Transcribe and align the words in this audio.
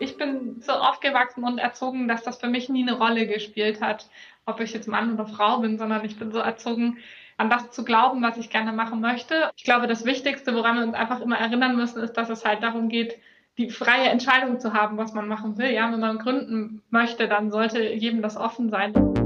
Ich 0.00 0.16
bin 0.16 0.62
so 0.62 0.72
aufgewachsen 0.72 1.44
und 1.44 1.58
erzogen, 1.58 2.08
dass 2.08 2.22
das 2.22 2.40
für 2.40 2.48
mich 2.48 2.70
nie 2.70 2.82
eine 2.82 2.96
Rolle 2.96 3.26
gespielt 3.26 3.82
hat, 3.82 4.08
ob 4.46 4.58
ich 4.60 4.72
jetzt 4.72 4.88
Mann 4.88 5.12
oder 5.12 5.26
Frau 5.26 5.58
bin, 5.58 5.76
sondern 5.76 6.04
ich 6.06 6.18
bin 6.18 6.32
so 6.32 6.38
erzogen, 6.38 6.96
an 7.36 7.50
das 7.50 7.70
zu 7.70 7.84
glauben, 7.84 8.22
was 8.22 8.38
ich 8.38 8.48
gerne 8.48 8.72
machen 8.72 9.00
möchte. 9.00 9.50
Ich 9.56 9.64
glaube, 9.64 9.86
das 9.86 10.06
Wichtigste, 10.06 10.54
woran 10.54 10.76
wir 10.76 10.84
uns 10.84 10.94
einfach 10.94 11.20
immer 11.20 11.38
erinnern 11.38 11.76
müssen, 11.76 12.02
ist, 12.02 12.14
dass 12.14 12.30
es 12.30 12.46
halt 12.46 12.62
darum 12.62 12.88
geht, 12.88 13.18
die 13.58 13.68
freie 13.68 14.08
Entscheidung 14.08 14.58
zu 14.58 14.72
haben, 14.72 14.96
was 14.96 15.12
man 15.12 15.28
machen 15.28 15.58
will. 15.58 15.70
Ja, 15.70 15.92
wenn 15.92 16.00
man 16.00 16.18
gründen 16.18 16.82
möchte, 16.88 17.28
dann 17.28 17.50
sollte 17.50 17.82
jedem 17.82 18.22
das 18.22 18.38
offen 18.38 18.70
sein. 18.70 19.19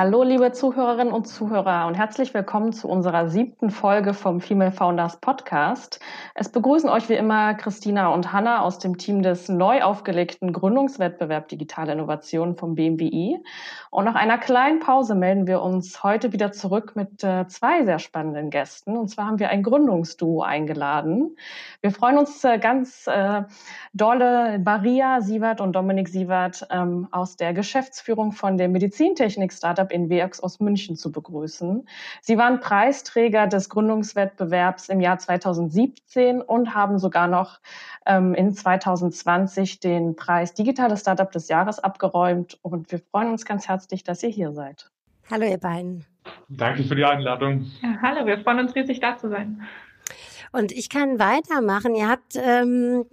Hallo, 0.00 0.22
liebe 0.22 0.52
Zuhörerinnen 0.52 1.12
und 1.12 1.26
Zuhörer 1.26 1.88
und 1.88 1.94
herzlich 1.94 2.32
willkommen 2.32 2.72
zu 2.72 2.88
unserer 2.88 3.28
siebten 3.28 3.68
Folge 3.68 4.14
vom 4.14 4.40
Female 4.40 4.70
Founders 4.70 5.16
Podcast. 5.16 5.98
Es 6.36 6.48
begrüßen 6.50 6.88
euch 6.88 7.08
wie 7.08 7.14
immer 7.14 7.54
Christina 7.54 8.14
und 8.14 8.32
Hanna 8.32 8.62
aus 8.62 8.78
dem 8.78 8.96
Team 8.96 9.22
des 9.22 9.48
neu 9.48 9.82
aufgelegten 9.82 10.52
Gründungswettbewerb 10.52 11.48
Digitale 11.48 11.94
Innovation 11.94 12.54
vom 12.54 12.76
BMWI. 12.76 13.40
Und 13.90 14.04
nach 14.04 14.14
einer 14.14 14.38
kleinen 14.38 14.78
Pause 14.78 15.16
melden 15.16 15.48
wir 15.48 15.62
uns 15.62 16.04
heute 16.04 16.32
wieder 16.32 16.52
zurück 16.52 16.92
mit 16.94 17.24
äh, 17.24 17.48
zwei 17.48 17.84
sehr 17.84 17.98
spannenden 17.98 18.50
Gästen. 18.50 18.96
Und 18.96 19.08
zwar 19.08 19.26
haben 19.26 19.40
wir 19.40 19.48
ein 19.48 19.64
Gründungsduo 19.64 20.42
eingeladen. 20.42 21.36
Wir 21.80 21.90
freuen 21.90 22.18
uns 22.18 22.44
äh, 22.44 22.60
ganz 22.60 23.08
äh, 23.08 23.42
dolle, 23.94 24.60
Maria 24.64 25.22
Sievert 25.22 25.60
und 25.60 25.72
Dominik 25.72 26.08
Sievert 26.08 26.68
ähm, 26.70 27.08
aus 27.10 27.36
der 27.36 27.52
Geschäftsführung 27.52 28.30
von 28.30 28.58
der 28.58 28.68
Medizintechnik-Startup 28.68 29.87
Startup 29.87 29.87
Invex 29.90 30.40
aus 30.40 30.60
München 30.60 30.96
zu 30.96 31.12
begrüßen. 31.12 31.88
Sie 32.22 32.38
waren 32.38 32.60
Preisträger 32.60 33.46
des 33.46 33.68
Gründungswettbewerbs 33.68 34.88
im 34.88 35.00
Jahr 35.00 35.18
2017 35.18 36.40
und 36.42 36.74
haben 36.74 36.98
sogar 36.98 37.28
noch 37.28 37.60
ähm, 38.06 38.34
in 38.34 38.52
2020 38.52 39.80
den 39.80 40.16
Preis 40.16 40.54
Digitales 40.54 41.00
Startup 41.00 41.30
des 41.30 41.48
Jahres 41.48 41.78
abgeräumt. 41.78 42.58
Und 42.62 42.90
wir 42.90 43.00
freuen 43.10 43.30
uns 43.32 43.44
ganz 43.44 43.68
herzlich, 43.68 44.04
dass 44.04 44.22
ihr 44.22 44.30
hier 44.30 44.52
seid. 44.52 44.90
Hallo, 45.30 45.44
ihr 45.44 45.58
beiden. 45.58 46.06
Danke 46.48 46.84
für 46.84 46.96
die 46.96 47.04
Einladung. 47.04 47.66
Ja, 47.82 47.98
hallo, 48.02 48.26
wir 48.26 48.38
freuen 48.38 48.60
uns 48.60 48.74
riesig, 48.74 49.00
da 49.00 49.16
zu 49.16 49.28
sein. 49.28 49.62
Und 50.52 50.72
ich 50.72 50.88
kann 50.88 51.18
weitermachen. 51.18 51.94
Ihr 51.94 52.08
habt 52.08 52.34
ähm, 52.36 53.04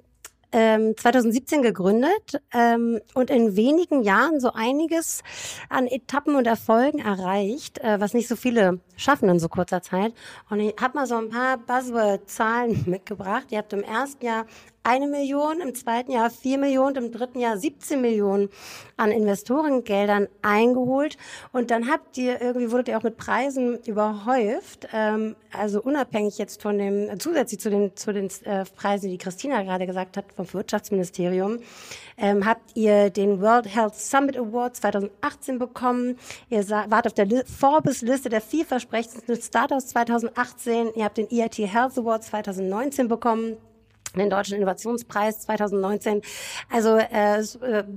ähm, 0.51 0.95
2017 0.97 1.61
gegründet 1.61 2.41
ähm, 2.53 2.99
und 3.13 3.29
in 3.29 3.55
wenigen 3.55 4.03
Jahren 4.03 4.39
so 4.39 4.51
einiges 4.53 5.23
an 5.69 5.87
Etappen 5.87 6.35
und 6.35 6.47
Erfolgen 6.47 6.99
erreicht, 6.99 7.79
äh, 7.79 7.99
was 7.99 8.13
nicht 8.13 8.27
so 8.27 8.35
viele 8.35 8.79
schaffen 8.97 9.29
in 9.29 9.39
so 9.39 9.49
kurzer 9.49 9.81
Zeit. 9.81 10.13
Und 10.49 10.59
ich 10.59 10.75
habe 10.79 10.97
mal 10.97 11.07
so 11.07 11.15
ein 11.15 11.29
paar 11.29 11.57
Buzzword-Zahlen 11.57 12.83
mitgebracht. 12.87 13.47
Ihr 13.51 13.59
habt 13.59 13.73
im 13.73 13.83
ersten 13.83 14.25
Jahr 14.25 14.45
eine 14.85 15.07
Million, 15.07 15.61
im 15.61 15.73
zweiten 15.73 16.11
Jahr 16.11 16.29
vier 16.29 16.59
Millionen, 16.59 16.95
im 16.95 17.11
dritten 17.11 17.39
Jahr 17.39 17.57
17 17.57 17.99
Millionen 17.99 18.49
an 18.97 19.11
Investorengeldern 19.11 20.27
eingeholt. 20.43 21.17
Und 21.51 21.71
dann 21.71 21.89
habt 21.89 22.17
ihr 22.17 22.39
irgendwie, 22.39 22.71
wurdet 22.71 22.89
ihr 22.89 22.97
auch 22.97 23.03
mit 23.03 23.17
Preisen 23.17 23.79
überhäuft. 23.85 24.87
Ähm, 24.93 25.35
also 25.51 25.81
unabhängig 25.81 26.37
jetzt 26.37 26.61
von 26.61 26.77
dem, 26.77 27.19
zusätzlich 27.19 27.59
zu 27.59 27.71
den, 27.71 27.95
zu 27.95 28.13
den 28.13 28.29
äh, 28.43 28.63
Preisen, 28.75 29.09
die 29.09 29.17
Christina 29.17 29.63
gerade 29.63 29.87
gesagt 29.87 30.17
hat, 30.17 30.25
vom 30.35 30.53
Wirtschaftsministerium, 30.53 31.59
ähm, 32.17 32.45
habt 32.45 32.75
ihr 32.77 33.09
den 33.09 33.41
World 33.41 33.73
Health 33.73 33.95
Summit 33.95 34.37
Award 34.37 34.75
2018 34.75 35.57
bekommen. 35.57 36.17
Ihr 36.49 36.69
wart 36.69 37.07
auf 37.07 37.13
der 37.13 37.27
Forbes-Liste 37.45 38.29
der 38.29 38.41
vielversprechendsten 38.41 39.41
Startups 39.41 39.87
2018. 39.87 40.91
Ihr 40.95 41.05
habt 41.05 41.17
den 41.17 41.27
EIT 41.31 41.57
Health 41.57 41.97
Award 41.97 42.23
2019 42.23 43.07
bekommen 43.07 43.57
den 44.19 44.29
Deutschen 44.29 44.57
Innovationspreis 44.57 45.41
2019. 45.41 46.21
Also 46.71 46.97
äh, 46.97 47.39
äh, 47.39 47.43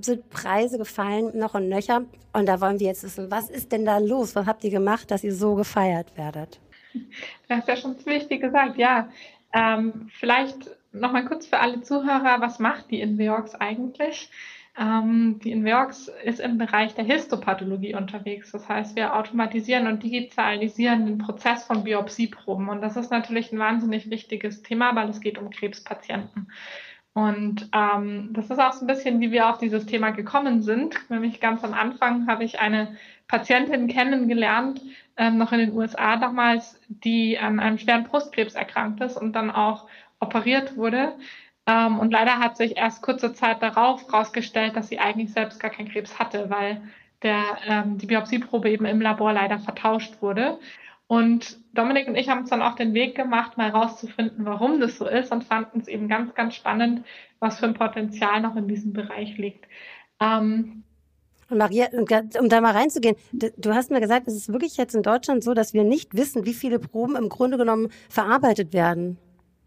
sind 0.01 0.31
Preise 0.31 0.79
gefallen, 0.79 1.37
noch 1.39 1.55
und 1.55 1.69
nöcher. 1.69 2.03
Und 2.33 2.47
da 2.47 2.61
wollen 2.61 2.81
wir 2.81 2.87
jetzt 2.89 3.03
wissen, 3.05 3.31
was 3.31 3.51
ist 3.51 3.73
denn 3.73 3.85
da 3.85 3.99
los? 3.99 4.35
Was 4.35 4.47
habt 4.47 4.65
ihr 4.65 4.71
gemacht, 4.71 5.11
dass 5.11 5.25
ihr 5.25 5.35
so 5.35 5.55
gefeiert 5.55 6.17
werdet? 6.17 6.61
Das 7.49 7.61
ist 7.61 7.69
ja 7.69 7.77
schon 7.77 7.99
ziemlich 7.99 8.25
viel 8.25 8.39
gesagt, 8.39 8.77
ja. 8.77 9.09
Ähm, 9.53 10.09
vielleicht 10.13 10.71
nochmal 10.93 11.25
kurz 11.25 11.47
für 11.47 11.59
alle 11.59 11.83
Zuhörer, 11.83 12.41
was 12.41 12.59
macht 12.59 12.91
die 12.91 13.01
Inveox 13.01 13.55
eigentlich? 13.55 14.31
Ähm, 14.79 15.41
die 15.43 15.51
Inveox 15.51 16.09
ist 16.25 16.39
im 16.39 16.57
Bereich 16.57 16.95
der 16.95 17.05
Histopathologie 17.05 17.97
unterwegs. 17.97 18.53
Das 18.53 18.69
heißt, 18.69 18.95
wir 18.95 19.17
automatisieren 19.17 19.89
und 19.89 20.03
digitalisieren 20.03 21.07
den 21.07 21.19
Prozess 21.19 21.65
von 21.65 21.83
Biopsieproben. 21.83 22.69
Und 22.69 22.81
das 22.81 22.97
ist 22.97 23.11
natürlich 23.11 23.53
ein 23.53 23.59
wahnsinnig 23.59 24.09
wichtiges 24.09 24.63
Thema, 24.63 24.95
weil 24.95 25.09
es 25.09 25.21
geht 25.21 25.37
um 25.39 25.51
Krebspatienten. 25.51 26.53
Und 27.13 27.69
ähm, 27.73 28.29
das 28.33 28.51
ist 28.51 28.61
auch 28.61 28.73
so 28.73 28.85
ein 28.85 28.87
bisschen, 28.87 29.21
wie 29.21 29.33
wir 29.33 29.51
auf 29.51 29.59
dieses 29.59 29.87
Thema 29.87 30.11
gekommen 30.11 30.63
sind. 30.63 30.95
Nämlich 31.11 31.41
ganz 31.41 31.65
am 31.65 31.75
Anfang 31.75 32.29
habe 32.29 32.45
ich 32.45 32.61
eine 32.61 32.97
Patientin 33.27 33.89
kennengelernt, 33.89 34.81
ähm, 35.17 35.39
noch 35.39 35.51
in 35.51 35.59
den 35.59 35.73
USA 35.73 36.17
damals, 36.17 36.81
die 36.89 37.37
an 37.37 37.59
einem 37.59 37.79
schweren 37.79 38.05
Brustkrebs 38.05 38.55
erkrankt 38.55 39.01
ist 39.01 39.17
und 39.17 39.33
dann 39.33 39.51
auch 39.51 39.89
operiert 40.21 40.77
wurde. 40.77 41.15
Ähm, 41.69 41.99
und 41.99 42.11
leider 42.11 42.39
hat 42.39 42.57
sich 42.57 42.79
erst 42.79 43.03
kurze 43.03 43.35
Zeit 43.35 43.63
darauf 43.63 44.07
herausgestellt, 44.07 44.75
dass 44.75 44.89
sie 44.89 44.99
eigentlich 44.99 45.33
selbst 45.33 45.61
gar 45.61 45.71
keinen 45.71 45.91
Krebs 45.91 46.19
hatte, 46.19 46.49
weil 46.49 46.81
der, 47.23 47.43
ähm, 47.67 47.99
die 47.99 48.07
Biopsieprobe 48.07 48.71
eben 48.71 48.87
im 48.87 49.03
Labor 49.03 49.35
leider 49.35 49.59
vertauscht 49.59 50.23
wurde. 50.23 50.59
Und 51.09 51.59
Dominik 51.75 52.09
und 52.09 52.17
ich 52.17 52.31
haben 52.31 52.41
uns 52.41 52.51
dann 52.51 52.63
auch 52.63 52.75
den 52.75 52.95
Weg 52.95 53.15
gemacht, 53.15 53.59
mal 53.59 53.71
herauszufinden, 53.71 54.47
warum 54.47 54.81
das 54.81 54.97
so 54.97 55.07
ist 55.07 55.31
und 55.31 55.45
fanden 55.45 55.81
es 55.81 55.89
eben 55.89 56.09
ganz, 56.09 56.35
ganz 56.35 56.55
spannend, 56.55 57.05
was 57.39 57.59
für 57.59 57.67
ein 57.67 57.75
Potenzial 57.75 58.41
noch 58.41 58.57
in 58.57 58.67
diesem 58.67 58.95
Bereich 58.95 59.37
liegt. 59.37 59.67
Ähm, 60.21 60.85
und 61.51 61.59
Maria, 61.59 61.89
um 62.39 62.49
da 62.49 62.61
mal 62.61 62.73
reinzugehen, 62.73 63.17
du 63.33 63.75
hast 63.75 63.91
mir 63.91 64.01
gesagt, 64.01 64.29
es 64.29 64.35
ist 64.35 64.53
wirklich 64.53 64.77
jetzt 64.77 64.95
in 64.95 65.03
Deutschland 65.03 65.43
so, 65.43 65.55
dass 65.55 65.73
wir 65.73 65.85
nicht 65.85 66.15
wissen, 66.15 66.45
wie 66.45 66.53
viele 66.53 66.79
Proben 66.79 67.17
im 67.17 67.29
Grunde 67.31 67.57
genommen 67.57 67.89
verarbeitet 68.11 68.75
werden. 68.75 69.19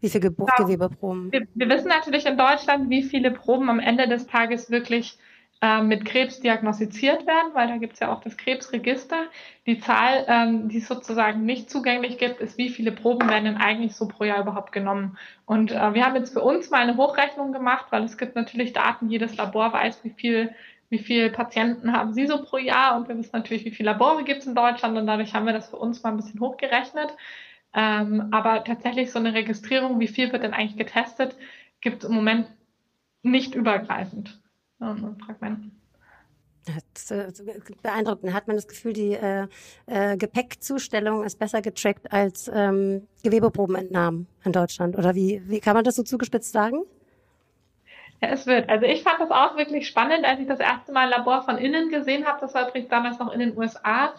Wie 0.02 0.10
viele 0.10 0.30
Ge 0.30 0.32
genau. 0.36 0.66
Gewebeproben? 0.66 1.32
Wir, 1.32 1.46
wir, 1.54 1.68
wissen 1.68 1.88
natürlich 1.88 2.26
in 2.26 2.36
Deutschland, 2.36 2.90
wie 2.90 3.04
viele 3.04 3.30
Proben 3.30 3.70
am 3.70 3.78
Ende 3.78 4.08
des 4.08 4.26
Tages 4.26 4.68
wirklich 4.68 5.16
äh, 5.60 5.80
mit 5.80 6.04
Krebs 6.04 6.40
diagnostiziert 6.40 7.24
werden, 7.24 7.54
weil 7.54 7.68
da 7.68 7.76
gibt 7.76 7.94
es 7.94 8.00
ja 8.00 8.12
auch 8.12 8.20
das 8.20 8.36
Krebsregister. 8.36 9.26
Die 9.64 9.78
Zahl, 9.78 10.24
ähm, 10.26 10.68
die 10.68 10.78
es 10.78 10.88
sozusagen 10.88 11.44
nicht 11.44 11.70
zugänglich 11.70 12.18
gibt, 12.18 12.40
ist, 12.40 12.58
wie 12.58 12.68
viele 12.68 12.90
Proben 12.90 13.28
werden 13.30 13.44
denn 13.44 13.56
eigentlich 13.58 13.94
so 13.94 14.08
pro 14.08 14.24
Jahr 14.24 14.40
überhaupt 14.40 14.72
genommen. 14.72 15.16
Und 15.46 15.70
äh, 15.70 15.94
wir 15.94 16.04
haben 16.04 16.16
jetzt 16.16 16.32
für 16.32 16.42
uns 16.42 16.70
mal 16.70 16.80
eine 16.80 16.96
Hochrechnung 16.96 17.52
gemacht, 17.52 17.86
weil 17.90 18.02
es 18.02 18.18
gibt 18.18 18.34
natürlich 18.34 18.72
Daten, 18.72 19.08
jedes 19.08 19.36
Labor 19.36 19.72
weiß, 19.72 20.02
wie 20.02 20.10
viel 20.10 20.52
wie 20.88 20.98
viele 20.98 21.30
Patienten 21.30 21.94
haben 21.94 22.12
Sie 22.12 22.26
so 22.26 22.42
pro 22.42 22.58
Jahr 22.58 22.96
und 22.96 23.08
wir 23.08 23.16
wissen 23.16 23.30
natürlich, 23.32 23.64
wie 23.64 23.70
viele 23.70 23.92
Labore 23.92 24.24
gibt 24.24 24.40
es 24.40 24.46
in 24.46 24.54
Deutschland 24.54 24.98
und 24.98 25.06
dadurch 25.06 25.32
haben 25.32 25.46
wir 25.46 25.54
das 25.54 25.70
für 25.70 25.76
uns 25.76 26.02
mal 26.02 26.10
ein 26.10 26.18
bisschen 26.18 26.38
hochgerechnet. 26.38 27.16
Ähm, 27.74 28.28
aber 28.32 28.64
tatsächlich 28.64 29.10
so 29.10 29.18
eine 29.18 29.34
Registrierung, 29.34 29.98
wie 29.98 30.08
viel 30.08 30.32
wird 30.32 30.42
denn 30.42 30.52
eigentlich 30.52 30.76
getestet, 30.76 31.36
gibt 31.80 32.02
es 32.02 32.08
im 32.08 32.14
Moment 32.14 32.48
nicht 33.22 33.54
übergreifend. 33.54 34.40
Ähm, 34.80 35.16
Fragmenten. 35.24 35.82
Das 36.94 37.10
ist 37.10 37.82
beeindruckend. 37.82 38.30
Da 38.30 38.34
hat 38.34 38.46
man 38.46 38.56
das 38.56 38.68
Gefühl, 38.68 38.92
die 38.92 39.14
äh, 39.14 39.48
äh, 39.86 40.16
Gepäckzustellung 40.16 41.24
ist 41.24 41.38
besser 41.38 41.60
getrackt 41.60 42.12
als 42.12 42.50
ähm, 42.54 43.08
Gewebeprobenentnahmen 43.24 44.28
in 44.44 44.52
Deutschland. 44.52 44.96
Oder 44.96 45.14
wie, 45.14 45.42
wie 45.46 45.58
kann 45.58 45.74
man 45.74 45.82
das 45.82 45.96
so 45.96 46.04
zugespitzt 46.04 46.52
sagen? 46.52 46.82
Ja, 48.20 48.28
es 48.28 48.46
wird. 48.46 48.68
Also 48.68 48.86
ich 48.86 49.02
fand 49.02 49.18
das 49.18 49.32
auch 49.32 49.56
wirklich 49.56 49.88
spannend, 49.88 50.24
als 50.24 50.38
ich 50.38 50.46
das 50.46 50.60
erste 50.60 50.92
Mal 50.92 51.04
ein 51.04 51.10
Labor 51.10 51.42
von 51.42 51.58
innen 51.58 51.90
gesehen 51.90 52.26
habe. 52.26 52.40
Das 52.40 52.54
war 52.54 52.68
übrigens 52.68 52.88
damals 52.88 53.18
noch 53.18 53.32
in 53.32 53.40
den 53.40 53.56
USA 53.56 54.14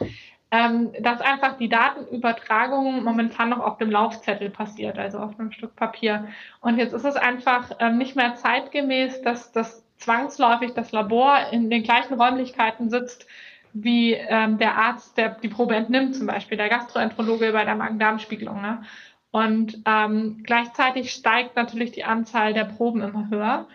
dass 0.99 1.19
einfach 1.19 1.57
die 1.57 1.67
Datenübertragung 1.67 3.03
momentan 3.03 3.49
noch 3.49 3.59
auf 3.59 3.79
dem 3.79 3.89
Laufzettel 3.89 4.51
passiert, 4.51 4.99
also 4.99 5.17
auf 5.17 5.39
einem 5.39 5.51
Stück 5.51 5.75
Papier. 5.75 6.27
Und 6.61 6.77
jetzt 6.77 6.93
ist 6.93 7.05
es 7.05 7.15
einfach 7.15 7.71
ähm, 7.79 7.97
nicht 7.97 8.15
mehr 8.15 8.35
zeitgemäß, 8.35 9.23
dass 9.23 9.51
das 9.51 9.83
zwangsläufig 9.97 10.73
das 10.75 10.91
Labor 10.91 11.37
in 11.51 11.71
den 11.71 11.81
gleichen 11.81 12.13
Räumlichkeiten 12.13 12.91
sitzt 12.91 13.25
wie 13.73 14.13
ähm, 14.13 14.59
der 14.59 14.77
Arzt, 14.77 15.17
der 15.17 15.29
die 15.29 15.47
Probe 15.47 15.75
entnimmt, 15.75 16.15
zum 16.15 16.27
Beispiel 16.27 16.57
der 16.57 16.69
Gastroenterologe 16.69 17.51
bei 17.51 17.65
der 17.65 17.73
Magen-Darm-Spiegelung. 17.73 18.61
Ne? 18.61 18.83
Und 19.31 19.81
ähm, 19.87 20.43
gleichzeitig 20.43 21.11
steigt 21.11 21.55
natürlich 21.55 21.91
die 21.91 22.03
Anzahl 22.03 22.53
der 22.53 22.65
Proben 22.65 23.01
immer 23.01 23.31
höher. 23.31 23.65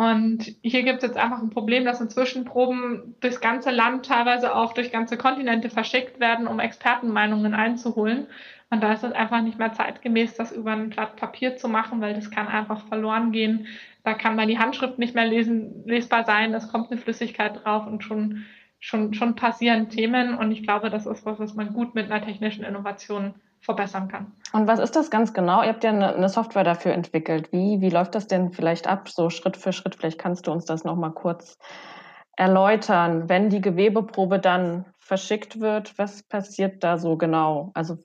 Und 0.00 0.56
hier 0.62 0.82
gibt 0.82 1.02
es 1.02 1.08
jetzt 1.10 1.18
einfach 1.18 1.42
ein 1.42 1.50
Problem, 1.50 1.84
dass 1.84 2.00
inzwischen 2.00 2.46
Proben 2.46 3.16
durchs 3.20 3.42
ganze 3.42 3.70
Land, 3.70 4.06
teilweise 4.06 4.54
auch 4.54 4.72
durch 4.72 4.92
ganze 4.92 5.18
Kontinente 5.18 5.68
verschickt 5.68 6.20
werden, 6.20 6.46
um 6.46 6.58
Expertenmeinungen 6.58 7.52
einzuholen. 7.52 8.26
Und 8.70 8.82
da 8.82 8.94
ist 8.94 9.04
es 9.04 9.12
einfach 9.12 9.42
nicht 9.42 9.58
mehr 9.58 9.74
zeitgemäß, 9.74 10.36
das 10.36 10.52
über 10.52 10.72
ein 10.72 10.88
Blatt 10.88 11.16
Papier 11.16 11.58
zu 11.58 11.68
machen, 11.68 12.00
weil 12.00 12.14
das 12.14 12.30
kann 12.30 12.48
einfach 12.48 12.86
verloren 12.88 13.30
gehen. 13.30 13.66
Da 14.02 14.14
kann 14.14 14.36
man 14.36 14.48
die 14.48 14.58
Handschrift 14.58 14.98
nicht 14.98 15.14
mehr 15.14 15.26
lesen, 15.26 15.84
lesbar 15.84 16.24
sein, 16.24 16.54
es 16.54 16.72
kommt 16.72 16.90
eine 16.90 16.98
Flüssigkeit 16.98 17.62
drauf 17.62 17.86
und 17.86 18.02
schon, 18.02 18.46
schon, 18.78 19.12
schon 19.12 19.34
passieren 19.34 19.90
Themen. 19.90 20.34
Und 20.34 20.50
ich 20.50 20.62
glaube, 20.62 20.88
das 20.88 21.04
ist 21.04 21.26
was, 21.26 21.38
was 21.38 21.54
man 21.54 21.74
gut 21.74 21.94
mit 21.94 22.10
einer 22.10 22.24
technischen 22.24 22.64
Innovation 22.64 23.34
verbessern 23.60 24.08
kann. 24.08 24.32
Und 24.52 24.66
was 24.66 24.78
ist 24.78 24.96
das 24.96 25.10
ganz 25.10 25.32
genau? 25.32 25.62
Ihr 25.62 25.68
habt 25.68 25.84
ja 25.84 25.90
eine, 25.90 26.14
eine, 26.14 26.28
Software 26.28 26.64
dafür 26.64 26.92
entwickelt. 26.92 27.52
Wie, 27.52 27.80
wie 27.80 27.90
läuft 27.90 28.14
das 28.14 28.26
denn 28.26 28.52
vielleicht 28.52 28.86
ab, 28.86 29.08
so 29.08 29.30
Schritt 29.30 29.56
für 29.56 29.72
Schritt? 29.72 29.94
Vielleicht 29.94 30.18
kannst 30.18 30.46
du 30.46 30.52
uns 30.52 30.64
das 30.64 30.84
nochmal 30.84 31.12
kurz 31.12 31.58
erläutern. 32.36 33.28
Wenn 33.28 33.50
die 33.50 33.60
Gewebeprobe 33.60 34.38
dann 34.38 34.86
verschickt 34.98 35.60
wird, 35.60 35.98
was 35.98 36.22
passiert 36.22 36.82
da 36.82 36.98
so 36.98 37.16
genau? 37.16 37.70
Also 37.74 37.98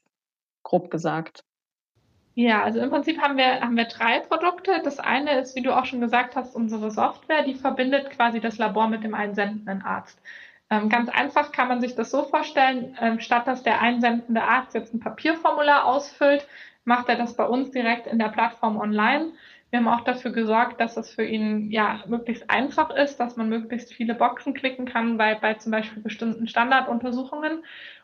grob 0.64 0.92
gesagt. 0.92 1.44
Ja, 2.38 2.64
also 2.64 2.82
im 2.82 2.90
Prinzip 2.90 3.22
haben 3.22 3.38
wir, 3.38 3.62
haben 3.62 3.78
wir 3.78 3.86
drei 3.86 4.20
Produkte. 4.20 4.82
Das 4.84 5.00
eine 5.00 5.40
ist, 5.40 5.56
wie 5.56 5.62
du 5.62 5.74
auch 5.74 5.86
schon 5.86 6.02
gesagt 6.02 6.36
hast, 6.36 6.54
unsere 6.54 6.92
Software, 6.92 7.44
die 7.44 7.56
verbindet 7.56 8.12
quasi 8.12 8.42
das 8.42 8.58
Labor 8.58 8.90
mit 8.90 9.06
dem 9.06 9.16
einsendenden 9.16 9.82
Arzt. 9.84 10.20
Ähm, 10.70 10.90
ganz 10.90 11.10
einfach 11.10 11.52
kann 11.52 11.68
man 11.68 11.82
sich 11.82 11.96
das 11.96 12.10
so 12.12 12.24
vorstellen, 12.24 12.98
ähm, 13.00 13.20
statt 13.20 13.48
dass 13.48 13.64
der 13.64 13.82
einsendende 13.82 14.44
Arzt 14.44 14.74
jetzt 14.74 14.94
ein 14.94 15.00
Papierformular 15.00 15.86
ausfüllt, 15.86 16.48
macht 16.86 17.10
er 17.10 17.16
das 17.16 17.36
bei 17.36 17.46
uns 17.46 17.72
direkt 17.72 18.08
in 18.08 18.20
der 18.20 18.30
Plattform 18.30 18.78
online. 18.78 19.34
Wir 19.70 19.80
haben 19.80 19.88
auch 19.88 20.02
dafür 20.02 20.32
gesorgt, 20.32 20.80
dass 20.80 20.98
es 20.98 21.14
für 21.14 21.26
ihn 21.26 21.70
ja 21.72 22.04
möglichst 22.08 22.50
einfach 22.50 22.92
ist, 22.92 23.18
dass 23.18 23.36
man 23.36 23.50
möglichst 23.50 23.94
viele 23.94 24.16
Boxen 24.16 24.54
klicken 24.54 24.86
kann 24.86 25.18
bei, 25.18 25.36
bei 25.36 25.56
zum 25.56 25.72
Beispiel 25.72 26.02
bestimmten 26.02 26.48
Standarduntersuchungen. 26.48 27.64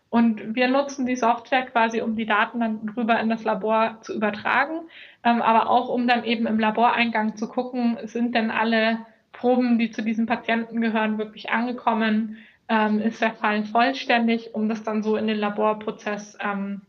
Und 0.09 0.55
wir 0.55 0.67
nutzen 0.67 1.05
die 1.05 1.15
Software 1.15 1.65
quasi, 1.67 2.01
um 2.01 2.17
die 2.17 2.25
Daten 2.25 2.59
dann 2.59 2.93
rüber 2.97 3.17
in 3.21 3.29
das 3.29 3.45
Labor 3.45 3.99
zu 4.01 4.13
übertragen, 4.13 4.81
ähm, 5.23 5.41
aber 5.41 5.69
auch 5.69 5.87
um 5.87 6.05
dann 6.07 6.25
eben 6.25 6.45
im 6.47 6.59
Laboreingang 6.59 7.37
zu 7.37 7.47
gucken, 7.47 7.97
sind 8.03 8.35
denn 8.35 8.51
alle 8.51 9.05
Proben, 9.31 9.79
die 9.79 9.91
zu 9.91 10.03
diesem 10.03 10.25
Patienten 10.25 10.81
gehören, 10.81 11.17
wirklich 11.17 11.49
angekommen? 11.49 12.37
Ähm, 12.71 13.01
ist 13.01 13.21
der 13.21 13.33
Fall 13.33 13.65
vollständig, 13.65 14.55
um 14.55 14.69
das 14.69 14.81
dann 14.81 15.03
so 15.03 15.17
in 15.17 15.27
den 15.27 15.37
Laborprozess 15.37 16.37
ähm, 16.39 16.81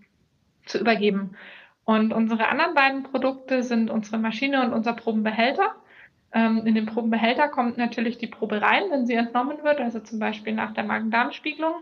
zu 0.65 0.79
übergeben. 0.79 1.37
Und 1.85 2.13
unsere 2.13 2.49
anderen 2.49 2.75
beiden 2.75 3.03
Produkte 3.03 3.65
sind 3.65 3.91
unsere 3.91 4.19
Maschine 4.19 4.65
und 4.65 4.73
unser 4.73 4.93
Probenbehälter. 4.93 5.75
Ähm, 6.33 6.63
in 6.67 6.77
den 6.77 6.87
Probenbehälter 6.87 7.49
kommt 7.49 7.79
natürlich 7.79 8.17
die 8.17 8.29
Probe 8.29 8.63
rein, 8.63 8.85
wenn 8.93 9.07
sie 9.07 9.15
entnommen 9.15 9.65
wird, 9.65 9.81
also 9.81 9.99
zum 9.99 10.21
Beispiel 10.21 10.55
nach 10.55 10.73
der 10.73 10.85
Magen-Darm-Spiegelung 10.85 11.75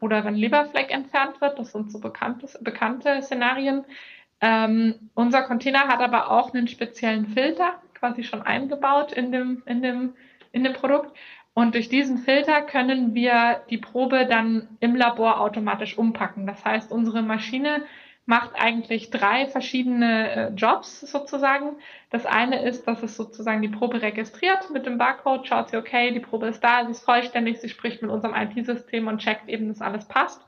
oder 0.00 0.24
wenn 0.24 0.34
Leberfleck 0.34 0.90
entfernt 0.90 1.42
wird. 1.42 1.58
Das 1.58 1.72
sind 1.72 1.92
so 1.92 2.00
bekannte, 2.00 2.48
bekannte 2.62 3.20
Szenarien. 3.20 3.84
Ähm, 4.40 5.10
unser 5.12 5.42
Container 5.42 5.88
hat 5.88 6.00
aber 6.00 6.30
auch 6.30 6.54
einen 6.54 6.68
speziellen 6.68 7.26
Filter 7.26 7.74
quasi 7.92 8.24
schon 8.24 8.40
eingebaut 8.40 9.12
in 9.12 9.30
dem, 9.30 9.62
in 9.66 9.82
dem, 9.82 10.14
in 10.52 10.64
dem 10.64 10.72
Produkt. 10.72 11.14
Und 11.54 11.74
durch 11.74 11.88
diesen 11.88 12.18
Filter 12.18 12.62
können 12.62 13.14
wir 13.14 13.62
die 13.68 13.78
Probe 13.78 14.26
dann 14.26 14.68
im 14.80 14.96
Labor 14.96 15.40
automatisch 15.40 15.98
umpacken. 15.98 16.46
Das 16.46 16.64
heißt, 16.64 16.90
unsere 16.90 17.22
Maschine 17.22 17.82
macht 18.24 18.52
eigentlich 18.54 19.10
drei 19.10 19.46
verschiedene 19.46 20.30
äh, 20.30 20.48
Jobs 20.54 21.00
sozusagen. 21.00 21.76
Das 22.10 22.24
eine 22.24 22.62
ist, 22.62 22.86
dass 22.86 23.02
es 23.02 23.16
sozusagen 23.16 23.62
die 23.62 23.68
Probe 23.68 24.00
registriert 24.00 24.70
mit 24.70 24.86
dem 24.86 24.96
Barcode, 24.96 25.46
schaut 25.46 25.70
sie, 25.70 25.76
okay, 25.76 26.12
die 26.12 26.20
Probe 26.20 26.46
ist 26.46 26.62
da, 26.62 26.84
sie 26.84 26.92
ist 26.92 27.04
vollständig, 27.04 27.60
sie 27.60 27.68
spricht 27.68 28.00
mit 28.00 28.10
unserem 28.10 28.34
IT-System 28.34 29.08
und 29.08 29.18
checkt 29.18 29.48
eben, 29.48 29.68
dass 29.68 29.82
alles 29.82 30.06
passt. 30.06 30.40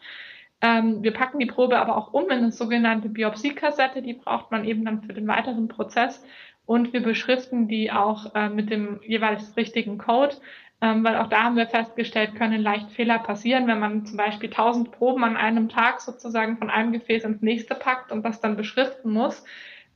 Ähm, 0.61 1.03
wir 1.03 1.13
packen 1.13 1.41
die 1.41 1.47
Probe 1.47 1.79
aber 1.79 1.97
auch 1.97 2.13
um 2.13 2.25
in 2.25 2.39
eine 2.39 2.53
sogenannte 2.53 3.09
Biopsiekassette, 3.09 4.03
die 4.03 4.15
braucht 4.15 4.53
man 4.53 4.65
eben 4.65 4.85
dann 4.85 5.03
für 5.03 5.13
den 5.13 5.27
weiteren 5.27 5.69
Prozess. 5.69 6.25
Und 6.67 6.93
wir 6.93 7.03
beschriften 7.03 7.69
die 7.69 7.93
auch 7.93 8.35
äh, 8.35 8.49
mit 8.49 8.71
dem 8.71 9.01
jeweils 9.07 9.57
richtigen 9.57 9.99
Code, 9.99 10.37
weil 10.81 11.17
auch 11.17 11.29
da 11.29 11.45
haben 11.45 11.57
wir 11.57 11.67
festgestellt, 11.67 12.35
können 12.35 12.61
leicht 12.61 12.91
Fehler 12.91 13.19
passieren, 13.19 13.67
wenn 13.67 13.79
man 13.79 14.05
zum 14.05 14.17
Beispiel 14.17 14.51
1000 14.51 14.91
Proben 14.91 15.25
an 15.25 15.37
einem 15.37 15.69
Tag 15.69 16.01
sozusagen 16.01 16.59
von 16.59 16.71
einem 16.71 16.93
Gefäß 16.93 17.25
ins 17.25 17.43
nächste 17.43 17.75
packt 17.75 18.13
und 18.13 18.25
das 18.25 18.41
dann 18.41 18.57
beschriften 18.57 19.11
muss. 19.11 19.45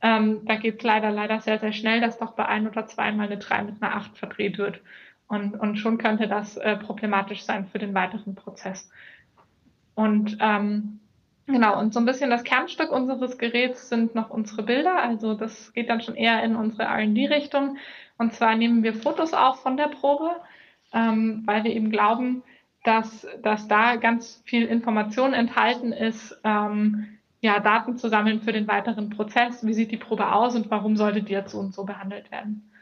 Ähm, 0.01 0.45
da 0.47 0.57
geht 0.57 0.79
es 0.79 0.83
leider, 0.83 1.11
leider 1.11 1.41
sehr, 1.41 1.59
sehr 1.59 1.73
schnell, 1.73 2.01
dass 2.01 2.19
doch 2.19 2.33
bei 2.33 2.47
ein 2.47 2.69
oder 2.69 2.87
zweimal 2.87 3.27
eine 3.27 3.39
3 3.39 3.63
mit 3.63 3.83
einer 3.83 3.97
8 3.97 4.17
verdreht 4.17 4.59
wird. 4.59 4.81
Und, 5.27 5.61
und 5.61 5.77
schon 5.77 5.99
könnte 5.99 6.27
das 6.27 6.57
äh, 6.57 6.77
problematisch 6.77 7.43
sein 7.43 7.67
für 7.67 7.79
den 7.79 7.95
weiteren 7.95 8.35
Prozess. 8.35 8.91
Und 9.95 10.39
ähm, 10.41 11.01
genau, 11.47 11.79
und 11.79 11.93
so 11.93 12.01
ein 12.01 12.07
bisschen 12.07 12.31
das 12.31 12.45
Kernstück 12.45 12.91
unseres 12.91 13.37
Geräts 13.37 13.89
sind 13.89 14.15
noch 14.15 14.31
unsere 14.31 14.63
Bilder. 14.63 15.03
Also 15.03 15.35
das 15.35 15.73
geht 15.75 15.91
dann 15.91 16.01
schon 16.01 16.15
eher 16.15 16.43
in 16.45 16.57
unsere 16.57 16.85
RD-Richtung. 16.85 17.77
Und 18.17 18.33
zwar 18.33 18.55
nehmen 18.55 18.83
wir 18.83 18.95
Fotos 18.95 19.35
auf 19.35 19.61
von 19.61 19.77
der 19.77 19.89
Probe 19.89 20.31
ähm, 20.93 21.43
weil 21.45 21.65
wir 21.65 21.75
eben 21.75 21.91
glauben, 21.91 22.43
dass, 22.85 23.27
dass 23.43 23.69
da 23.69 23.97
ganz 23.97 24.43
viel 24.45 24.65
Information 24.65 25.35
enthalten 25.35 25.93
ist, 25.93 26.41
ähm, 26.45 27.19
ja, 27.41 27.61
Daten 27.61 27.97
zu 27.97 28.09
sammeln 28.09 28.41
für 28.41 28.53
den 28.53 28.67
weiteren 28.67 29.11
Prozess. 29.11 29.65
Wie 29.65 29.75
sieht 29.75 29.93
die 29.93 29.97
Probe 29.97 30.33
aus 30.33 30.57
und 30.57 30.71
warum 30.71 30.97
sollte 30.97 31.23
die 31.23 31.33
jetzt 31.33 31.53
so 31.53 31.59
und 31.59 31.75
so 31.75 31.85
behandelt 31.85 32.31
werden? 32.31 32.73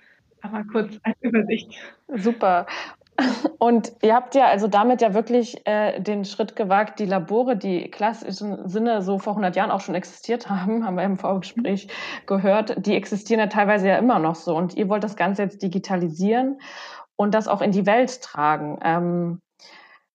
Aber 0.40 0.64
kurz 0.64 0.98
als 1.02 1.16
Übersicht. 1.20 1.74
Super. 2.08 2.66
Und 3.58 3.92
ihr 4.02 4.14
habt 4.14 4.34
ja 4.34 4.46
also 4.46 4.68
damit 4.68 5.00
ja 5.00 5.14
wirklich 5.14 5.66
äh, 5.66 6.00
den 6.00 6.24
Schritt 6.24 6.54
gewagt, 6.54 6.98
die 6.98 7.06
Labore, 7.06 7.56
die 7.56 7.90
klassischen 7.90 8.68
Sinne 8.68 9.00
so 9.00 9.18
vor 9.18 9.32
100 9.32 9.56
Jahren 9.56 9.70
auch 9.70 9.80
schon 9.80 9.94
existiert 9.94 10.50
haben, 10.50 10.84
haben 10.84 10.96
wir 10.96 11.04
im 11.04 11.16
Vorgespräch 11.16 11.88
gehört, 12.26 12.86
die 12.86 12.94
existieren 12.94 13.40
ja 13.40 13.46
teilweise 13.46 13.88
ja 13.88 13.96
immer 13.96 14.18
noch 14.18 14.34
so. 14.34 14.54
Und 14.54 14.76
ihr 14.76 14.88
wollt 14.88 15.02
das 15.02 15.16
Ganze 15.16 15.42
jetzt 15.42 15.62
digitalisieren 15.62 16.58
und 17.16 17.34
das 17.34 17.48
auch 17.48 17.62
in 17.62 17.72
die 17.72 17.86
Welt 17.86 18.22
tragen. 18.22 18.78
Ähm, 18.82 19.40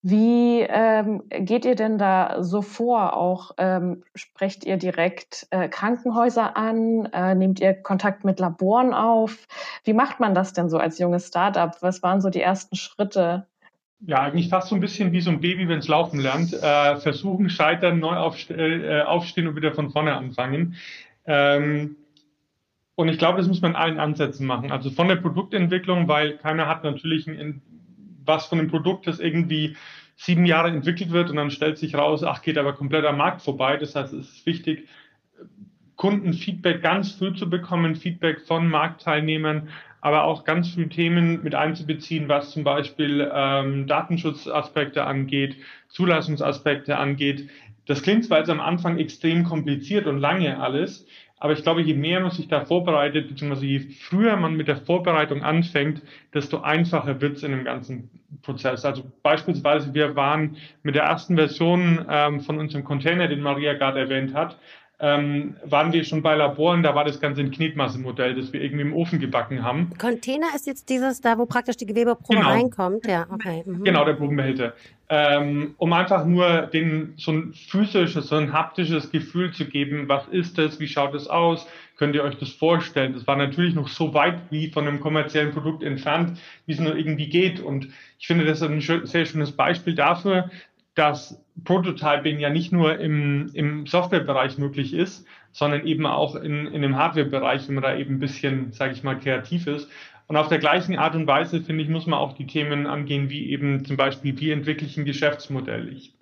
wie 0.03 0.61
ähm, 0.61 1.21
geht 1.29 1.63
ihr 1.63 1.75
denn 1.75 1.99
da 1.99 2.41
so 2.41 2.63
vor? 2.63 3.15
Auch 3.15 3.51
ähm, 3.59 4.03
sprecht 4.15 4.65
ihr 4.65 4.77
direkt 4.77 5.45
äh, 5.51 5.69
Krankenhäuser 5.69 6.57
an? 6.57 7.05
Äh, 7.13 7.35
nehmt 7.35 7.59
ihr 7.59 7.75
Kontakt 7.75 8.23
mit 8.23 8.39
Laboren 8.39 8.95
auf? 8.95 9.47
Wie 9.83 9.93
macht 9.93 10.19
man 10.19 10.33
das 10.33 10.53
denn 10.53 10.69
so 10.69 10.79
als 10.79 10.97
junges 10.97 11.27
Startup? 11.27 11.71
Was 11.81 12.01
waren 12.01 12.19
so 12.19 12.31
die 12.31 12.41
ersten 12.41 12.75
Schritte? 12.75 13.45
Ja, 13.99 14.21
eigentlich 14.21 14.49
fast 14.49 14.69
so 14.69 14.75
ein 14.75 14.81
bisschen 14.81 15.11
wie 15.11 15.21
so 15.21 15.29
ein 15.29 15.41
Baby, 15.41 15.67
wenn 15.67 15.77
es 15.77 15.87
laufen 15.87 16.19
lernt. 16.19 16.51
Äh, 16.53 16.95
versuchen, 16.95 17.51
scheitern, 17.51 17.99
neu 17.99 18.15
aufste 18.15 18.55
äh, 18.55 19.03
aufstehen 19.03 19.47
und 19.47 19.55
wieder 19.55 19.73
von 19.73 19.91
vorne 19.91 20.15
anfangen. 20.15 20.75
Ähm, 21.27 21.97
und 23.01 23.09
ich 23.09 23.17
glaube, 23.17 23.39
das 23.39 23.47
muss 23.47 23.61
man 23.61 23.71
in 23.71 23.77
allen 23.77 23.99
Ansätzen 23.99 24.45
machen. 24.45 24.71
Also 24.71 24.89
von 24.89 25.07
der 25.07 25.15
Produktentwicklung, 25.15 26.07
weil 26.07 26.37
keiner 26.37 26.67
hat 26.67 26.83
natürlich 26.83 27.27
ein, 27.27 27.61
was 28.25 28.45
von 28.45 28.59
dem 28.59 28.69
Produkt, 28.69 29.07
das 29.07 29.19
irgendwie 29.19 29.75
sieben 30.15 30.45
Jahre 30.45 30.69
entwickelt 30.69 31.11
wird 31.11 31.29
und 31.29 31.37
dann 31.37 31.49
stellt 31.49 31.79
sich 31.79 31.95
raus, 31.95 32.23
ach, 32.23 32.43
geht 32.43 32.57
aber 32.57 32.73
komplett 32.73 33.05
am 33.05 33.17
Markt 33.17 33.41
vorbei. 33.41 33.77
Das 33.77 33.95
heißt, 33.95 34.13
es 34.13 34.29
ist 34.29 34.45
wichtig, 34.45 34.87
Kundenfeedback 35.95 36.81
ganz 36.81 37.11
früh 37.13 37.33
zu 37.33 37.49
bekommen, 37.49 37.95
Feedback 37.95 38.41
von 38.41 38.67
Marktteilnehmern, 38.67 39.69
aber 39.99 40.23
auch 40.23 40.43
ganz 40.43 40.73
früh 40.73 40.87
Themen 40.87 41.43
mit 41.43 41.55
einzubeziehen, 41.55 42.27
was 42.27 42.51
zum 42.51 42.63
Beispiel 42.63 43.29
ähm, 43.33 43.87
Datenschutzaspekte 43.87 45.05
angeht, 45.05 45.57
Zulassungsaspekte 45.89 46.97
angeht. 46.97 47.49
Das 47.85 48.01
klingt 48.03 48.25
zwar 48.25 48.39
jetzt 48.39 48.49
am 48.49 48.59
Anfang 48.59 48.97
extrem 48.97 49.43
kompliziert 49.43 50.07
und 50.07 50.19
lange 50.19 50.59
alles, 50.59 51.05
aber 51.41 51.53
ich 51.53 51.63
glaube, 51.63 51.81
je 51.81 51.95
mehr 51.95 52.19
man 52.19 52.29
sich 52.29 52.47
da 52.47 52.63
vorbereitet, 52.65 53.27
beziehungsweise 53.27 53.65
je 53.65 53.79
früher 53.79 54.37
man 54.37 54.53
mit 54.53 54.67
der 54.67 54.77
Vorbereitung 54.77 55.41
anfängt, 55.41 56.03
desto 56.35 56.61
einfacher 56.61 57.19
wird 57.19 57.37
es 57.37 57.43
in 57.43 57.49
dem 57.49 57.63
ganzen 57.63 58.11
Prozess. 58.43 58.85
Also 58.85 59.11
beispielsweise, 59.23 59.95
wir 59.95 60.15
waren 60.15 60.57
mit 60.83 60.93
der 60.93 61.05
ersten 61.05 61.35
Version 61.35 62.05
ähm, 62.07 62.41
von 62.41 62.59
unserem 62.59 62.83
Container, 62.83 63.27
den 63.27 63.41
Maria 63.41 63.73
gerade 63.73 64.01
erwähnt 64.01 64.35
hat, 64.35 64.59
ähm, 65.01 65.55
waren 65.65 65.91
wir 65.91 66.03
schon 66.03 66.21
bei 66.21 66.35
Laboren, 66.35 66.83
da 66.83 66.93
war 66.93 67.03
das 67.03 67.19
Ganze 67.19 67.41
ein 67.41 67.49
Knetmassemodell, 67.49 68.35
das 68.35 68.53
wir 68.53 68.61
irgendwie 68.61 68.83
im 68.83 68.93
Ofen 68.93 69.19
gebacken 69.19 69.63
haben. 69.63 69.91
Container 69.97 70.47
ist 70.55 70.67
jetzt 70.67 70.89
dieses, 70.89 71.21
da 71.21 71.39
wo 71.39 71.47
praktisch 71.47 71.75
die 71.77 71.87
Gewebeprobe 71.87 72.37
genau. 72.37 72.49
reinkommt, 72.49 73.07
ja, 73.07 73.25
okay. 73.31 73.63
Mhm. 73.65 73.83
Genau, 73.83 74.05
der 74.05 74.13
Probenbehälter. 74.13 74.73
Ähm, 75.09 75.73
um 75.77 75.91
einfach 75.91 76.23
nur 76.25 76.67
den, 76.67 77.15
so 77.17 77.31
ein 77.31 77.53
physisches, 77.53 78.27
so 78.27 78.35
ein 78.35 78.53
haptisches 78.53 79.11
Gefühl 79.11 79.51
zu 79.51 79.65
geben, 79.65 80.07
was 80.07 80.27
ist 80.27 80.59
das, 80.59 80.79
wie 80.79 80.87
schaut 80.87 81.15
es 81.15 81.27
aus, 81.27 81.67
könnt 81.97 82.15
ihr 82.15 82.23
euch 82.23 82.37
das 82.37 82.49
vorstellen? 82.49 83.13
Das 83.13 83.27
war 83.27 83.35
natürlich 83.35 83.73
noch 83.73 83.87
so 83.87 84.13
weit 84.13 84.39
wie 84.51 84.69
von 84.69 84.87
einem 84.87 84.99
kommerziellen 84.99 85.51
Produkt 85.51 85.83
entfernt, 85.83 86.39
wie 86.65 86.73
es 86.73 86.79
nur 86.79 86.95
irgendwie 86.95 87.27
geht. 87.27 87.59
Und 87.59 87.89
ich 88.19 88.27
finde, 88.27 88.45
das 88.45 88.61
ist 88.61 88.67
ein 88.67 89.05
sehr 89.05 89.25
schönes 89.25 89.51
Beispiel 89.51 89.95
dafür, 89.95 90.49
dass 90.95 91.43
Prototyping 91.63 92.39
ja 92.39 92.49
nicht 92.49 92.71
nur 92.71 92.99
im, 92.99 93.49
im 93.53 93.85
Softwarebereich 93.85 94.57
möglich 94.57 94.93
ist, 94.93 95.25
sondern 95.51 95.85
eben 95.85 96.05
auch 96.05 96.35
in, 96.35 96.67
in 96.67 96.81
dem 96.81 96.97
Hardwarebereich, 96.97 97.67
wenn 97.67 97.75
man 97.75 97.83
da 97.83 97.95
eben 97.95 98.15
ein 98.15 98.19
bisschen, 98.19 98.71
sage 98.71 98.93
ich 98.93 99.03
mal, 99.03 99.17
kreativ 99.17 99.67
ist. 99.67 99.89
Und 100.27 100.37
auf 100.37 100.47
der 100.47 100.59
gleichen 100.59 100.97
Art 100.97 101.15
und 101.15 101.27
Weise, 101.27 101.61
finde 101.61 101.83
ich, 101.83 101.89
muss 101.89 102.07
man 102.07 102.19
auch 102.19 102.33
die 102.33 102.47
Themen 102.47 102.87
angehen, 102.87 103.29
wie 103.29 103.49
eben 103.49 103.83
zum 103.85 103.97
Beispiel, 103.97 104.39
wie 104.39 104.51
entwickle 104.51 104.87
ich 104.87 104.97
ein 104.97 105.05
Geschäftsmodell? 105.05 105.89
Ich 105.93 106.13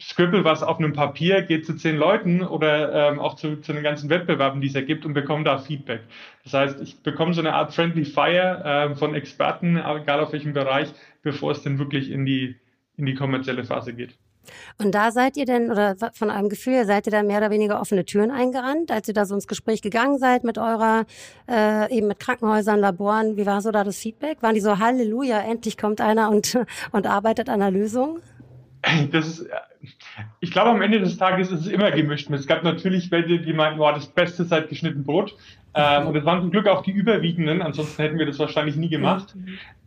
scribble 0.00 0.44
was 0.44 0.62
auf 0.62 0.78
einem 0.78 0.92
Papier, 0.92 1.42
geht 1.42 1.66
zu 1.66 1.74
zehn 1.74 1.96
Leuten 1.96 2.42
oder 2.42 3.10
ähm, 3.10 3.18
auch 3.18 3.34
zu, 3.36 3.56
zu 3.60 3.72
den 3.72 3.82
ganzen 3.82 4.10
Wettbewerben, 4.10 4.60
die 4.60 4.68
es 4.68 4.74
ergibt 4.74 5.04
und 5.04 5.14
bekomme 5.14 5.44
da 5.44 5.58
Feedback. 5.58 6.00
Das 6.44 6.54
heißt, 6.54 6.80
ich 6.80 7.02
bekomme 7.02 7.34
so 7.34 7.40
eine 7.40 7.54
Art 7.54 7.74
Friendly 7.74 8.04
Fire 8.04 8.90
äh, 8.92 8.94
von 8.96 9.14
Experten, 9.14 9.76
egal 9.76 10.20
auf 10.20 10.32
welchem 10.32 10.52
Bereich, 10.52 10.92
bevor 11.22 11.52
es 11.52 11.62
denn 11.62 11.78
wirklich 11.78 12.10
in 12.10 12.26
die 12.26 12.56
in 12.96 13.06
die 13.06 13.14
kommerzielle 13.14 13.64
Phase 13.64 13.94
geht. 13.94 14.18
Und 14.78 14.94
da 14.94 15.10
seid 15.12 15.36
ihr 15.36 15.44
denn, 15.44 15.70
oder 15.70 15.94
von 16.12 16.30
eurem 16.30 16.48
Gefühl, 16.48 16.84
seid 16.84 17.06
ihr 17.06 17.12
da 17.12 17.22
mehr 17.22 17.38
oder 17.38 17.50
weniger 17.50 17.80
offene 17.80 18.04
Türen 18.04 18.30
eingerannt, 18.30 18.90
als 18.90 19.08
ihr 19.08 19.14
da 19.14 19.24
so 19.24 19.34
ins 19.34 19.46
Gespräch 19.46 19.82
gegangen 19.82 20.18
seid 20.18 20.44
mit 20.44 20.58
eurer, 20.58 21.04
äh, 21.48 21.96
eben 21.96 22.08
mit 22.08 22.18
Krankenhäusern, 22.18 22.80
Laboren? 22.80 23.36
Wie 23.36 23.46
war 23.46 23.60
so 23.60 23.70
da 23.70 23.84
das 23.84 23.98
Feedback? 23.98 24.42
Waren 24.42 24.54
die 24.54 24.60
so, 24.60 24.78
Halleluja, 24.78 25.40
endlich 25.40 25.78
kommt 25.78 26.00
einer 26.00 26.30
und, 26.30 26.58
und 26.92 27.06
arbeitet 27.06 27.48
an 27.48 27.62
einer 27.62 27.70
Lösung? 27.70 28.18
Das 29.12 29.26
ist, 29.26 29.48
ich 30.40 30.50
glaube, 30.50 30.70
am 30.70 30.82
Ende 30.82 31.00
des 31.00 31.16
Tages 31.16 31.50
ist 31.52 31.66
es 31.66 31.68
immer 31.68 31.90
gemischt. 31.92 32.28
Es 32.30 32.46
gab 32.46 32.64
natürlich 32.64 33.10
welche, 33.10 33.38
die 33.38 33.52
meinten, 33.52 33.80
oh, 33.80 33.90
das 33.92 34.06
Beste 34.06 34.44
seit 34.44 34.68
geschnitten 34.68 35.04
Brot. 35.04 35.36
Ähm, 35.74 36.08
und 36.08 36.16
es 36.16 36.24
waren 36.24 36.40
zum 36.40 36.50
Glück 36.50 36.66
auch 36.66 36.82
die 36.82 36.90
überwiegenden, 36.90 37.62
ansonsten 37.62 38.02
hätten 38.02 38.18
wir 38.18 38.26
das 38.26 38.38
wahrscheinlich 38.38 38.76
nie 38.76 38.90
gemacht. 38.90 39.34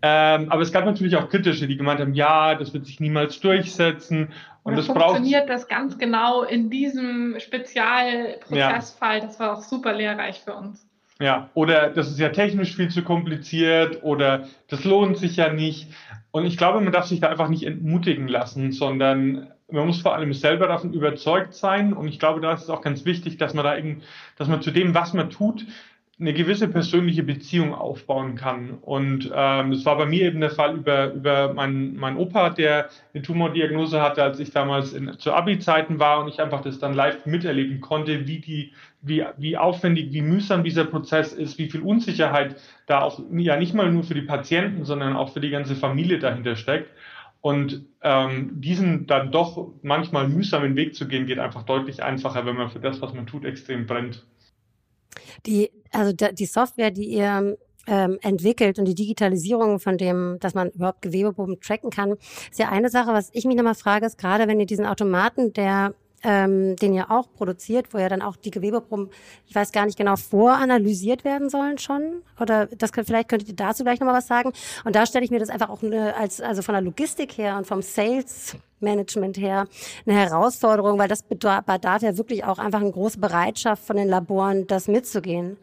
Ähm, 0.01 0.51
aber 0.51 0.61
es 0.61 0.71
gab 0.71 0.85
natürlich 0.85 1.15
auch 1.15 1.29
kritische, 1.29 1.67
die 1.67 1.77
gemeint 1.77 1.99
haben, 1.99 2.13
ja, 2.13 2.55
das 2.55 2.73
wird 2.73 2.85
sich 2.85 2.99
niemals 2.99 3.39
durchsetzen. 3.39 4.29
Und 4.63 4.73
Oder 4.73 4.77
das 4.77 4.87
funktioniert 4.87 5.47
das 5.47 5.67
ganz 5.67 5.97
genau 5.97 6.43
in 6.43 6.69
diesem 6.69 7.35
Spezialprozessfall. 7.39 9.19
Ja. 9.19 9.25
Das 9.25 9.39
war 9.39 9.57
auch 9.57 9.61
super 9.61 9.93
lehrreich 9.93 10.39
für 10.39 10.55
uns. 10.55 10.87
Ja, 11.19 11.49
oder 11.53 11.89
das 11.91 12.09
ist 12.09 12.19
ja 12.19 12.29
technisch 12.29 12.75
viel 12.75 12.89
zu 12.89 13.01
kompliziert 13.03 14.03
oder 14.03 14.47
das 14.67 14.83
lohnt 14.83 15.17
sich 15.17 15.37
ja 15.37 15.53
nicht. 15.53 15.87
Und 16.35 16.43
ich 16.43 16.57
glaube, 16.57 16.81
man 16.81 16.91
darf 16.91 17.05
sich 17.05 17.21
da 17.21 17.29
einfach 17.29 17.47
nicht 17.47 17.63
entmutigen 17.63 18.27
lassen, 18.27 18.73
sondern 18.73 19.47
man 19.71 19.87
muss 19.87 20.01
vor 20.01 20.15
allem 20.15 20.33
selber 20.33 20.67
davon 20.67 20.91
überzeugt 20.91 21.53
sein. 21.53 21.93
Und 21.93 22.09
ich 22.09 22.19
glaube, 22.19 22.41
da 22.41 22.51
ist 22.51 22.63
es 22.63 22.69
auch 22.69 22.81
ganz 22.81 23.05
wichtig, 23.05 23.37
dass 23.37 23.53
man 23.53 23.63
da 23.63 23.77
eben, 23.77 24.01
dass 24.37 24.49
man 24.49 24.61
zu 24.61 24.71
dem, 24.71 24.93
was 24.93 25.13
man 25.13 25.29
tut, 25.29 25.65
eine 26.17 26.33
gewisse 26.33 26.69
persönliche 26.69 27.23
Beziehung 27.23 27.73
aufbauen 27.73 28.35
kann. 28.35 28.77
Und 28.81 29.29
ähm, 29.33 29.71
das 29.71 29.85
war 29.85 29.97
bei 29.97 30.05
mir 30.05 30.21
eben 30.23 30.39
der 30.39 30.49
Fall 30.49 30.75
über, 30.75 31.11
über 31.11 31.53
meinen 31.53 31.97
mein 31.97 32.15
Opa, 32.15 32.51
der 32.51 32.89
eine 33.13 33.21
Tumordiagnose 33.21 34.01
hatte, 34.01 34.23
als 34.23 34.39
ich 34.39 34.51
damals 34.51 34.93
in, 34.93 35.19
zu 35.19 35.33
Abi-Zeiten 35.33 35.99
war 35.99 36.21
und 36.21 36.29
ich 36.29 36.39
einfach 36.39 36.61
das 36.61 36.79
dann 36.79 36.93
live 36.93 37.25
miterleben 37.25 37.81
konnte, 37.81 38.27
wie 38.27 38.39
die, 38.39 38.71
wie, 39.01 39.25
wie 39.37 39.57
aufwendig, 39.57 40.13
wie 40.13 40.21
mühsam 40.21 40.63
dieser 40.63 40.85
Prozess 40.85 41.33
ist, 41.33 41.57
wie 41.57 41.69
viel 41.69 41.81
Unsicherheit 41.81 42.55
da 42.87 43.01
auch 43.01 43.19
ja 43.33 43.57
nicht 43.57 43.73
mal 43.73 43.91
nur 43.91 44.03
für 44.03 44.15
die 44.15 44.21
Patienten, 44.21 44.85
sondern 44.85 45.17
auch 45.17 45.33
für 45.33 45.41
die 45.41 45.49
ganze 45.49 45.75
Familie 45.75 46.19
dahinter 46.19 46.55
steckt. 46.55 46.91
Und 47.41 47.85
ähm, 48.01 48.51
diesen 48.61 49.05
dann 49.05 49.33
doch 49.33 49.73
manchmal 49.83 50.29
mühsamen 50.29 50.77
Weg 50.77 50.95
zu 50.95 51.07
gehen, 51.07 51.27
geht 51.27 51.39
einfach 51.39 51.63
deutlich 51.63 52.01
einfacher, 52.01 52.45
wenn 52.45 52.55
man 52.55 52.69
für 52.69 52.79
das, 52.79 53.01
was 53.01 53.13
man 53.13 53.27
tut, 53.27 53.43
extrem 53.43 53.85
brennt. 53.85 54.25
Die, 55.45 55.69
also 55.95 56.13
die 56.13 56.45
Software, 56.45 56.91
die 56.91 57.05
ihr 57.05 57.57
ähm, 57.87 58.17
entwickelt 58.21 58.79
und 58.79 58.85
die 58.85 58.95
Digitalisierung 58.95 59.79
von 59.79 59.97
dem, 59.97 60.37
dass 60.39 60.53
man 60.53 60.69
überhaupt 60.71 61.01
Gewebeproben 61.01 61.59
tracken 61.61 61.89
kann, 61.89 62.15
ist 62.49 62.59
ja 62.59 62.69
eine 62.69 62.89
Sache, 62.89 63.13
was 63.13 63.29
ich 63.33 63.45
mich 63.45 63.55
nochmal 63.55 63.75
frage, 63.75 64.05
ist 64.05 64.17
gerade, 64.17 64.47
wenn 64.47 64.59
ihr 64.59 64.65
diesen 64.65 64.85
Automaten, 64.85 65.53
der 65.53 65.93
ähm, 66.25 66.75
den 66.77 66.93
ihr 66.93 67.11
auch 67.11 67.31
produziert, 67.31 67.93
wo 67.93 67.99
ja 67.99 68.09
dann 68.09 68.23
auch 68.23 68.35
die 68.35 68.49
Gewebeproben, 68.49 69.09
ich 69.45 69.53
weiß 69.53 69.71
gar 69.71 69.85
nicht 69.85 69.97
genau, 69.97 70.15
voranalysiert 70.15 71.23
werden 71.23 71.49
sollen 71.49 71.77
schon. 71.77 72.23
Oder 72.39 72.65
das 72.65 72.91
könnt, 72.91 73.05
vielleicht 73.05 73.29
könntet 73.29 73.49
ihr 73.49 73.55
dazu 73.55 73.83
gleich 73.83 73.99
nochmal 73.99 74.15
was 74.15 74.27
sagen. 74.27 74.51
Und 74.83 74.95
da 74.95 75.05
stelle 75.05 75.23
ich 75.23 75.29
mir 75.29 75.39
das 75.39 75.49
einfach 75.49 75.69
auch 75.69 75.83
eine, 75.83 76.15
als, 76.15 76.41
also 76.41 76.63
von 76.63 76.73
der 76.73 76.81
Logistik 76.81 77.37
her 77.37 77.57
und 77.57 77.67
vom 77.67 77.83
Sales 77.83 78.55
Management 78.79 79.37
her 79.37 79.67
eine 80.07 80.17
Herausforderung, 80.17 80.97
weil 80.97 81.07
das 81.07 81.21
bedarf 81.21 82.01
ja 82.01 82.17
wirklich 82.17 82.43
auch 82.43 82.57
einfach 82.57 82.81
eine 82.81 82.91
große 82.91 83.19
Bereitschaft 83.19 83.85
von 83.85 83.95
den 83.95 84.09
Laboren, 84.09 84.65
das 84.65 84.87
mitzugehen. 84.87 85.57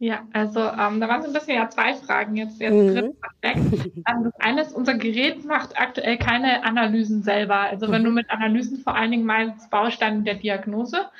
Ja, 0.00 0.28
also 0.32 0.60
ähm, 0.60 1.00
da 1.00 1.08
waren 1.08 1.22
so 1.22 1.28
ein 1.28 1.32
bisschen 1.32 1.56
ja 1.56 1.68
zwei 1.68 1.94
Fragen 1.94 2.36
jetzt, 2.36 2.60
jetzt 2.60 2.72
mhm. 2.72 2.94
drin 2.94 3.16
versteckt. 3.20 3.92
Ähm, 4.08 4.24
das 4.24 4.40
eine 4.40 4.62
ist, 4.62 4.72
unser 4.72 4.94
Gerät 4.94 5.44
macht 5.44 5.78
aktuell 5.78 6.16
keine 6.16 6.64
Analysen 6.64 7.22
selber. 7.22 7.56
Also 7.56 7.90
wenn 7.90 8.04
du 8.04 8.10
mhm. 8.10 8.16
mit 8.16 8.30
Analysen 8.30 8.78
vor 8.78 8.94
allen 8.94 9.10
Dingen 9.10 9.26
meinst 9.26 9.70
Bausteine 9.70 10.22
der 10.22 10.34
Diagnose. 10.34 11.10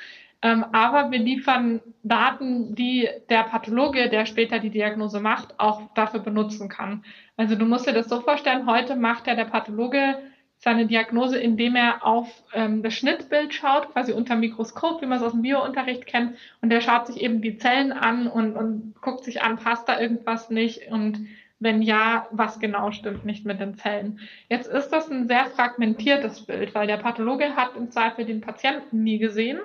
Ähm, 0.41 0.65
aber 0.71 1.11
wir 1.11 1.19
liefern 1.19 1.81
Daten, 2.03 2.73
die 2.73 3.09
der 3.29 3.43
Pathologe, 3.43 4.09
der 4.09 4.25
später 4.25 4.59
die 4.59 4.69
Diagnose 4.69 5.19
macht, 5.19 5.59
auch 5.59 5.81
dafür 5.93 6.21
benutzen 6.21 6.69
kann. 6.69 7.03
Also 7.35 7.55
du 7.55 7.65
musst 7.65 7.85
dir 7.85 7.93
das 7.93 8.07
so 8.07 8.21
vorstellen, 8.21 8.65
heute 8.65 8.95
macht 8.95 9.27
ja 9.27 9.35
der 9.35 9.45
Pathologe 9.45 10.15
seine 10.59 10.85
Diagnose, 10.87 11.39
indem 11.39 11.75
er 11.75 12.05
auf 12.05 12.27
ähm, 12.53 12.83
das 12.83 12.93
Schnittbild 12.93 13.53
schaut, 13.53 13.91
quasi 13.93 14.11
unter 14.11 14.35
Mikroskop, 14.35 15.01
wie 15.01 15.05
man 15.05 15.17
es 15.17 15.23
aus 15.23 15.31
dem 15.31 15.41
Biounterricht 15.41 16.05
kennt. 16.05 16.37
Und 16.61 16.69
der 16.69 16.81
schaut 16.81 17.07
sich 17.07 17.21
eben 17.21 17.41
die 17.41 17.57
Zellen 17.57 17.93
an 17.93 18.27
und, 18.27 18.57
und 18.57 18.93
guckt 19.01 19.23
sich 19.23 19.41
an, 19.41 19.57
passt 19.57 19.87
da 19.87 19.99
irgendwas 19.99 20.49
nicht 20.49 20.91
und 20.91 21.27
wenn 21.61 21.81
ja, 21.81 22.27
was 22.31 22.59
genau 22.59 22.91
stimmt 22.91 23.25
nicht 23.25 23.45
mit 23.45 23.59
den 23.59 23.77
Zellen. 23.77 24.19
Jetzt 24.47 24.67
ist 24.67 24.89
das 24.89 25.09
ein 25.11 25.27
sehr 25.27 25.45
fragmentiertes 25.45 26.45
Bild, 26.45 26.73
weil 26.73 26.87
der 26.87 26.97
Pathologe 26.97 27.55
hat 27.55 27.75
im 27.75 27.91
Zweifel 27.91 28.25
den 28.25 28.39
Patienten 28.39 29.03
nie 29.03 29.17
gesehen. 29.17 29.59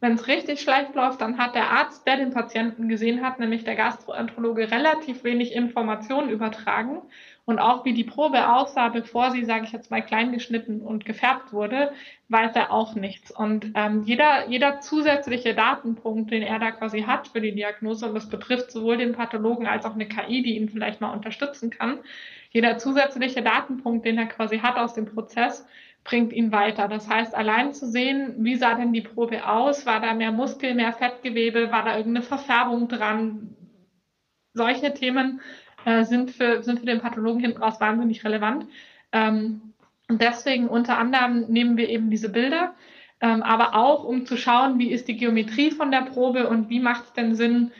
Wenn 0.00 0.14
es 0.14 0.28
richtig 0.28 0.60
schlecht 0.60 0.94
läuft, 0.94 1.20
dann 1.20 1.38
hat 1.38 1.54
der 1.54 1.70
Arzt, 1.70 2.06
der 2.06 2.16
den 2.16 2.30
Patienten 2.30 2.88
gesehen 2.88 3.22
hat, 3.22 3.38
nämlich 3.38 3.64
der 3.64 3.76
Gastroenterologe, 3.76 4.70
relativ 4.70 5.24
wenig 5.24 5.54
Informationen 5.54 6.30
übertragen 6.30 7.02
und 7.50 7.58
auch 7.58 7.84
wie 7.84 7.92
die 7.92 8.04
Probe 8.04 8.48
aussah, 8.48 8.88
bevor 8.88 9.30
sie, 9.30 9.44
sage 9.44 9.64
ich 9.64 9.72
jetzt 9.72 9.90
mal, 9.90 10.02
klein 10.02 10.32
geschnitten 10.32 10.80
und 10.80 11.04
gefärbt 11.04 11.52
wurde, 11.52 11.92
weiß 12.28 12.54
er 12.54 12.72
auch 12.72 12.94
nichts. 12.94 13.30
Und 13.30 13.72
ähm, 13.74 14.04
jeder, 14.04 14.48
jeder 14.48 14.80
zusätzliche 14.80 15.54
Datenpunkt, 15.54 16.30
den 16.30 16.42
er 16.42 16.58
da 16.58 16.70
quasi 16.70 17.02
hat 17.02 17.28
für 17.28 17.40
die 17.40 17.54
Diagnose, 17.54 18.06
und 18.06 18.14
das 18.14 18.28
betrifft 18.28 18.70
sowohl 18.70 18.96
den 18.96 19.12
Pathologen 19.12 19.66
als 19.66 19.84
auch 19.84 19.94
eine 19.94 20.06
KI, 20.06 20.42
die 20.42 20.56
ihn 20.56 20.68
vielleicht 20.68 21.00
mal 21.00 21.12
unterstützen 21.12 21.70
kann, 21.70 21.98
jeder 22.50 22.78
zusätzliche 22.78 23.42
Datenpunkt, 23.42 24.04
den 24.04 24.18
er 24.18 24.26
quasi 24.26 24.58
hat 24.58 24.76
aus 24.76 24.94
dem 24.94 25.06
Prozess, 25.06 25.66
bringt 26.04 26.32
ihn 26.32 26.52
weiter. 26.52 26.88
Das 26.88 27.08
heißt, 27.08 27.34
allein 27.34 27.72
zu 27.72 27.86
sehen, 27.86 28.34
wie 28.38 28.56
sah 28.56 28.74
denn 28.74 28.92
die 28.92 29.02
Probe 29.02 29.46
aus? 29.46 29.86
War 29.86 30.00
da 30.00 30.14
mehr 30.14 30.32
Muskel, 30.32 30.74
mehr 30.74 30.92
Fettgewebe? 30.92 31.70
War 31.70 31.84
da 31.84 31.96
irgendeine 31.96 32.24
Verfärbung 32.24 32.88
dran? 32.88 33.56
Solche 34.52 34.92
Themen 34.94 35.40
äh, 35.84 36.04
sind, 36.04 36.30
für, 36.30 36.62
sind 36.62 36.80
für 36.80 36.86
den 36.86 37.00
Pathologen 37.00 37.40
hinten 37.40 37.62
raus 37.62 37.80
wahnsinnig 37.80 38.24
relevant. 38.24 38.66
Ähm, 39.12 39.60
und 40.08 40.20
deswegen 40.20 40.68
unter 40.68 40.98
anderem 40.98 41.46
nehmen 41.48 41.76
wir 41.76 41.88
eben 41.88 42.10
diese 42.10 42.30
Bilder, 42.30 42.74
ähm, 43.20 43.42
aber 43.42 43.74
auch 43.74 44.04
um 44.04 44.26
zu 44.26 44.36
schauen, 44.36 44.78
wie 44.78 44.90
ist 44.90 45.08
die 45.08 45.16
Geometrie 45.16 45.70
von 45.70 45.90
der 45.90 46.02
Probe 46.02 46.48
und 46.48 46.68
wie 46.68 46.80
macht 46.80 47.04
es 47.04 47.12
denn 47.12 47.34
Sinn, 47.34 47.70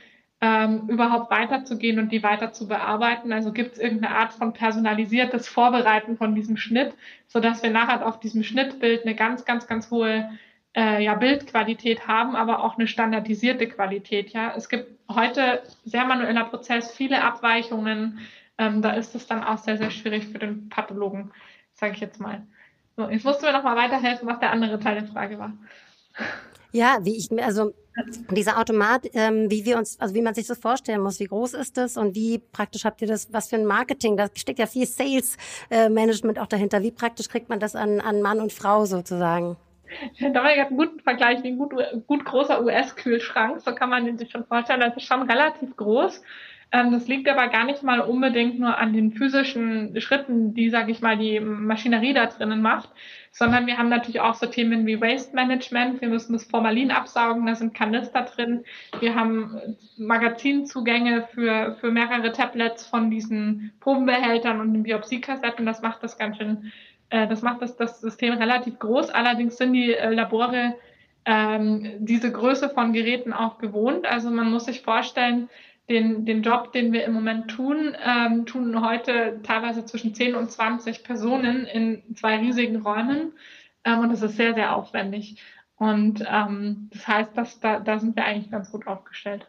ähm, 0.41 0.89
überhaupt 0.89 1.31
weiterzugehen 1.31 1.99
und 1.99 2.13
die 2.13 2.23
weiter 2.23 2.53
zu 2.53 2.67
bearbeiten. 2.67 3.33
Also 3.33 3.53
gibt 3.53 3.73
es 3.73 3.79
irgendeine 3.79 4.17
Art 4.17 4.33
von 4.33 4.53
personalisiertes 4.53 5.49
Vorbereiten 5.49 6.17
von 6.17 6.35
diesem 6.35 6.57
Schnitt, 6.57 6.95
sodass 7.27 7.63
wir 7.63 7.71
nachher 7.71 8.07
auf 8.07 8.21
diesem 8.21 8.43
Schnittbild 8.43 9.05
eine 9.05 9.15
ganz, 9.15 9.45
ganz, 9.45 9.67
ganz 9.67 9.91
hohe 9.91 10.31
äh, 10.77 11.03
ja, 11.03 11.15
Bildqualität 11.15 12.07
haben, 12.07 12.37
aber 12.37 12.65
auch 12.65 12.77
eine 12.77 12.87
standardisierte 12.87 13.69
Qualität. 13.69 14.31
Ja, 14.31 14.55
es 14.57 14.69
gibt 14.69 14.99
heute 15.09 15.63
sehr 15.85 16.05
manueller 16.05 16.45
Prozess, 16.45 16.93
viele 16.93 17.23
Abweichungen. 17.23 18.21
Ähm, 18.59 18.83
da 18.83 18.93
ist 18.93 19.15
es 19.15 19.27
dann 19.27 19.43
auch 19.43 19.59
sehr, 19.59 19.79
sehr 19.79 19.91
schwierig 19.91 20.27
für 20.27 20.39
den 20.39 20.69
Pathologen, 20.69 21.33
sage 21.75 21.95
ich 21.95 22.01
jetzt 22.01 22.21
mal. 22.21 22.47
So, 22.97 23.09
jetzt 23.09 23.25
musst 23.25 23.43
du 23.43 23.47
mir 23.47 23.53
noch 23.53 23.63
mal 23.63 23.77
weiterhelfen, 23.77 24.29
was 24.29 24.39
der 24.39 24.53
andere 24.53 24.79
Teil 24.79 25.01
der 25.01 25.09
Frage 25.09 25.39
war. 25.39 25.53
Ja, 26.73 26.99
wie 27.03 27.17
ich 27.17 27.31
mir, 27.31 27.45
also 27.45 27.73
dieser 28.31 28.59
Automat, 28.59 29.09
ähm, 29.15 29.51
wie 29.51 29.65
wir 29.65 29.77
uns, 29.77 29.99
also 29.99 30.15
wie 30.15 30.23
man 30.23 30.35
sich 30.35 30.47
das 30.47 30.59
vorstellen 30.59 31.01
muss, 31.01 31.19
wie 31.19 31.25
groß 31.25 31.55
ist 31.55 31.77
das 31.77 31.97
und 31.97 32.15
wie 32.15 32.39
praktisch 32.39 32.85
habt 32.85 33.03
ihr 33.03 33.09
das, 33.09 33.33
was 33.33 33.49
für 33.49 33.57
ein 33.57 33.65
Marketing, 33.65 34.17
da 34.17 34.29
steckt 34.35 34.61
ja 34.61 34.67
viel 34.67 34.87
Sales 34.87 35.37
äh, 35.71 35.89
Management 35.89 36.39
auch 36.39 36.47
dahinter. 36.47 36.83
Wie 36.83 36.93
praktisch 36.93 37.29
kriegt 37.29 37.49
man 37.49 37.59
das 37.59 37.75
an, 37.75 38.01
an 38.01 38.23
Mann 38.23 38.41
und 38.41 38.53
Frau 38.53 38.85
sozusagen? 38.85 39.57
Da 40.21 40.43
war 40.43 40.55
ja 40.55 40.67
einen 40.67 40.77
guten 40.77 41.01
Vergleich 41.01 41.45
ein 41.45 41.59
gut, 41.59 41.75
gut 42.07 42.25
großer 42.25 42.63
US-Kühlschrank. 42.63 43.61
So 43.61 43.75
kann 43.75 43.91
man 43.91 44.17
sich 44.19 44.31
schon 44.31 44.45
vorstellen. 44.45 44.81
Das 44.81 44.97
ist 44.97 45.07
schon 45.07 45.23
relativ 45.23 45.77
groß. 45.77 46.23
Ähm, 46.73 46.93
das 46.93 47.09
liegt 47.09 47.29
aber 47.29 47.49
gar 47.49 47.65
nicht 47.65 47.83
mal 47.83 48.01
unbedingt 48.01 48.61
nur 48.61 48.79
an 48.79 48.93
den 48.93 49.13
physischen 49.13 50.01
Schritten, 50.01 50.55
die, 50.55 50.71
sage 50.71 50.93
ich 50.93 51.01
mal, 51.01 51.19
die 51.19 51.41
Maschinerie 51.41 52.15
da 52.15 52.27
drinnen 52.27 52.63
macht, 52.63 52.89
sondern 53.33 53.67
wir 53.67 53.77
haben 53.77 53.89
natürlich 53.89 54.21
auch 54.21 54.35
so 54.35 54.47
Themen 54.47 54.87
wie 54.87 55.01
Waste 55.01 55.35
Management. 55.35 56.01
Wir 56.01 56.09
müssen 56.09 56.33
das 56.33 56.45
Formalin 56.45 56.93
absaugen, 56.93 57.47
da 57.47 57.57
sind 57.57 57.75
Kanister 57.75 58.23
drin. 58.23 58.65
Wir 59.01 59.17
haben 59.17 59.77
Magazinzugänge 59.97 61.27
für, 61.35 61.77
für 61.81 61.91
mehrere 61.91 62.31
Tablets 62.31 62.87
von 62.87 63.11
diesen 63.11 63.73
Probenbehältern 63.81 64.61
und 64.61 64.73
den 64.73 64.85
Biopsiekassetten. 64.85 65.67
Das 65.67 65.83
macht 65.83 66.05
das 66.05 66.19
ganz 66.19 66.37
schön 66.37 66.71
das 67.11 67.43
macht 67.43 67.63
das, 67.63 67.77
das 67.77 68.01
System 68.01 68.35
relativ 68.35 68.79
groß. 68.79 69.11
Allerdings 69.11 69.57
sind 69.57 69.73
die 69.73 69.95
äh, 69.95 70.13
Labore 70.13 70.77
ähm, 71.25 71.97
diese 71.99 72.33
Größe 72.33 72.71
von 72.71 72.93
Geräten 72.93 73.33
auch 73.33 73.59
gewohnt. 73.59 74.07
Also 74.07 74.31
man 74.31 74.51
muss 74.51 74.67
sich 74.67 74.83
vorstellen, 74.83 75.49
den, 75.89 76.25
den 76.25 76.43
Job, 76.43 76.73
den 76.73 76.93
wir 76.93 77.05
im 77.05 77.13
Moment 77.13 77.51
tun, 77.51 77.97
ähm, 78.03 78.47
tun 78.47 78.81
heute 78.81 79.41
teilweise 79.43 79.85
zwischen 79.85 80.15
10 80.15 80.37
und 80.37 80.51
20 80.51 81.03
Personen 81.03 81.67
in 81.67 82.15
zwei 82.15 82.39
riesigen 82.39 82.83
Räumen. 82.83 83.33
Ähm, 83.85 83.99
und 83.99 84.13
das 84.13 84.23
ist 84.23 84.37
sehr, 84.37 84.55
sehr 84.55 84.77
aufwendig. 84.77 85.43
Und 85.77 86.25
ähm, 86.31 86.91
das 86.93 87.09
heißt, 87.09 87.37
dass, 87.37 87.59
da, 87.59 87.81
da 87.81 87.99
sind 87.99 88.15
wir 88.15 88.25
eigentlich 88.25 88.51
ganz 88.51 88.71
gut 88.71 88.87
aufgestellt. 88.87 89.49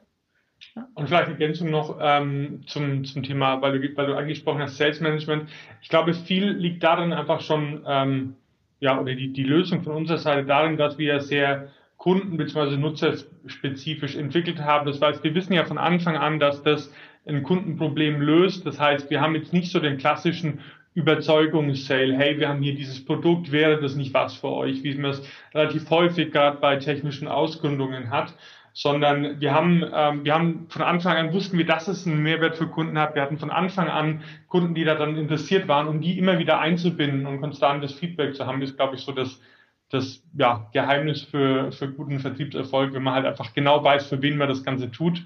Und 0.94 1.08
vielleicht 1.08 1.30
Ergänzung 1.30 1.70
noch 1.70 1.98
ähm, 2.00 2.62
zum, 2.68 3.03
zum 3.03 3.24
Thema, 3.24 3.62
weil 3.62 3.80
du, 3.80 3.98
weil 3.98 4.08
du 4.08 4.15
angesprochen 4.15 4.62
hast, 4.62 4.77
Sales 4.77 5.01
Management. 5.01 5.50
Ich 5.82 5.89
glaube, 5.89 6.13
viel 6.13 6.51
liegt 6.51 6.84
darin 6.84 7.13
einfach 7.13 7.41
schon, 7.41 7.84
ähm, 7.88 8.36
ja, 8.80 9.00
oder 9.00 9.13
die, 9.13 9.34
die 9.34 9.44
Lösung 9.44 9.84
von 9.84 9.94
unserer 9.94 10.18
Seite 10.18 10.46
darin, 10.46 10.77
dass 10.77 10.98
wir 10.98 11.20
sehr 11.20 11.70
kunden- 11.98 12.38
bzw. 12.38 12.77
nutzerspezifisch 12.77 14.15
entwickelt 14.15 14.60
haben. 14.60 14.86
Das 14.86 15.01
heißt, 15.01 15.24
wir 15.24 15.36
wissen 15.36 15.53
ja 15.53 15.65
von 15.65 15.77
Anfang 15.77 16.18
an, 16.18 16.39
dass 16.39 16.63
das 16.63 16.91
ein 17.27 17.44
Kundenproblem 17.44 18.22
löst. 18.22 18.65
Das 18.65 18.80
heißt, 18.80 19.10
wir 19.10 19.22
haben 19.22 19.36
jetzt 19.36 19.53
nicht 19.53 19.72
so 19.72 19.80
den 19.80 19.98
klassischen 19.98 20.60
Überzeugungssale, 20.94 22.18
hey, 22.18 22.38
wir 22.38 22.50
haben 22.50 22.62
hier 22.62 22.75
dieses 22.75 23.06
Produkt, 23.06 23.51
wäre 23.51 23.80
das 23.80 23.96
nicht 23.96 24.13
was 24.13 24.36
für 24.36 24.50
euch, 24.50 24.84
wie 24.84 24.94
man 24.96 25.12
es 25.12 25.22
relativ 25.53 25.89
häufig 25.89 26.32
gerade 26.32 26.58
bei 26.58 26.75
technischen 26.77 27.30
Ausgründungen 27.30 28.10
hat, 28.10 28.34
sondern 28.74 29.42
wir 29.42 29.54
haben, 29.54 29.84
ähm, 29.94 30.24
wir 30.24 30.34
haben 30.34 30.68
von 30.70 30.82
Anfang 30.82 31.18
an 31.18 31.34
wussten 31.34 31.58
wir, 31.58 31.66
dass 31.66 31.88
es 31.88 32.08
einen 32.08 32.24
Mehrwert 32.24 32.58
für 32.58 32.68
Kunden 32.68 32.98
hat. 32.98 33.16
Wir 33.16 33.22
hatten 33.22 33.38
von 33.38 33.51
Anfang 33.51 33.90
an 33.90 34.22
Kunden, 34.48 34.75
die 34.75 34.84
daran 34.84 35.18
interessiert 35.18 35.68
waren, 35.68 35.88
um 35.88 36.01
die 36.01 36.18
immer 36.18 36.40
wieder 36.40 36.60
einzubinden 36.60 37.25
und 37.25 37.42
konstantes 37.42 37.94
Feedback 37.94 38.36
zu 38.36 38.46
haben, 38.46 38.62
ist, 38.62 38.78
glaube 38.78 38.96
ich, 38.96 39.01
so 39.01 39.12
das, 39.12 39.42
das 39.90 40.24
ja, 40.38 40.70
Geheimnis 40.74 41.22
für, 41.24 41.72
für 41.72 41.92
guten 41.92 42.20
Vertriebserfolg, 42.20 42.94
wenn 42.94 43.04
man 43.04 43.16
halt 43.16 43.25
einfach 43.25 43.54
genau 43.54 43.84
weiß, 43.84 44.08
für 44.08 44.22
wen 44.22 44.38
man 44.38 44.48
das 44.48 44.63
Ganze 44.63 44.90
tut, 44.90 45.25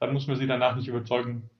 dann 0.00 0.12
muss 0.12 0.26
man 0.26 0.36
sie 0.36 0.46
danach 0.46 0.76
nicht 0.76 0.88
überzeugen. 0.88 1.50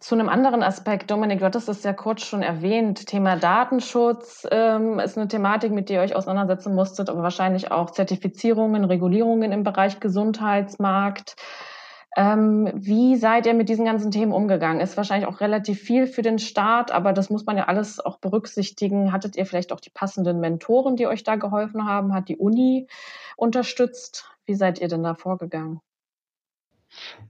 Zu 0.00 0.14
einem 0.14 0.28
anderen 0.28 0.62
Aspekt, 0.62 1.10
Dominik, 1.10 1.40
du 1.40 1.44
hattest 1.44 1.68
es 1.68 1.82
ja 1.82 1.92
kurz 1.92 2.22
schon 2.22 2.42
erwähnt, 2.42 3.06
Thema 3.06 3.34
Datenschutz 3.34 4.46
ähm, 4.48 5.00
ist 5.00 5.18
eine 5.18 5.26
Thematik, 5.26 5.72
mit 5.72 5.88
der 5.88 5.96
ihr 5.96 6.04
euch 6.04 6.14
auseinandersetzen 6.14 6.72
musstet, 6.72 7.10
aber 7.10 7.24
wahrscheinlich 7.24 7.72
auch 7.72 7.90
Zertifizierungen, 7.90 8.84
Regulierungen 8.84 9.50
im 9.50 9.64
Bereich 9.64 9.98
Gesundheitsmarkt. 9.98 11.34
Ähm, 12.16 12.70
wie 12.74 13.16
seid 13.16 13.46
ihr 13.46 13.54
mit 13.54 13.68
diesen 13.68 13.84
ganzen 13.86 14.12
Themen 14.12 14.30
umgegangen? 14.32 14.80
Ist 14.80 14.96
wahrscheinlich 14.96 15.28
auch 15.28 15.40
relativ 15.40 15.80
viel 15.80 16.06
für 16.06 16.22
den 16.22 16.38
Staat, 16.38 16.92
aber 16.92 17.12
das 17.12 17.28
muss 17.28 17.44
man 17.44 17.56
ja 17.56 17.64
alles 17.64 17.98
auch 17.98 18.18
berücksichtigen. 18.18 19.12
Hattet 19.12 19.36
ihr 19.36 19.46
vielleicht 19.46 19.72
auch 19.72 19.80
die 19.80 19.90
passenden 19.90 20.38
Mentoren, 20.38 20.94
die 20.94 21.08
euch 21.08 21.24
da 21.24 21.34
geholfen 21.34 21.88
haben? 21.88 22.14
Hat 22.14 22.28
die 22.28 22.36
Uni 22.36 22.86
unterstützt? 23.36 24.30
Wie 24.46 24.54
seid 24.54 24.80
ihr 24.80 24.86
denn 24.86 25.02
da 25.02 25.14
vorgegangen? 25.14 25.80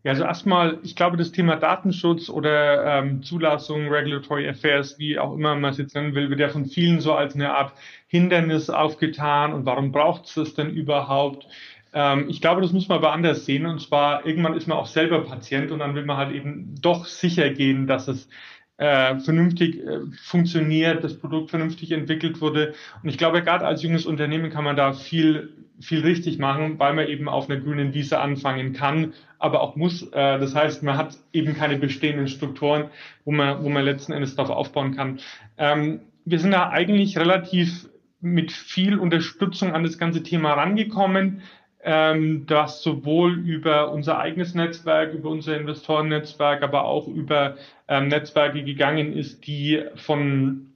Ja, 0.05 0.13
also 0.13 0.25
erstmal, 0.25 0.79
ich 0.83 0.97
glaube, 0.97 1.17
das 1.17 1.33
Thema 1.33 1.57
Datenschutz 1.57 2.29
oder 2.31 2.99
ähm, 2.99 3.23
Zulassung, 3.23 3.89
Regulatory 3.89 4.49
Affairs, 4.49 4.99
wie 4.99 5.19
auch 5.19 5.35
immer 5.35 5.55
man 5.57 5.73
es 5.73 5.79
jetzt 5.79 5.95
nennen 5.95 6.15
will, 6.15 6.31
wird 6.31 6.41
ja 6.41 6.49
von 6.49 6.67
vielen 6.67 7.01
so 7.01 7.15
als 7.15 7.35
eine 7.35 7.55
Art 7.55 7.73
Hindernis 8.07 8.71
aufgetan. 8.71 9.53
Und 9.53 9.67
warum 9.67 9.93
braucht 9.93 10.27
es 10.27 10.35
das 10.35 10.55
denn 10.55 10.71
überhaupt? 10.71 11.47
Ähm, 11.93 12.29
ich 12.29 12.41
glaube, 12.41 12.61
das 12.61 12.73
muss 12.73 12.89
man 12.89 12.99
aber 12.99 13.13
anders 13.13 13.45
sehen. 13.45 13.67
Und 13.67 13.81
zwar, 13.81 14.25
irgendwann 14.27 14.55
ist 14.55 14.67
man 14.69 14.79
auch 14.79 14.87
selber 14.87 15.25
Patient 15.25 15.71
und 15.71 15.81
dann 15.81 15.95
will 15.95 16.05
man 16.05 16.17
halt 16.17 16.35
eben 16.35 16.75
doch 16.81 17.07
sicher 17.07 17.51
gehen, 17.51 17.87
dass 17.87 18.09
es 18.09 18.29
äh, 18.79 19.19
vernünftig 19.19 19.81
äh, 19.81 20.01
funktioniert, 20.23 21.05
das 21.05 21.19
Produkt 21.19 21.51
vernünftig 21.51 21.93
entwickelt 21.93 22.41
wurde. 22.41 22.75
Und 23.03 23.09
ich 23.09 23.19
glaube, 23.19 23.43
gerade 23.43 23.67
als 23.67 23.83
junges 23.83 24.07
Unternehmen 24.07 24.51
kann 24.51 24.65
man 24.65 24.77
da 24.77 24.93
viel, 24.93 25.51
viel 25.81 26.01
richtig 26.01 26.39
machen, 26.39 26.79
weil 26.79 26.95
man 26.95 27.09
eben 27.09 27.29
auf 27.29 27.51
einer 27.51 27.61
grünen 27.61 27.93
Wiese 27.93 28.21
anfangen 28.21 28.73
kann, 28.73 29.13
aber 29.39 29.63
auch 29.63 29.77
muss. 29.77 30.05
Äh, 30.13 30.39
das 30.39 30.55
heißt, 30.55 30.83
man 30.85 30.97
hat 30.97 31.19
eben 31.33 31.55
keine 31.55 31.77
bestehenden 31.77 32.29
Strukturen, 32.29 32.85
wo 33.25 33.33
man, 33.33 33.63
wo 33.65 33.69
man 33.69 33.85
letzten 33.85 34.13
Endes 34.13 34.37
darauf 34.37 34.57
aufbauen 34.57 34.95
kann. 34.95 35.19
Ähm, 35.59 36.01
wir 36.25 36.39
sind 36.39 36.53
da 36.53 36.71
eigentlich 36.71 37.19
relativ 37.19 37.89
mit 38.21 38.53
viel 38.53 38.99
Unterstützung 38.99 39.73
an 39.73 39.83
das 39.83 39.99
ganze 39.99 40.23
Thema 40.23 40.53
rangekommen 40.53 41.43
ähm, 41.83 42.47
das 42.47 42.83
sowohl 42.83 43.35
über 43.39 43.93
unser 43.93 44.19
eigenes 44.19 44.55
Netzwerk, 44.55 45.15
über 45.15 45.31
unser 45.31 45.57
Investorennetzwerk, 45.57 46.63
aber 46.63 46.85
auch 46.85 47.07
über 47.09 47.57
ähm, 47.87 48.09
Netzwerke 48.09 48.65
gegangen 48.65 49.13
ist, 49.13 49.47
die 49.47 49.83
von 49.95 50.69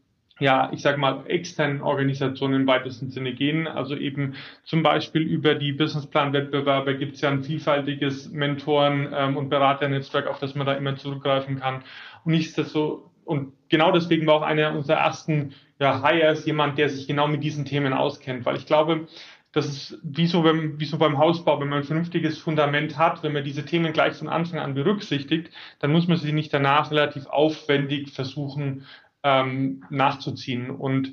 ja, 0.42 0.70
ich 0.72 0.82
sage 0.82 0.98
mal, 0.98 1.24
externen 1.26 1.82
Organisationen 1.82 2.62
im 2.62 2.66
weitesten 2.66 3.10
Sinne 3.10 3.32
gehen. 3.32 3.68
Also 3.68 3.94
eben 3.94 4.34
zum 4.64 4.82
Beispiel 4.82 5.22
über 5.22 5.54
die 5.54 5.72
Businessplan-Wettbewerbe 5.72 6.96
gibt 6.96 7.14
es 7.14 7.20
ja 7.20 7.30
ein 7.30 7.44
vielfältiges 7.44 8.32
Mentoren- 8.32 9.12
ähm, 9.14 9.36
und 9.36 9.50
Beraternetzwerk, 9.50 10.26
auf 10.26 10.40
das 10.40 10.54
man 10.54 10.66
da 10.66 10.74
immer 10.74 10.96
zurückgreifen 10.96 11.60
kann. 11.60 11.84
Und 12.24 12.32
nicht 12.32 12.54
so, 12.54 13.10
und 13.24 13.52
genau 13.68 13.92
deswegen 13.92 14.26
war 14.26 14.34
auch 14.34 14.42
einer 14.42 14.74
unserer 14.74 14.98
ersten 14.98 15.54
ja, 15.78 16.02
Hires 16.02 16.44
jemand, 16.44 16.76
der 16.76 16.88
sich 16.88 17.06
genau 17.06 17.28
mit 17.28 17.44
diesen 17.44 17.64
Themen 17.64 17.92
auskennt, 17.92 18.44
weil 18.44 18.56
ich 18.56 18.66
glaube, 18.66 19.06
das 19.52 19.66
ist 19.66 19.98
wie 20.02 20.26
so, 20.26 20.42
beim, 20.42 20.80
wie 20.80 20.86
so 20.86 20.96
beim 20.96 21.18
Hausbau, 21.18 21.60
wenn 21.60 21.68
man 21.68 21.80
ein 21.80 21.84
vernünftiges 21.84 22.38
Fundament 22.38 22.96
hat, 22.96 23.22
wenn 23.22 23.34
man 23.34 23.44
diese 23.44 23.64
Themen 23.64 23.92
gleich 23.92 24.14
von 24.14 24.28
Anfang 24.28 24.58
an 24.58 24.74
berücksichtigt, 24.74 25.50
dann 25.78 25.92
muss 25.92 26.08
man 26.08 26.16
sie 26.16 26.32
nicht 26.32 26.52
danach 26.54 26.90
relativ 26.90 27.26
aufwendig 27.26 28.12
versuchen 28.12 28.86
ähm, 29.22 29.84
nachzuziehen. 29.90 30.70
Und 30.70 31.12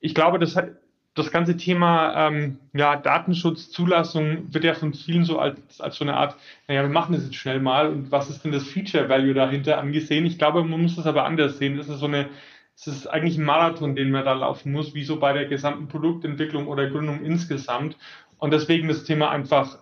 ich 0.00 0.14
glaube, 0.14 0.38
das, 0.38 0.56
das 1.14 1.30
ganze 1.30 1.58
Thema 1.58 2.28
ähm, 2.28 2.58
ja, 2.72 2.96
Datenschutz, 2.96 3.70
Zulassung 3.70 4.52
wird 4.52 4.64
ja 4.64 4.74
von 4.74 4.94
vielen 4.94 5.24
so 5.24 5.38
als, 5.38 5.80
als 5.80 5.96
so 5.96 6.04
eine 6.04 6.16
Art, 6.16 6.36
naja, 6.66 6.82
wir 6.82 6.88
machen 6.88 7.14
das 7.14 7.24
jetzt 7.24 7.36
schnell 7.36 7.60
mal 7.60 7.88
und 7.88 8.10
was 8.10 8.30
ist 8.30 8.44
denn 8.44 8.52
das 8.52 8.66
Feature 8.66 9.10
Value 9.10 9.34
dahinter 9.34 9.78
angesehen? 9.78 10.24
Ich 10.24 10.38
glaube, 10.38 10.64
man 10.64 10.80
muss 10.80 10.96
das 10.96 11.06
aber 11.06 11.24
anders 11.24 11.58
sehen. 11.58 11.76
Das 11.76 11.88
ist 11.88 12.00
so 12.00 12.06
eine 12.06 12.28
es 12.76 12.86
ist 12.86 13.06
eigentlich 13.06 13.38
ein 13.38 13.44
Marathon, 13.44 13.94
den 13.94 14.10
man 14.10 14.24
da 14.24 14.32
laufen 14.32 14.72
muss, 14.72 14.94
wie 14.94 15.04
so 15.04 15.18
bei 15.18 15.32
der 15.32 15.46
gesamten 15.46 15.88
Produktentwicklung 15.88 16.66
oder 16.66 16.90
Gründung 16.90 17.24
insgesamt. 17.24 17.96
Und 18.38 18.52
deswegen 18.52 18.88
das 18.88 19.04
Thema 19.04 19.30
einfach 19.30 19.78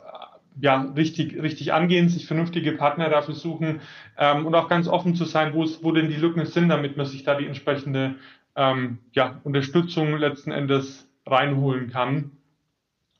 ja, 0.61 0.83
richtig, 0.97 1.41
richtig 1.41 1.73
angehen, 1.73 2.09
sich 2.09 2.27
vernünftige 2.27 2.73
Partner 2.73 3.09
dafür 3.09 3.35
suchen 3.35 3.81
ähm, 4.19 4.45
und 4.47 4.55
auch 4.55 4.69
ganz 4.69 4.87
offen 4.87 5.15
zu 5.15 5.25
sein, 5.25 5.55
wo, 5.55 5.63
es, 5.63 5.83
wo 5.83 5.93
denn 5.93 6.09
die 6.09 6.17
Lücken 6.17 6.45
sind, 6.45 6.69
damit 6.69 6.97
man 6.97 7.07
sich 7.07 7.25
da 7.25 7.35
die 7.35 7.47
entsprechende 7.47 8.17
ähm, 8.55 8.99
ja, 9.13 9.41
Unterstützung 9.45 10.17
letzten 10.17 10.51
Endes 10.51 11.09
reinholen 11.27 11.91
kann. 11.91 12.33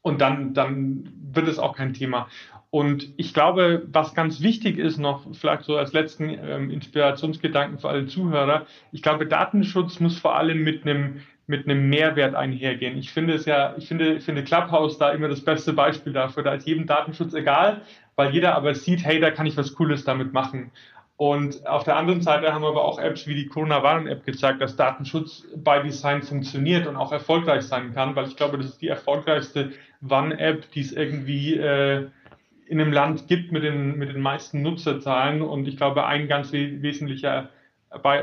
Und 0.03 0.21
dann, 0.21 0.53
dann 0.53 1.09
wird 1.33 1.49
es 1.49 1.59
auch 1.59 1.77
kein 1.77 1.95
Thema. 1.95 2.29
Und 2.75 3.13
ich 3.19 3.35
glaube, 3.35 3.83
was 3.93 4.15
ganz 4.15 4.41
wichtig 4.41 4.79
ist 4.79 4.97
noch, 4.97 5.27
vielleicht 5.35 5.65
so 5.65 5.77
als 5.77 5.93
letzten 5.93 6.31
ähm, 6.31 6.71
Inspirationsgedanken 6.71 7.79
für 7.79 7.91
alle 7.91 8.07
Zuhörer, 8.07 8.65
ich 8.93 9.03
glaube, 9.03 9.27
Datenschutz 9.27 10.01
muss 10.01 10.19
vor 10.19 10.37
allem 10.37 10.63
mit 10.63 10.87
einem 10.87 11.21
mit 11.47 11.69
einem 11.69 11.91
Mehrwert 11.91 12.35
einhergehen. 12.35 12.97
Ich 12.97 13.13
finde 13.13 13.35
es 13.35 13.45
ja, 13.45 13.75
ich 13.77 13.89
finde, 13.89 14.15
ich 14.15 14.25
finde 14.25 14.43
Clubhouse 14.43 14.97
da 14.97 15.11
immer 15.11 15.29
das 15.29 15.43
beste 15.45 15.75
Beispiel 15.75 16.15
dafür. 16.15 16.45
Da 16.45 16.55
ist 16.55 16.67
jedem 16.67 16.87
Datenschutz 16.87 17.35
egal, 17.35 17.83
weil 18.17 18.33
jeder 18.33 18.55
aber 18.55 18.75
sieht, 18.75 19.05
hey, 19.05 19.21
da 19.21 19.31
kann 19.31 19.45
ich 19.45 19.57
was 19.59 19.75
Cooles 19.75 20.05
damit 20.05 20.33
machen. 20.33 20.71
Und 21.19 21.67
auf 21.67 21.85
der 21.85 21.97
anderen 21.97 22.23
Seite 22.23 22.55
haben 22.55 22.63
wir 22.63 22.69
aber 22.69 22.87
auch 22.87 22.99
Apps 22.99 23.27
wie 23.27 23.35
die 23.35 23.49
Corona-Warn-App 23.49 24.25
gezeigt, 24.25 24.63
dass 24.63 24.77
Datenschutz 24.77 25.47
bei 25.57 25.81
Design 25.81 26.23
funktioniert 26.23 26.87
und 26.87 26.97
auch 26.97 27.13
erfolgreich 27.13 27.65
sein 27.65 27.93
kann, 27.93 28.17
weil 28.17 28.29
ich 28.29 28.37
glaube, 28.37 28.57
das 28.57 28.67
ist 28.67 28.81
die 28.81 28.89
erfolgreichste 28.89 29.73
Warn-App, 30.01 30.71
die 30.71 30.81
es 30.81 30.93
irgendwie 30.93 31.57
äh, 31.57 32.07
in 32.67 32.81
einem 32.81 32.93
Land 32.93 33.29
gibt 33.29 33.53
mit 33.53 33.63
den, 33.63 33.99
mit 33.99 34.09
den 34.09 34.21
meisten 34.21 34.63
Nutzerzahlen. 34.63 35.43
Und 35.43 35.67
ich 35.69 35.77
glaube, 35.77 36.07
ein 36.07 36.29
ganz 36.29 36.53
wesentlicher 36.53 37.49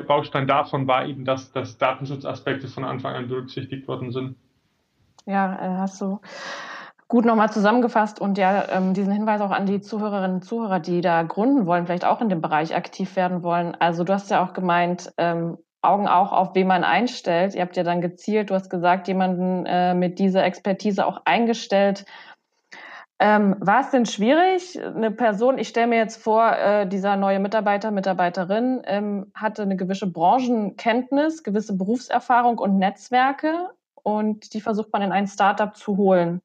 Baustein 0.08 0.48
davon 0.48 0.88
war 0.88 1.06
eben, 1.06 1.26
dass, 1.26 1.52
dass 1.52 1.78
Datenschutzaspekte 1.78 2.68
von 2.68 2.84
Anfang 2.84 3.16
an 3.16 3.28
berücksichtigt 3.28 3.88
worden 3.88 4.12
sind. 4.12 4.36
Ja, 5.26 5.56
äh, 5.56 5.78
hast 5.78 6.02
du 6.02 6.20
gut 7.08 7.26
nochmal 7.26 7.52
zusammengefasst 7.52 8.22
und 8.22 8.38
ja, 8.38 8.70
ähm, 8.70 8.94
diesen 8.94 9.12
Hinweis 9.12 9.42
auch 9.42 9.52
an 9.52 9.66
die 9.66 9.82
Zuhörerinnen 9.82 10.38
und 10.38 10.44
Zuhörer, 10.44 10.80
die 10.80 11.02
da 11.02 11.24
gründen 11.24 11.66
wollen, 11.66 11.86
vielleicht 11.86 12.06
auch 12.06 12.22
in 12.22 12.30
dem 12.30 12.42
Bereich 12.42 12.76
aktiv 12.76 13.16
werden 13.16 13.44
wollen. 13.44 13.76
Also 13.80 14.04
du 14.04 14.14
hast 14.14 14.32
ja 14.32 14.44
auch 14.44 14.54
gemeint, 14.54 15.12
ähm, 15.18 15.58
Augen 15.82 16.08
auch 16.08 16.34
auf 16.34 16.56
wen 16.56 16.68
man 16.68 16.84
einstellt. 16.84 17.56
Ihr 17.56 17.62
habt 17.62 17.78
ja 17.78 17.84
dann 17.84 18.02
gezielt, 18.02 18.50
du 18.50 18.54
hast 18.54 18.70
gesagt, 18.70 19.08
jemanden 19.08 19.66
äh, 19.66 19.94
mit 19.94 20.20
dieser 20.20 20.44
Expertise 20.44 21.06
auch 21.06 21.22
eingestellt 21.26 22.06
ähm, 23.20 23.58
war 23.60 23.82
es 23.82 23.92
denn 23.92 24.06
schwierig? 24.06 24.82
Eine 24.82 25.12
Person, 25.12 25.58
ich 25.58 25.68
stelle 25.68 25.88
mir 25.88 25.98
jetzt 25.98 26.24
vor, 26.24 26.54
äh, 26.54 26.88
dieser 26.88 27.18
neue 27.18 27.40
Mitarbeiter, 27.40 27.92
Mitarbeiterin 27.92 28.82
ähm, 28.86 29.32
hatte 29.34 29.64
eine 29.64 29.76
gewisse 29.76 30.08
Branchenkenntnis, 30.08 31.44
gewisse 31.44 31.78
Berufserfahrung 31.78 32.60
und 32.60 32.78
Netzwerke 32.78 33.72
und 33.96 34.54
die 34.54 34.62
versucht 34.62 34.94
man 34.94 35.02
in 35.02 35.12
ein 35.12 35.28
Startup 35.28 35.76
zu 35.76 35.98
holen. 35.98 36.42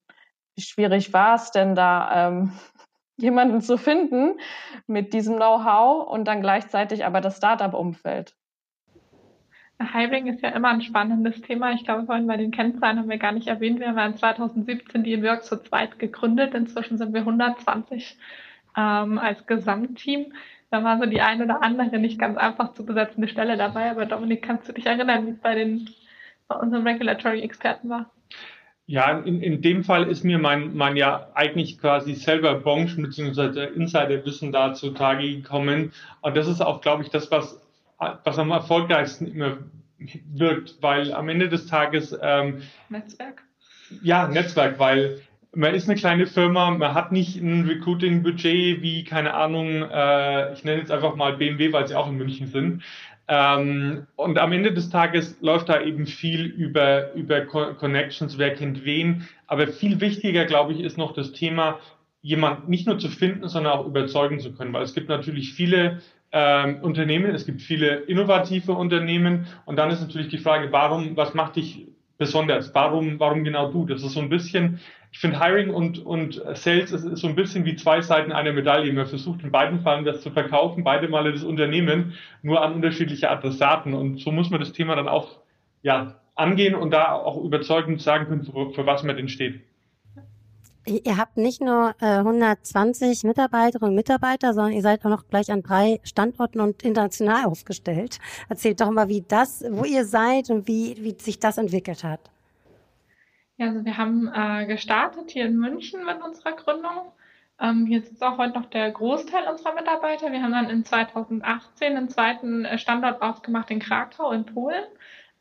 Wie 0.56 0.62
schwierig 0.62 1.12
war 1.12 1.36
es 1.36 1.52
denn 1.52 1.76
da, 1.76 2.28
ähm, 2.28 2.52
jemanden 3.16 3.60
zu 3.60 3.76
finden 3.76 4.40
mit 4.88 5.12
diesem 5.12 5.36
Know-how 5.36 6.08
und 6.08 6.24
dann 6.24 6.40
gleichzeitig 6.40 7.04
aber 7.04 7.20
das 7.20 7.36
Startup-Umfeld? 7.36 8.34
Hiring 9.92 10.26
ist 10.26 10.42
ja 10.42 10.50
immer 10.50 10.68
ein 10.68 10.82
spannendes 10.82 11.40
Thema. 11.42 11.72
Ich 11.72 11.84
glaube, 11.84 12.06
vorhin 12.06 12.26
bei 12.26 12.36
den 12.36 12.50
Kennzahlen 12.50 12.98
haben 12.98 13.08
wir 13.08 13.18
gar 13.18 13.32
nicht 13.32 13.48
erwähnt. 13.48 13.80
Wir 13.80 13.94
haben 13.94 14.16
2017 14.16 15.04
die 15.04 15.12
Inwork 15.12 15.44
zu 15.44 15.62
zweit 15.62 15.98
gegründet. 15.98 16.54
Inzwischen 16.54 16.98
sind 16.98 17.12
wir 17.12 17.20
120 17.20 18.16
ähm, 18.76 19.18
als 19.18 19.46
Gesamtteam. 19.46 20.32
Da 20.70 20.82
war 20.82 20.98
so 20.98 21.06
die 21.06 21.20
eine 21.20 21.44
oder 21.44 21.62
andere 21.62 21.98
nicht 21.98 22.18
ganz 22.18 22.36
einfach 22.36 22.74
zu 22.74 22.84
besetzende 22.84 23.28
Stelle 23.28 23.56
dabei. 23.56 23.90
Aber 23.90 24.06
Dominik, 24.06 24.42
kannst 24.42 24.68
du 24.68 24.72
dich 24.72 24.86
erinnern, 24.86 25.26
wie 25.26 25.30
es 25.30 25.38
bei, 25.38 25.54
den, 25.54 25.88
bei 26.48 26.56
unseren 26.56 26.86
Regulatory-Experten 26.86 27.88
war? 27.88 28.10
Ja, 28.86 29.18
in, 29.20 29.40
in 29.40 29.62
dem 29.62 29.82
Fall 29.82 30.08
ist 30.08 30.24
mir 30.24 30.38
mein, 30.38 30.76
mein 30.76 30.96
ja 30.96 31.28
eigentlich 31.34 31.78
quasi 31.78 32.14
selber 32.14 32.54
Branchen- 32.56 33.02
bzw. 33.02 33.68
Insiderwissen 33.74 34.52
da 34.52 34.74
zutage 34.74 35.36
gekommen. 35.36 35.92
Und 36.20 36.36
das 36.36 36.48
ist 36.48 36.60
auch, 36.60 36.82
glaube 36.82 37.02
ich, 37.02 37.08
das, 37.08 37.30
was 37.30 37.63
was 37.98 38.38
am 38.38 38.50
erfolgreichsten 38.50 39.26
immer 39.26 39.58
wirkt, 40.32 40.76
weil 40.80 41.12
am 41.12 41.28
Ende 41.28 41.48
des 41.48 41.66
Tages 41.66 42.16
ähm, 42.20 42.62
Netzwerk. 42.88 43.42
Ja, 44.02 44.28
Netzwerk, 44.28 44.78
weil 44.78 45.20
man 45.54 45.74
ist 45.74 45.88
eine 45.88 45.98
kleine 45.98 46.26
Firma, 46.26 46.70
man 46.70 46.94
hat 46.94 47.12
nicht 47.12 47.36
ein 47.36 47.64
Recruiting-Budget 47.66 48.82
wie, 48.82 49.04
keine 49.04 49.34
Ahnung, 49.34 49.82
äh, 49.82 50.52
ich 50.52 50.64
nenne 50.64 50.80
jetzt 50.80 50.90
einfach 50.90 51.14
mal 51.14 51.36
BMW, 51.36 51.72
weil 51.72 51.86
sie 51.86 51.94
auch 51.94 52.08
in 52.08 52.16
München 52.16 52.48
sind. 52.48 52.82
Ähm, 53.26 54.06
und 54.16 54.38
am 54.38 54.52
Ende 54.52 54.72
des 54.72 54.90
Tages 54.90 55.36
läuft 55.40 55.68
da 55.68 55.80
eben 55.80 56.06
viel 56.06 56.44
über, 56.44 57.14
über 57.14 57.42
Connections, 57.42 58.36
wer 58.36 58.54
kennt 58.54 58.84
wen. 58.84 59.28
Aber 59.46 59.68
viel 59.68 60.00
wichtiger, 60.00 60.44
glaube 60.44 60.72
ich, 60.72 60.80
ist 60.80 60.98
noch 60.98 61.12
das 61.12 61.32
Thema, 61.32 61.78
jemand 62.20 62.68
nicht 62.68 62.86
nur 62.86 62.98
zu 62.98 63.08
finden, 63.08 63.48
sondern 63.48 63.72
auch 63.72 63.86
überzeugen 63.86 64.40
zu 64.40 64.52
können. 64.52 64.72
Weil 64.72 64.82
es 64.82 64.94
gibt 64.94 65.08
natürlich 65.08 65.54
viele 65.54 66.02
ähm, 66.36 66.80
Unternehmen, 66.82 67.32
es 67.32 67.46
gibt 67.46 67.62
viele 67.62 67.94
innovative 67.94 68.72
Unternehmen 68.72 69.46
und 69.66 69.76
dann 69.76 69.90
ist 69.90 70.00
natürlich 70.00 70.28
die 70.28 70.38
Frage, 70.38 70.72
warum, 70.72 71.16
was 71.16 71.32
macht 71.32 71.54
dich 71.54 71.86
besonders? 72.18 72.74
Warum, 72.74 73.20
warum 73.20 73.44
genau 73.44 73.70
du? 73.70 73.86
Das 73.86 74.02
ist 74.02 74.14
so 74.14 74.20
ein 74.20 74.28
bisschen, 74.28 74.80
ich 75.12 75.20
finde 75.20 75.40
Hiring 75.40 75.70
und, 75.70 76.04
und 76.04 76.42
Sales 76.54 76.90
ist, 76.90 77.04
ist 77.04 77.20
so 77.20 77.28
ein 77.28 77.36
bisschen 77.36 77.64
wie 77.64 77.76
zwei 77.76 78.00
Seiten 78.00 78.32
einer 78.32 78.52
Medaille. 78.52 78.92
Man 78.92 79.06
versucht 79.06 79.44
in 79.44 79.52
beiden 79.52 79.80
Fällen 79.82 80.04
das 80.04 80.22
zu 80.22 80.32
verkaufen, 80.32 80.82
beide 80.82 81.06
Male 81.06 81.32
das 81.32 81.44
Unternehmen, 81.44 82.14
nur 82.42 82.62
an 82.62 82.74
unterschiedliche 82.74 83.30
Adressaten. 83.30 83.94
Und 83.94 84.18
so 84.18 84.32
muss 84.32 84.50
man 84.50 84.58
das 84.58 84.72
Thema 84.72 84.96
dann 84.96 85.08
auch 85.08 85.38
ja, 85.82 86.16
angehen 86.34 86.74
und 86.74 86.90
da 86.90 87.12
auch 87.12 87.44
überzeugend 87.44 88.02
sagen 88.02 88.26
können, 88.26 88.42
für, 88.42 88.70
für 88.72 88.86
was 88.86 89.04
man 89.04 89.16
denn 89.16 89.28
steht. 89.28 89.60
Ihr 90.86 91.16
habt 91.16 91.38
nicht 91.38 91.62
nur 91.62 91.94
äh, 92.00 92.18
120 92.18 93.24
Mitarbeiterinnen 93.24 93.90
und 93.90 93.94
Mitarbeiter, 93.94 94.52
sondern 94.52 94.74
ihr 94.74 94.82
seid 94.82 95.04
auch 95.04 95.10
noch 95.10 95.28
gleich 95.28 95.50
an 95.50 95.62
drei 95.62 96.00
Standorten 96.02 96.60
und 96.60 96.82
international 96.82 97.44
aufgestellt. 97.46 98.18
Erzählt 98.48 98.80
doch 98.80 98.90
mal, 98.90 99.08
wie 99.08 99.24
das, 99.26 99.64
wo 99.70 99.84
ihr 99.84 100.04
seid 100.04 100.50
und 100.50 100.68
wie, 100.68 100.96
wie 101.00 101.16
sich 101.18 101.38
das 101.38 101.56
entwickelt 101.56 102.04
hat. 102.04 102.20
Ja, 103.56 103.68
also 103.68 103.84
wir 103.84 103.96
haben 103.96 104.30
äh, 104.34 104.66
gestartet 104.66 105.30
hier 105.30 105.46
in 105.46 105.56
München 105.56 106.04
mit 106.04 106.22
unserer 106.22 106.52
Gründung. 106.52 107.12
Ähm, 107.60 107.86
hier 107.86 108.02
sitzt 108.02 108.22
auch 108.22 108.36
heute 108.36 108.58
noch 108.58 108.66
der 108.66 108.90
Großteil 108.90 109.48
unserer 109.48 109.74
Mitarbeiter. 109.74 110.32
Wir 110.32 110.42
haben 110.42 110.52
dann 110.52 110.68
in 110.68 110.84
2018 110.84 111.96
einen 111.96 112.08
zweiten 112.08 112.64
äh, 112.64 112.78
Standort 112.78 113.22
aufgemacht 113.22 113.70
in 113.70 113.78
Krakau 113.78 114.32
in 114.32 114.44
Polen. 114.44 114.84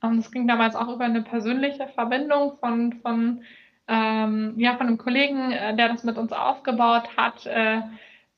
Ähm, 0.03 0.17
das 0.17 0.31
ging 0.31 0.47
damals 0.47 0.75
auch 0.75 0.93
über 0.93 1.05
eine 1.05 1.23
persönliche 1.23 1.87
Verbindung 1.87 2.55
von, 2.57 2.93
von 3.01 3.43
ähm, 3.87 4.53
ja, 4.57 4.77
von 4.77 4.87
einem 4.87 4.97
Kollegen, 4.97 5.51
äh, 5.51 5.75
der 5.75 5.89
das 5.89 6.03
mit 6.03 6.17
uns 6.17 6.31
aufgebaut 6.31 7.17
hat, 7.17 7.45
äh, 7.45 7.81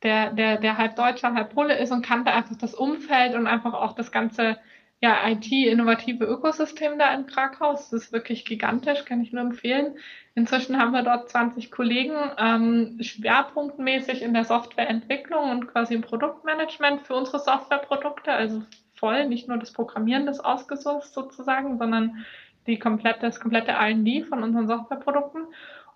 der, 0.03 0.31
der, 0.31 0.57
der 0.57 0.77
halb 0.77 0.95
Deutscher, 0.95 1.33
halb 1.33 1.53
Pole 1.53 1.77
ist 1.77 1.91
und 1.91 2.05
kannte 2.05 2.31
einfach 2.31 2.55
das 2.57 2.73
Umfeld 2.73 3.35
und 3.35 3.47
einfach 3.47 3.73
auch 3.73 3.93
das 3.93 4.11
ganze 4.11 4.57
ja, 5.01 5.27
IT-innovative 5.27 6.25
Ökosystem 6.25 6.97
da 6.97 7.13
in 7.13 7.27
Krakau. 7.27 7.73
Das 7.73 7.91
ist 7.93 8.11
wirklich 8.11 8.45
gigantisch, 8.45 9.05
kann 9.05 9.21
ich 9.21 9.33
nur 9.33 9.41
empfehlen. 9.43 9.97
Inzwischen 10.33 10.79
haben 10.79 10.91
wir 10.91 11.03
dort 11.03 11.29
20 11.29 11.71
Kollegen, 11.71 12.15
ähm, 12.37 12.97
schwerpunktmäßig 13.01 14.21
in 14.21 14.33
der 14.33 14.45
Softwareentwicklung 14.45 15.51
und 15.51 15.67
quasi 15.67 15.93
im 15.93 16.01
Produktmanagement 16.01 17.01
für 17.03 17.15
unsere 17.15 17.39
Softwareprodukte, 17.39 18.31
also 18.31 18.63
voll, 18.95 19.27
nicht 19.27 19.47
nur 19.47 19.57
das 19.57 19.73
Programmieren 19.73 20.25
des 20.25 20.39
ausgesourced 20.39 21.13
sozusagen, 21.13 21.77
sondern 21.77 22.25
die 22.67 22.79
komplette, 22.79 23.21
das 23.21 23.39
komplette 23.39 23.71
R&D 23.71 24.23
von 24.23 24.43
unseren 24.43 24.67
Softwareprodukten. 24.67 25.45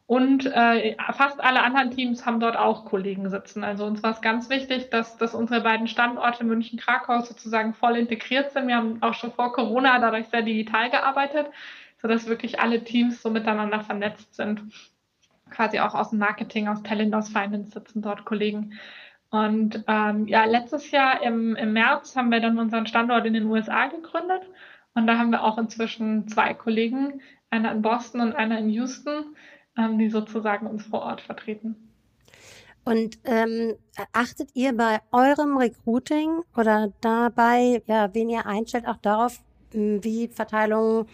Und 0.10 0.48
äh, 0.48 0.96
fast 1.14 1.40
alle 1.40 1.62
anderen 1.62 1.92
Teams 1.92 2.26
haben 2.26 2.40
dort 2.40 2.58
auch 2.58 2.86
Kollegen 2.86 3.30
sitzen. 3.30 3.64
Also 3.64 3.86
uns 3.86 4.02
war 4.02 4.10
es 4.10 4.22
ganz 4.22 4.50
wichtig, 4.50 4.90
dass, 4.90 5.18
dass 5.18 5.36
unsere 5.36 5.62
beiden 5.62 5.88
Standorte 5.88 6.44
München-Krakau 6.44 7.22
sozusagen 7.22 7.76
voll 7.76 7.96
integriert 7.96 8.52
sind. 8.52 8.68
Wir 8.68 8.78
haben 8.78 9.04
auch 9.04 9.14
schon 9.14 9.32
vor 9.32 9.54
Corona 9.54 10.00
dadurch 10.00 10.28
sehr 10.30 10.42
digital 10.42 10.90
gearbeitet, 10.90 11.46
sodass 12.02 12.26
wirklich 12.26 12.60
alle 12.60 12.84
Teams 12.84 13.22
so 13.22 13.30
miteinander 13.30 13.82
vernetzt 13.82 14.34
sind. 14.34 14.64
Quasi 15.52 15.80
auch 15.80 15.94
aus 15.94 16.10
dem 16.10 16.18
Marketing, 16.18 16.68
aus 16.68 16.82
Talent, 16.82 17.14
aus 17.14 17.30
Finance 17.30 17.70
sitzen 17.70 18.02
dort 18.02 18.26
Kollegen. 18.26 18.80
Und 19.30 19.84
ähm, 19.88 20.28
ja, 20.28 20.46
letztes 20.46 20.90
Jahr 20.90 21.22
im, 21.22 21.56
im 21.56 21.74
März 21.74 22.16
haben 22.16 22.32
wir 22.32 22.40
dann 22.40 22.58
unseren 22.58 22.88
Standort 22.88 23.28
in 23.28 23.34
den 23.34 23.46
USA 23.46 23.86
gegründet 23.86 24.42
und 25.00 25.08
da 25.08 25.18
haben 25.18 25.32
wir 25.32 25.44
auch 25.44 25.58
inzwischen 25.58 26.28
zwei 26.28 26.54
Kollegen, 26.54 27.22
einer 27.50 27.72
in 27.72 27.82
Boston 27.82 28.22
und 28.22 28.34
einer 28.34 28.60
in 28.60 28.70
Houston, 28.70 29.36
ähm, 29.78 29.98
die 29.98 30.10
sozusagen 30.10 30.68
uns 30.68 30.84
vor 30.84 31.02
Ort 31.02 31.22
vertreten. 31.22 31.76
Und 32.84 33.18
ähm, 33.24 33.76
achtet 34.14 34.50
ihr 34.56 34.76
bei 34.76 35.00
eurem 35.12 35.58
Recruiting 35.58 36.42
oder 36.56 36.92
dabei, 37.02 37.82
ja, 37.86 38.14
wen 38.14 38.30
ihr 38.30 38.46
einstellt, 38.46 38.88
auch 38.88 38.98
darauf, 38.98 39.40
wie 39.72 40.28
Verteilung 40.28 41.06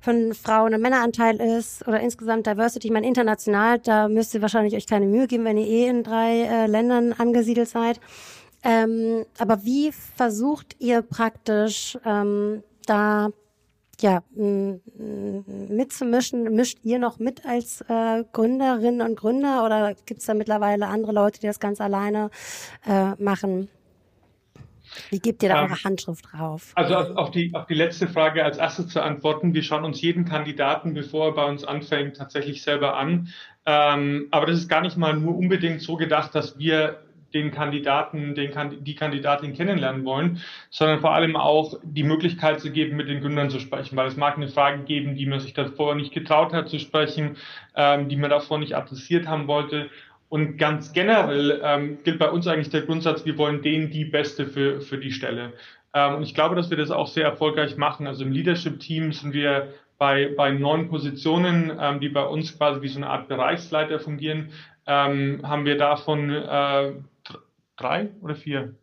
von 0.00 0.32
Frauen- 0.32 0.74
und 0.74 0.80
Männeranteil 0.80 1.36
ist 1.36 1.86
oder 1.86 2.00
insgesamt 2.00 2.46
Diversity? 2.46 2.88
Ich 2.88 2.92
meine, 2.92 3.06
international, 3.06 3.78
da 3.78 4.08
müsst 4.08 4.34
ihr 4.34 4.42
wahrscheinlich 4.42 4.74
euch 4.74 4.86
keine 4.86 5.06
Mühe 5.06 5.26
geben, 5.26 5.44
wenn 5.44 5.58
ihr 5.58 5.66
eh 5.66 5.88
in 5.88 6.02
drei 6.02 6.42
äh, 6.42 6.66
Ländern 6.66 7.12
angesiedelt 7.12 7.68
seid. 7.68 8.00
Ähm, 8.62 9.24
aber 9.38 9.64
wie 9.64 9.92
versucht 9.92 10.76
ihr 10.80 11.02
praktisch 11.02 11.98
ähm, 12.04 12.62
da 12.90 13.30
ja, 14.00 14.22
mitzumischen. 14.34 16.44
Mischt 16.54 16.78
ihr 16.82 16.98
noch 16.98 17.18
mit 17.18 17.44
als 17.44 17.82
äh, 17.82 18.24
Gründerinnen 18.32 19.06
und 19.06 19.16
Gründer 19.16 19.64
oder 19.64 19.94
gibt 20.06 20.20
es 20.20 20.26
da 20.26 20.34
mittlerweile 20.34 20.86
andere 20.86 21.12
Leute, 21.12 21.40
die 21.40 21.46
das 21.46 21.60
ganz 21.60 21.80
alleine 21.80 22.30
äh, 22.86 23.10
machen? 23.22 23.68
Wie 25.10 25.20
gebt 25.20 25.42
ihr 25.42 25.50
da 25.50 25.62
ähm, 25.62 25.70
eure 25.70 25.84
Handschrift 25.84 26.26
drauf? 26.32 26.72
Also 26.74 26.96
auf 26.96 27.30
die, 27.30 27.54
auf 27.54 27.66
die 27.66 27.74
letzte 27.74 28.08
Frage 28.08 28.44
als 28.44 28.58
erstes 28.58 28.88
zu 28.88 29.02
antworten. 29.02 29.54
Wir 29.54 29.62
schauen 29.62 29.84
uns 29.84 30.00
jeden 30.00 30.24
Kandidaten, 30.24 30.94
bevor 30.94 31.26
er 31.26 31.32
bei 31.32 31.44
uns 31.44 31.64
anfängt, 31.64 32.16
tatsächlich 32.16 32.62
selber 32.62 32.96
an. 32.96 33.28
Ähm, 33.66 34.28
aber 34.30 34.46
das 34.46 34.58
ist 34.58 34.68
gar 34.68 34.80
nicht 34.80 34.96
mal 34.96 35.14
nur 35.14 35.36
unbedingt 35.36 35.82
so 35.82 35.96
gedacht, 35.96 36.34
dass 36.34 36.58
wir 36.58 37.02
den 37.34 37.50
Kandidaten, 37.50 38.34
den, 38.34 38.52
die 38.84 38.94
Kandidatin 38.94 39.54
kennenlernen 39.54 40.04
wollen, 40.04 40.40
sondern 40.70 41.00
vor 41.00 41.14
allem 41.14 41.36
auch 41.36 41.78
die 41.82 42.02
Möglichkeit 42.02 42.60
zu 42.60 42.70
geben, 42.70 42.96
mit 42.96 43.08
den 43.08 43.20
Gründern 43.20 43.50
zu 43.50 43.60
sprechen, 43.60 43.96
weil 43.96 44.08
es 44.08 44.16
mag 44.16 44.36
eine 44.36 44.48
Frage 44.48 44.84
geben, 44.84 45.14
die 45.14 45.26
man 45.26 45.40
sich 45.40 45.54
davor 45.54 45.94
nicht 45.94 46.12
getraut 46.12 46.52
hat 46.52 46.68
zu 46.68 46.78
sprechen, 46.78 47.36
ähm, 47.74 48.08
die 48.08 48.16
man 48.16 48.30
davor 48.30 48.58
nicht 48.58 48.76
adressiert 48.76 49.26
haben 49.26 49.46
wollte. 49.46 49.90
Und 50.28 50.58
ganz 50.58 50.92
generell 50.92 51.60
ähm, 51.64 51.98
gilt 52.04 52.18
bei 52.20 52.30
uns 52.30 52.46
eigentlich 52.46 52.70
der 52.70 52.82
Grundsatz, 52.82 53.24
wir 53.24 53.36
wollen 53.36 53.62
denen 53.62 53.90
die 53.90 54.04
Beste 54.04 54.46
für, 54.46 54.80
für 54.80 54.98
die 54.98 55.10
Stelle. 55.10 55.52
Ähm, 55.92 56.16
und 56.16 56.22
ich 56.22 56.34
glaube, 56.34 56.54
dass 56.54 56.70
wir 56.70 56.76
das 56.76 56.90
auch 56.90 57.08
sehr 57.08 57.24
erfolgreich 57.24 57.76
machen. 57.76 58.06
Also 58.06 58.24
im 58.24 58.32
Leadership-Team 58.32 59.12
sind 59.12 59.32
wir 59.32 59.74
bei, 59.98 60.32
bei 60.34 60.50
neun 60.50 60.88
Positionen, 60.88 61.72
ähm, 61.78 62.00
die 62.00 62.08
bei 62.08 62.24
uns 62.24 62.56
quasi 62.56 62.80
wie 62.80 62.88
so 62.88 62.98
eine 62.98 63.08
Art 63.08 63.28
Bereichsleiter 63.28 64.00
fungieren, 64.00 64.50
ähm, 64.86 65.40
haben 65.42 65.66
wir 65.66 65.76
davon 65.76 66.30
äh, 66.30 66.92
drei 67.80 68.10
oder 68.20 68.34
vier? 68.34 68.74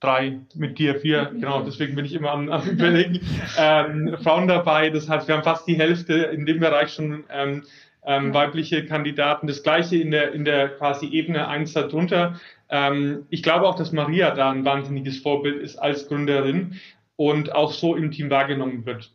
Drei 0.00 0.40
mit 0.54 0.78
dir, 0.78 0.98
vier, 0.98 1.26
genau, 1.26 1.62
deswegen 1.62 1.94
bin 1.94 2.06
ich 2.06 2.14
immer 2.14 2.30
am, 2.30 2.50
am 2.50 2.66
überlegen. 2.68 3.20
Ähm, 3.58 4.16
Frauen 4.22 4.48
dabei, 4.48 4.88
das 4.88 5.08
heißt, 5.08 5.28
wir 5.28 5.36
haben 5.36 5.44
fast 5.44 5.66
die 5.66 5.76
Hälfte 5.76 6.14
in 6.14 6.46
dem 6.46 6.60
Bereich 6.60 6.94
schon 6.94 7.24
ähm, 7.30 7.64
ähm, 8.06 8.32
weibliche 8.32 8.86
Kandidaten. 8.86 9.46
Das 9.46 9.62
gleiche 9.62 9.98
in 9.98 10.10
der, 10.10 10.32
in 10.32 10.46
der 10.46 10.70
quasi 10.70 11.06
Ebene 11.06 11.48
eins 11.48 11.74
darunter. 11.74 12.40
Ähm, 12.70 13.26
ich 13.28 13.42
glaube 13.42 13.66
auch, 13.66 13.74
dass 13.74 13.92
Maria 13.92 14.30
da 14.34 14.50
ein 14.50 14.64
wahnsinniges 14.64 15.18
Vorbild 15.18 15.60
ist 15.60 15.76
als 15.76 16.08
Gründerin 16.08 16.80
und 17.16 17.54
auch 17.54 17.72
so 17.72 17.94
im 17.94 18.10
Team 18.10 18.30
wahrgenommen 18.30 18.86
wird 18.86 19.12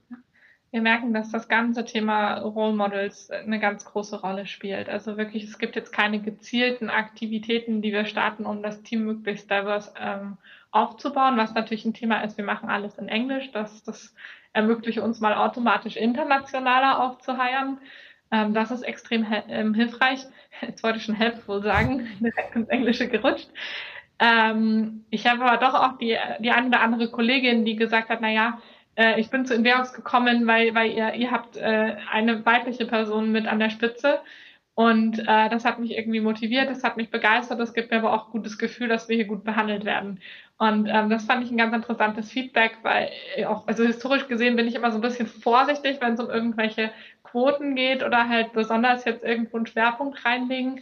wir 0.76 0.82
merken, 0.82 1.14
dass 1.14 1.32
das 1.32 1.48
ganze 1.48 1.86
Thema 1.86 2.40
Role 2.40 2.76
Models 2.76 3.32
eine 3.32 3.62
ganz 3.62 3.86
große 3.86 4.20
Rolle 4.20 4.46
spielt. 4.46 4.90
Also 4.90 5.16
wirklich, 5.16 5.46
es 5.46 5.58
gibt 5.58 5.78
jetzt 5.78 5.94
keine 5.94 6.20
gezielten 6.22 6.90
Aktivitäten, 6.90 7.82
die 7.82 7.94
wir 7.94 8.04
starten, 8.04 8.46
um 8.46 8.62
das 8.62 8.84
Team 8.84 9.06
möglichst 9.06 9.50
divers 9.50 9.94
ähm, 9.98 10.36
aufzubauen, 10.72 11.38
was 11.38 11.54
natürlich 11.54 11.86
ein 11.86 11.94
Thema 11.94 12.26
ist. 12.26 12.38
Wir 12.38 12.44
machen 12.44 12.68
alles 12.68 12.98
in 12.98 13.08
Englisch. 13.08 13.54
Das, 13.54 13.84
das 13.84 14.14
ermöglicht 14.52 15.00
uns 15.00 15.22
mal 15.22 15.34
automatisch 15.36 15.96
internationaler 15.96 17.02
aufzuheiern. 17.02 17.78
Ähm, 18.30 18.54
das 18.54 18.70
ist 18.70 18.82
extrem 18.82 19.26
ähm, 19.48 19.74
hilfreich. 19.74 20.26
Jetzt 20.62 20.84
wollte 20.84 20.98
ich 20.98 21.06
schon 21.06 21.16
helpful 21.16 21.64
sagen, 21.64 22.06
direkt 22.20 22.54
ins 22.54 22.68
Englische 22.68 23.08
gerutscht. 23.08 23.48
Ähm, 24.20 25.06
ich 25.10 25.26
habe 25.26 25.46
aber 25.46 25.56
doch 25.56 25.74
auch 25.74 25.98
die, 26.00 26.18
die 26.40 26.52
eine 26.52 26.68
oder 26.68 26.82
andere 26.82 27.10
Kollegin, 27.10 27.64
die 27.64 27.78
gesagt 27.78 28.10
hat, 28.10 28.20
na 28.20 28.30
ja, 28.30 28.60
äh, 28.96 29.20
ich 29.20 29.30
bin 29.30 29.46
zu 29.46 29.54
Inverox 29.54 29.94
gekommen, 29.94 30.48
weil, 30.48 30.74
weil 30.76 30.92
ihr, 30.92 31.14
ihr 31.14 31.32
habt 31.32 31.58
äh, 31.58 31.96
eine 32.12 32.46
weibliche 32.46 32.86
Person 32.86 33.32
mit 33.32 33.48
an 33.48 33.60
der 33.60 33.70
Spitze. 33.70 34.20
Und 34.76 35.20
äh, 35.20 35.50
das 35.50 35.64
hat 35.64 35.80
mich 35.80 35.98
irgendwie 35.98 36.20
motiviert, 36.20 36.70
das 36.70 36.84
hat 36.84 36.98
mich 36.98 37.10
begeistert, 37.10 37.62
das 37.62 37.74
gibt 37.74 37.92
mir 37.92 37.98
aber 37.98 38.12
auch 38.12 38.32
gutes 38.32 38.58
Gefühl, 38.58 38.90
dass 38.90 39.08
wir 39.08 39.16
hier 39.16 39.26
gut 39.26 39.46
behandelt 39.46 39.86
werden. 39.86 40.20
Und 40.58 40.88
ähm, 40.90 41.10
das 41.10 41.26
fand 41.26 41.46
ich 41.46 41.52
ein 41.52 41.58
ganz 41.58 41.74
interessantes 41.74 42.30
Feedback, 42.30 42.80
weil 42.82 43.10
auch, 43.48 43.66
also 43.68 43.86
historisch 43.86 44.28
gesehen 44.28 44.58
bin 44.58 44.68
ich 44.68 44.76
immer 44.76 44.92
so 44.92 44.98
ein 44.98 45.02
bisschen 45.02 45.28
vorsichtig, 45.28 46.00
wenn 46.02 46.16
es 46.16 46.20
um 46.20 46.30
irgendwelche 46.30 46.92
Quoten 47.24 47.76
geht 47.76 48.04
oder 48.04 48.28
halt 48.28 48.52
besonders 48.52 49.06
jetzt 49.06 49.24
irgendwo 49.24 49.56
einen 49.58 49.66
Schwerpunkt 49.66 50.26
reinlegen. 50.26 50.82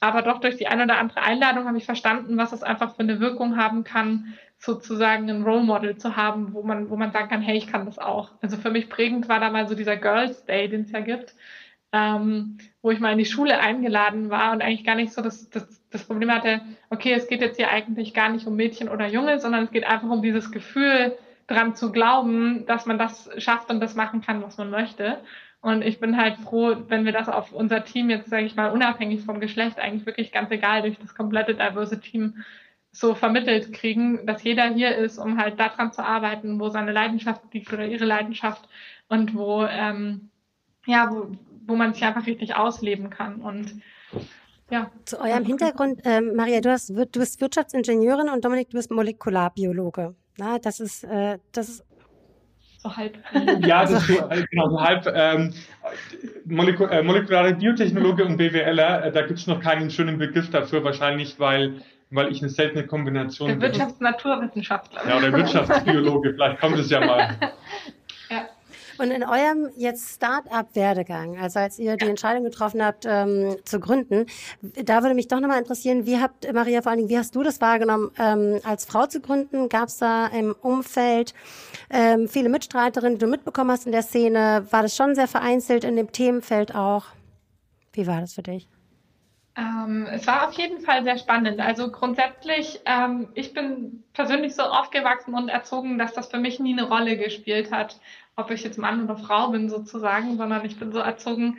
Aber 0.00 0.20
doch 0.20 0.40
durch 0.40 0.56
die 0.56 0.66
eine 0.66 0.84
oder 0.84 0.98
andere 0.98 1.22
Einladung 1.22 1.66
habe 1.66 1.78
ich 1.78 1.84
verstanden, 1.84 2.36
was 2.36 2.52
es 2.52 2.62
einfach 2.62 2.94
für 2.94 3.02
eine 3.02 3.20
Wirkung 3.20 3.56
haben 3.56 3.84
kann, 3.84 4.34
sozusagen 4.60 5.28
ein 5.30 5.42
Role 5.42 5.62
Model 5.62 5.96
zu 5.96 6.16
haben, 6.16 6.52
wo 6.52 6.62
man, 6.62 6.90
wo 6.90 6.96
man 6.96 7.12
sagen 7.12 7.30
kann, 7.30 7.40
hey, 7.40 7.56
ich 7.56 7.66
kann 7.66 7.86
das 7.86 7.98
auch. 7.98 8.30
Also 8.42 8.58
für 8.58 8.70
mich 8.70 8.90
prägend 8.90 9.28
war 9.28 9.40
da 9.40 9.50
mal 9.50 9.66
so 9.66 9.74
dieser 9.74 9.96
Girls 9.96 10.44
Day, 10.44 10.68
den 10.68 10.82
es 10.82 10.92
ja 10.92 11.00
gibt, 11.00 11.34
ähm, 11.92 12.58
wo 12.82 12.90
ich 12.90 13.00
mal 13.00 13.12
in 13.12 13.18
die 13.18 13.24
Schule 13.24 13.58
eingeladen 13.58 14.28
war 14.28 14.52
und 14.52 14.62
eigentlich 14.62 14.84
gar 14.84 14.96
nicht 14.96 15.12
so 15.12 15.22
das, 15.22 15.48
das, 15.48 15.82
das 15.90 16.04
Problem 16.04 16.30
hatte, 16.30 16.60
okay, 16.90 17.12
es 17.14 17.26
geht 17.26 17.40
jetzt 17.40 17.56
hier 17.56 17.70
eigentlich 17.70 18.12
gar 18.12 18.28
nicht 18.28 18.46
um 18.46 18.54
Mädchen 18.54 18.90
oder 18.90 19.08
Junge, 19.08 19.40
sondern 19.40 19.64
es 19.64 19.70
geht 19.70 19.84
einfach 19.84 20.10
um 20.10 20.22
dieses 20.22 20.52
Gefühl, 20.52 21.16
dran 21.46 21.74
zu 21.74 21.90
glauben, 21.90 22.64
dass 22.66 22.86
man 22.86 22.98
das 22.98 23.28
schafft 23.38 23.70
und 23.70 23.80
das 23.80 23.96
machen 23.96 24.20
kann, 24.20 24.42
was 24.42 24.56
man 24.56 24.70
möchte. 24.70 25.18
Und 25.62 25.82
ich 25.82 25.98
bin 25.98 26.16
halt 26.16 26.36
froh, 26.36 26.76
wenn 26.88 27.04
wir 27.04 27.12
das 27.12 27.28
auf 27.28 27.52
unser 27.52 27.84
Team 27.84 28.08
jetzt, 28.08 28.30
sage 28.30 28.46
ich 28.46 28.54
mal, 28.54 28.70
unabhängig 28.70 29.24
vom 29.24 29.40
Geschlecht, 29.40 29.78
eigentlich 29.78 30.06
wirklich 30.06 30.32
ganz 30.32 30.50
egal, 30.52 30.82
durch 30.82 30.98
das 30.98 31.14
komplette 31.14 31.54
diverse 31.54 32.00
Team 32.00 32.44
so 32.92 33.14
vermittelt 33.14 33.72
kriegen, 33.72 34.26
dass 34.26 34.42
jeder 34.42 34.68
hier 34.68 34.96
ist, 34.96 35.18
um 35.18 35.38
halt 35.38 35.60
daran 35.60 35.92
zu 35.92 36.04
arbeiten, 36.04 36.58
wo 36.58 36.68
seine 36.68 36.92
Leidenschaft 36.92 37.42
liegt 37.52 37.72
oder 37.72 37.86
ihre 37.86 38.04
Leidenschaft 38.04 38.68
und 39.08 39.34
wo, 39.34 39.64
ähm, 39.64 40.30
ja, 40.86 41.10
wo, 41.10 41.30
wo 41.66 41.76
man 41.76 41.94
sich 41.94 42.04
einfach 42.04 42.26
richtig 42.26 42.56
ausleben 42.56 43.10
kann. 43.10 43.40
Und 43.40 43.80
ja. 44.70 44.90
Zu 45.04 45.20
eurem 45.20 45.44
Hintergrund, 45.44 46.00
ähm, 46.04 46.34
Maria, 46.34 46.60
du, 46.60 46.70
hast, 46.70 46.90
du 46.90 47.20
bist 47.20 47.40
Wirtschaftsingenieurin 47.40 48.28
und 48.28 48.44
Dominik, 48.44 48.70
du 48.70 48.76
bist 48.76 48.90
Molekularbiologe. 48.90 50.14
Na, 50.38 50.58
das 50.58 50.80
ist, 50.80 51.04
äh, 51.04 51.38
das 51.52 51.68
ist 51.68 51.84
so 52.82 52.96
halb. 52.96 53.18
Ja, 53.60 53.82
das 53.82 53.90
ist 53.90 54.06
so, 54.06 54.28
äh, 54.30 54.44
genau, 54.50 54.70
so 54.70 54.80
halb. 54.80 55.06
Ähm, 55.14 55.52
Molekul 56.46 56.88
äh, 56.90 57.02
molekulare 57.02 57.54
Biotechnologe 57.54 58.24
und 58.24 58.38
BWLer, 58.38 59.04
äh, 59.04 59.12
da 59.12 59.26
gibt 59.26 59.38
es 59.38 59.46
noch 59.46 59.60
keinen 59.60 59.90
schönen 59.90 60.16
Begriff 60.16 60.50
dafür, 60.50 60.82
wahrscheinlich, 60.82 61.38
weil, 61.38 61.82
weil 62.10 62.32
ich 62.32 62.40
eine 62.40 62.48
seltene 62.48 62.86
Kombination 62.86 63.48
der 63.48 63.54
bin. 63.54 63.62
Wirtschaftsnaturwissenschaftler. 63.62 65.08
Ja, 65.08 65.18
oder 65.18 65.32
Wirtschaftsbiologe, 65.32 66.32
vielleicht 66.34 66.60
kommt 66.60 66.78
es 66.78 66.90
ja 66.90 67.00
mal. 67.00 67.36
Und 68.98 69.12
in 69.12 69.24
eurem 69.24 69.70
jetzt 69.78 70.16
Start-up-Werdegang, 70.16 71.38
also 71.38 71.58
als 71.58 71.78
ihr 71.78 71.96
die 71.96 72.04
Entscheidung 72.04 72.44
getroffen 72.44 72.84
habt, 72.84 73.06
ähm, 73.08 73.56
zu 73.64 73.80
gründen, 73.80 74.26
da 74.60 75.00
würde 75.00 75.14
mich 75.14 75.26
doch 75.26 75.40
nochmal 75.40 75.58
interessieren, 75.58 76.04
wie 76.04 76.20
habt, 76.20 76.52
Maria, 76.52 76.82
vor 76.82 76.90
allen 76.90 76.98
Dingen, 76.98 77.08
wie 77.08 77.16
hast 77.16 77.34
du 77.34 77.42
das 77.42 77.62
wahrgenommen, 77.62 78.10
ähm, 78.18 78.60
als 78.62 78.84
Frau 78.84 79.06
zu 79.06 79.20
gründen? 79.20 79.70
Gab 79.70 79.88
es 79.88 79.96
da 79.96 80.26
im 80.26 80.54
Umfeld 80.60 81.32
ähm, 81.88 82.28
viele 82.28 82.50
Mitstreiterinnen, 82.50 83.14
die 83.14 83.24
du 83.24 83.30
mitbekommen 83.30 83.70
hast 83.70 83.86
in 83.86 83.92
der 83.92 84.02
Szene? 84.02 84.66
War 84.70 84.82
das 84.82 84.94
schon 84.94 85.14
sehr 85.14 85.28
vereinzelt 85.28 85.84
in 85.84 85.96
dem 85.96 86.12
Themenfeld 86.12 86.74
auch? 86.74 87.06
Wie 87.94 88.06
war 88.06 88.20
das 88.20 88.34
für 88.34 88.42
dich? 88.42 88.68
Ähm, 89.60 90.06
es 90.10 90.26
war 90.26 90.48
auf 90.48 90.54
jeden 90.54 90.80
Fall 90.80 91.04
sehr 91.04 91.18
spannend. 91.18 91.60
Also 91.60 91.90
grundsätzlich, 91.90 92.80
ähm, 92.86 93.28
ich 93.34 93.52
bin 93.52 94.04
persönlich 94.14 94.54
so 94.54 94.62
aufgewachsen 94.62 95.34
und 95.34 95.48
erzogen, 95.50 95.98
dass 95.98 96.14
das 96.14 96.30
für 96.30 96.38
mich 96.38 96.60
nie 96.60 96.72
eine 96.72 96.88
Rolle 96.88 97.18
gespielt 97.18 97.70
hat, 97.70 98.00
ob 98.36 98.50
ich 98.50 98.64
jetzt 98.64 98.78
Mann 98.78 99.04
oder 99.04 99.16
Frau 99.16 99.48
bin 99.50 99.68
sozusagen, 99.68 100.38
sondern 100.38 100.64
ich 100.64 100.78
bin 100.78 100.92
so 100.92 101.00
erzogen, 101.00 101.58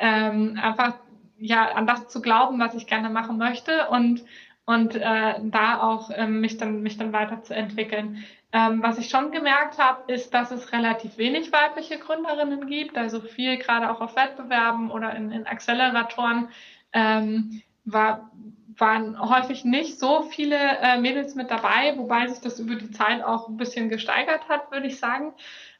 ähm, 0.00 0.58
einfach 0.62 0.94
ja 1.38 1.72
an 1.72 1.86
das 1.86 2.08
zu 2.08 2.22
glauben, 2.22 2.58
was 2.58 2.74
ich 2.74 2.86
gerne 2.86 3.10
machen 3.10 3.36
möchte 3.36 3.88
und 3.88 4.24
und 4.64 4.94
äh, 4.94 5.34
da 5.42 5.80
auch 5.80 6.10
ähm, 6.14 6.40
mich 6.40 6.56
dann 6.56 6.82
mich 6.82 6.96
dann 6.96 7.12
weiterzuentwickeln. 7.12 8.24
Ähm, 8.52 8.82
was 8.82 8.98
ich 8.98 9.08
schon 9.08 9.32
gemerkt 9.32 9.78
habe, 9.78 10.10
ist, 10.12 10.32
dass 10.32 10.52
es 10.52 10.72
relativ 10.72 11.18
wenig 11.18 11.52
weibliche 11.52 11.98
Gründerinnen 11.98 12.66
gibt, 12.66 12.96
also 12.96 13.20
viel 13.20 13.58
gerade 13.58 13.90
auch 13.90 14.00
auf 14.00 14.14
Wettbewerben 14.14 14.90
oder 14.90 15.14
in, 15.16 15.32
in 15.32 15.46
Acceleratoren 15.46 16.48
ähm, 16.92 17.62
war 17.84 18.30
waren 18.78 19.18
häufig 19.20 19.64
nicht 19.64 19.98
so 19.98 20.22
viele 20.22 20.56
äh, 20.56 20.98
Mädels 20.98 21.34
mit 21.34 21.50
dabei, 21.50 21.96
wobei 21.96 22.26
sich 22.28 22.40
das 22.40 22.58
über 22.58 22.74
die 22.74 22.90
Zeit 22.90 23.22
auch 23.22 23.48
ein 23.48 23.56
bisschen 23.56 23.88
gesteigert 23.88 24.48
hat, 24.48 24.70
würde 24.70 24.86
ich 24.86 24.98
sagen. 24.98 25.34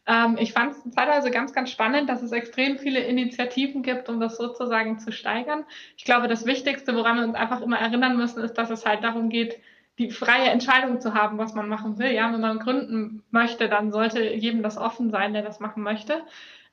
Ähm, 0.06 0.36
ich 0.38 0.52
fand 0.52 0.72
es 0.72 0.94
teilweise 0.94 1.30
ganz, 1.30 1.52
ganz 1.52 1.70
spannend, 1.70 2.08
dass 2.08 2.22
es 2.22 2.32
extrem 2.32 2.78
viele 2.78 3.00
Initiativen 3.00 3.82
gibt, 3.82 4.08
um 4.08 4.20
das 4.20 4.36
sozusagen 4.36 4.98
zu 4.98 5.12
steigern. 5.12 5.64
Ich 5.96 6.04
glaube, 6.04 6.28
das 6.28 6.44
Wichtigste, 6.44 6.94
woran 6.96 7.16
wir 7.18 7.24
uns 7.24 7.34
einfach 7.34 7.60
immer 7.60 7.78
erinnern 7.78 8.16
müssen, 8.16 8.42
ist, 8.42 8.54
dass 8.54 8.70
es 8.70 8.84
halt 8.84 9.04
darum 9.04 9.28
geht, 9.28 9.58
die 9.98 10.10
freie 10.10 10.50
Entscheidung 10.50 11.00
zu 11.00 11.14
haben, 11.14 11.38
was 11.38 11.54
man 11.54 11.68
machen 11.68 11.98
will. 11.98 12.10
Ja, 12.10 12.32
wenn 12.32 12.40
man 12.40 12.58
gründen 12.58 13.22
möchte, 13.30 13.68
dann 13.68 13.92
sollte 13.92 14.22
jedem 14.34 14.62
das 14.62 14.78
offen 14.78 15.10
sein, 15.10 15.34
der 15.34 15.42
das 15.42 15.60
machen 15.60 15.82
möchte. 15.82 16.22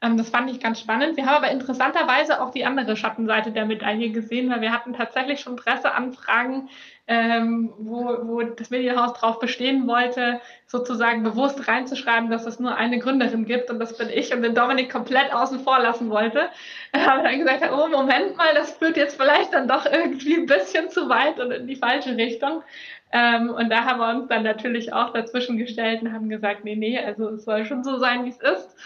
Ähm, 0.01 0.17
das 0.17 0.29
fand 0.29 0.49
ich 0.49 0.61
ganz 0.61 0.79
spannend. 0.79 1.17
Wir 1.17 1.25
haben 1.25 1.43
aber 1.43 1.51
interessanterweise 1.51 2.41
auch 2.41 2.51
die 2.51 2.65
andere 2.65 2.95
Schattenseite 2.95 3.51
der 3.51 3.65
Medaille 3.65 4.11
gesehen, 4.11 4.49
weil 4.49 4.61
wir 4.61 4.71
hatten 4.71 4.93
tatsächlich 4.93 5.41
schon 5.41 5.57
Presseanfragen, 5.57 6.69
ähm, 7.07 7.73
wo, 7.77 8.05
wo 8.23 8.41
das 8.41 8.69
Medienhaus 8.69 9.13
darauf 9.19 9.39
bestehen 9.39 9.87
wollte, 9.87 10.39
sozusagen 10.67 11.23
bewusst 11.23 11.67
reinzuschreiben, 11.67 12.29
dass 12.29 12.45
es 12.45 12.59
nur 12.59 12.75
eine 12.75 12.99
Gründerin 12.99 13.45
gibt 13.45 13.69
und 13.69 13.79
das 13.79 13.97
bin 13.97 14.09
ich 14.09 14.33
und 14.33 14.41
den 14.41 14.55
Dominik 14.55 14.89
komplett 14.89 15.33
außen 15.33 15.59
vor 15.61 15.79
lassen 15.79 16.09
wollte. 16.09 16.49
Aber 16.93 17.23
dann 17.23 17.39
gesagt, 17.39 17.69
oh 17.73 17.87
Moment 17.87 18.37
mal, 18.37 18.53
das 18.53 18.77
führt 18.77 18.95
jetzt 18.95 19.19
vielleicht 19.21 19.53
dann 19.53 19.67
doch 19.67 19.85
irgendwie 19.85 20.35
ein 20.37 20.45
bisschen 20.45 20.89
zu 20.89 21.09
weit 21.09 21.39
und 21.39 21.51
in 21.51 21.67
die 21.67 21.75
falsche 21.75 22.15
Richtung. 22.15 22.63
Ähm, 23.11 23.49
und 23.49 23.69
da 23.69 23.85
haben 23.85 23.99
wir 23.99 24.09
uns 24.09 24.27
dann 24.29 24.43
natürlich 24.43 24.93
auch 24.93 25.11
dazwischen 25.11 25.57
gestellt 25.57 26.03
und 26.03 26.13
haben 26.13 26.29
gesagt, 26.29 26.63
nee, 26.63 26.75
nee, 26.75 26.99
also 26.99 27.29
es 27.29 27.43
soll 27.43 27.65
schon 27.65 27.83
so 27.83 27.97
sein, 27.97 28.23
wie 28.23 28.29
es 28.29 28.39
ist. 28.39 28.77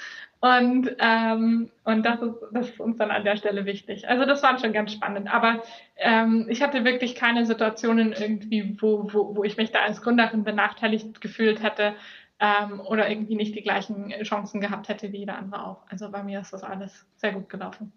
Und, 0.43 0.93
ähm, 0.99 1.71
und 1.86 2.06
das, 2.06 2.21
ist, 2.21 2.36
das 2.51 2.67
ist 2.67 2.79
uns 2.82 2.97
dann 2.97 3.12
an 3.12 3.23
der 3.23 3.38
Stelle 3.38 3.63
wichtig. 3.63 4.10
Also 4.10 4.25
das 4.25 4.43
war 4.43 4.60
schon 4.60 4.73
ganz 4.73 4.91
spannend. 4.91 5.34
Aber 5.34 5.63
ähm, 5.95 6.47
ich 6.49 6.62
hatte 6.62 6.84
wirklich 6.84 7.15
keine 7.15 7.45
Situationen 7.45 8.12
irgendwie, 8.12 8.75
wo, 8.82 9.08
wo, 9.13 9.38
wo 9.38 9.45
ich 9.45 9.56
mich 9.56 9.71
da 9.71 9.79
als 9.79 10.01
Gründerin 10.01 10.43
benachteiligt 10.43 11.21
gefühlt 11.21 11.63
hätte 11.63 11.95
ähm, 12.41 12.82
oder 12.82 13.10
irgendwie 13.10 13.36
nicht 13.36 13.56
die 13.56 13.62
gleichen 13.62 14.10
Chancen 14.23 14.60
gehabt 14.60 14.89
hätte 14.89 15.13
wie 15.13 15.19
jeder 15.19 15.38
andere 15.38 15.65
auch. 15.65 15.84
Also 15.89 16.12
bei 16.12 16.23
mir 16.23 16.41
ist 16.41 16.51
das 16.51 16.65
alles 16.65 17.08
sehr 17.15 17.32
gut 17.32 17.47
gelaufen. 17.47 17.93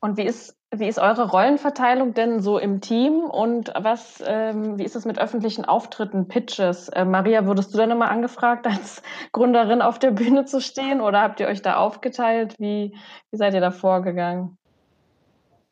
Und 0.00 0.16
wie 0.16 0.22
ist, 0.22 0.56
wie 0.70 0.86
ist 0.86 1.00
eure 1.00 1.28
Rollenverteilung 1.28 2.14
denn 2.14 2.40
so 2.40 2.58
im 2.58 2.80
Team 2.80 3.22
und 3.22 3.72
was, 3.76 4.22
ähm, 4.24 4.78
wie 4.78 4.84
ist 4.84 4.94
es 4.94 5.04
mit 5.04 5.18
öffentlichen 5.18 5.64
Auftritten, 5.64 6.28
Pitches? 6.28 6.88
Äh, 6.88 7.04
Maria, 7.04 7.46
wurdest 7.46 7.74
du 7.74 7.78
dann 7.78 7.90
immer 7.90 8.08
angefragt, 8.08 8.66
als 8.68 9.02
Gründerin 9.32 9.82
auf 9.82 9.98
der 9.98 10.12
Bühne 10.12 10.44
zu 10.44 10.60
stehen 10.60 11.00
oder 11.00 11.22
habt 11.22 11.40
ihr 11.40 11.48
euch 11.48 11.62
da 11.62 11.76
aufgeteilt? 11.76 12.54
Wie, 12.58 12.94
wie 13.30 13.36
seid 13.36 13.54
ihr 13.54 13.60
da 13.60 13.72
vorgegangen? 13.72 14.56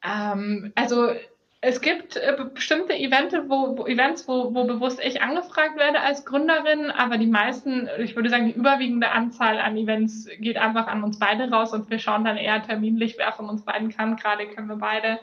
Ähm, 0.03 0.73
also 0.75 1.11
es 1.67 1.81
gibt 1.81 2.17
äh, 2.17 2.37
bestimmte 2.55 2.95
Events, 2.95 3.35
wo, 3.49 3.77
wo, 3.77 3.87
Events 3.87 4.29
wo, 4.29 4.55
wo 4.55 4.65
bewusst 4.65 5.01
ich 5.03 5.21
angefragt 5.21 5.77
werde 5.77 5.99
als 6.01 6.25
Gründerin, 6.25 6.93
aber 6.93 7.19
die 7.19 7.27
meisten, 7.27 7.89
ich 7.99 8.15
würde 8.15 8.31
sagen, 8.31 8.47
die 8.47 8.53
überwiegende 8.53 9.11
Anzahl 9.11 9.59
an 9.59 9.77
Events 9.77 10.29
geht 10.39 10.59
einfach 10.59 10.87
an 10.87 11.03
uns 11.03 11.19
beide 11.19 11.51
raus 11.51 11.73
und 11.73 11.91
wir 11.91 11.99
schauen 11.99 12.25
dann 12.25 12.37
eher 12.37 12.63
terminlich, 12.63 13.17
wer 13.19 13.33
von 13.33 13.49
uns 13.49 13.65
beiden 13.65 13.91
kann. 13.91 14.15
Gerade 14.15 14.47
können 14.47 14.69
wir 14.69 14.77
beide. 14.77 15.19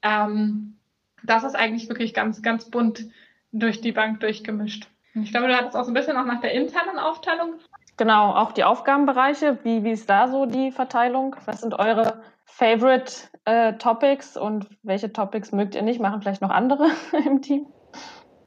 Ähm, 0.00 0.78
das 1.22 1.44
ist 1.44 1.54
eigentlich 1.54 1.86
wirklich 1.90 2.14
ganz, 2.14 2.40
ganz 2.40 2.70
bunt 2.70 3.04
durch 3.52 3.82
die 3.82 3.92
Bank 3.92 4.20
durchgemischt. 4.20 4.88
Ich 5.12 5.32
glaube, 5.32 5.48
du 5.48 5.56
hattest 5.56 5.76
auch 5.76 5.84
so 5.84 5.90
ein 5.90 5.94
bisschen 5.94 6.16
auch 6.16 6.24
nach 6.24 6.40
der 6.40 6.52
internen 6.52 6.98
Aufteilung. 6.98 7.56
Genau, 7.98 8.32
auch 8.32 8.52
die 8.52 8.64
Aufgabenbereiche. 8.64 9.58
Wie, 9.64 9.84
wie 9.84 9.92
ist 9.92 10.08
da 10.08 10.28
so 10.28 10.46
die 10.46 10.72
Verteilung? 10.72 11.36
Was 11.44 11.60
sind 11.60 11.74
eure 11.74 12.22
Favorite 12.56 13.12
äh, 13.46 13.72
Topics 13.74 14.36
und 14.36 14.68
welche 14.84 15.12
Topics 15.12 15.50
mögt 15.50 15.74
ihr 15.74 15.82
nicht? 15.82 16.00
Machen 16.00 16.22
vielleicht 16.22 16.40
noch 16.40 16.50
andere 16.50 16.86
im 17.26 17.42
Team? 17.42 17.66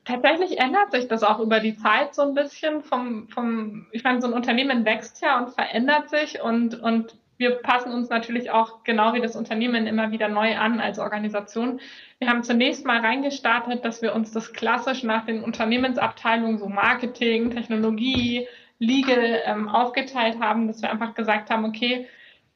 Tatsächlich 0.05 0.59
ändert 0.59 0.91
sich 0.91 1.09
das 1.09 1.23
auch 1.23 1.39
über 1.39 1.59
die 1.59 1.75
Zeit 1.75 2.15
so 2.15 2.21
ein 2.21 2.33
bisschen 2.33 2.83
vom, 2.83 3.27
vom, 3.27 3.87
ich 3.91 4.05
meine, 4.05 4.21
so 4.21 4.27
ein 4.27 4.33
Unternehmen 4.33 4.85
wächst 4.85 5.21
ja 5.21 5.37
und 5.37 5.49
verändert 5.49 6.09
sich 6.09 6.41
und, 6.41 6.81
und 6.81 7.17
wir 7.35 7.55
passen 7.55 7.91
uns 7.91 8.07
natürlich 8.07 8.49
auch 8.49 8.85
genau 8.85 9.13
wie 9.13 9.19
das 9.19 9.35
Unternehmen 9.35 9.85
immer 9.87 10.09
wieder 10.09 10.29
neu 10.29 10.55
an 10.57 10.79
als 10.79 10.99
Organisation. 10.99 11.81
Wir 12.19 12.29
haben 12.29 12.43
zunächst 12.43 12.85
mal 12.85 13.01
reingestartet, 13.01 13.83
dass 13.83 14.01
wir 14.01 14.15
uns 14.15 14.31
das 14.31 14.53
klassisch 14.53 15.03
nach 15.03 15.25
den 15.25 15.43
Unternehmensabteilungen, 15.43 16.59
so 16.59 16.69
Marketing, 16.69 17.51
Technologie, 17.51 18.47
Legal 18.79 19.41
ähm, 19.43 19.67
aufgeteilt 19.67 20.39
haben, 20.39 20.67
dass 20.67 20.81
wir 20.81 20.91
einfach 20.91 21.13
gesagt 21.13 21.49
haben, 21.49 21.65
okay, 21.65 22.07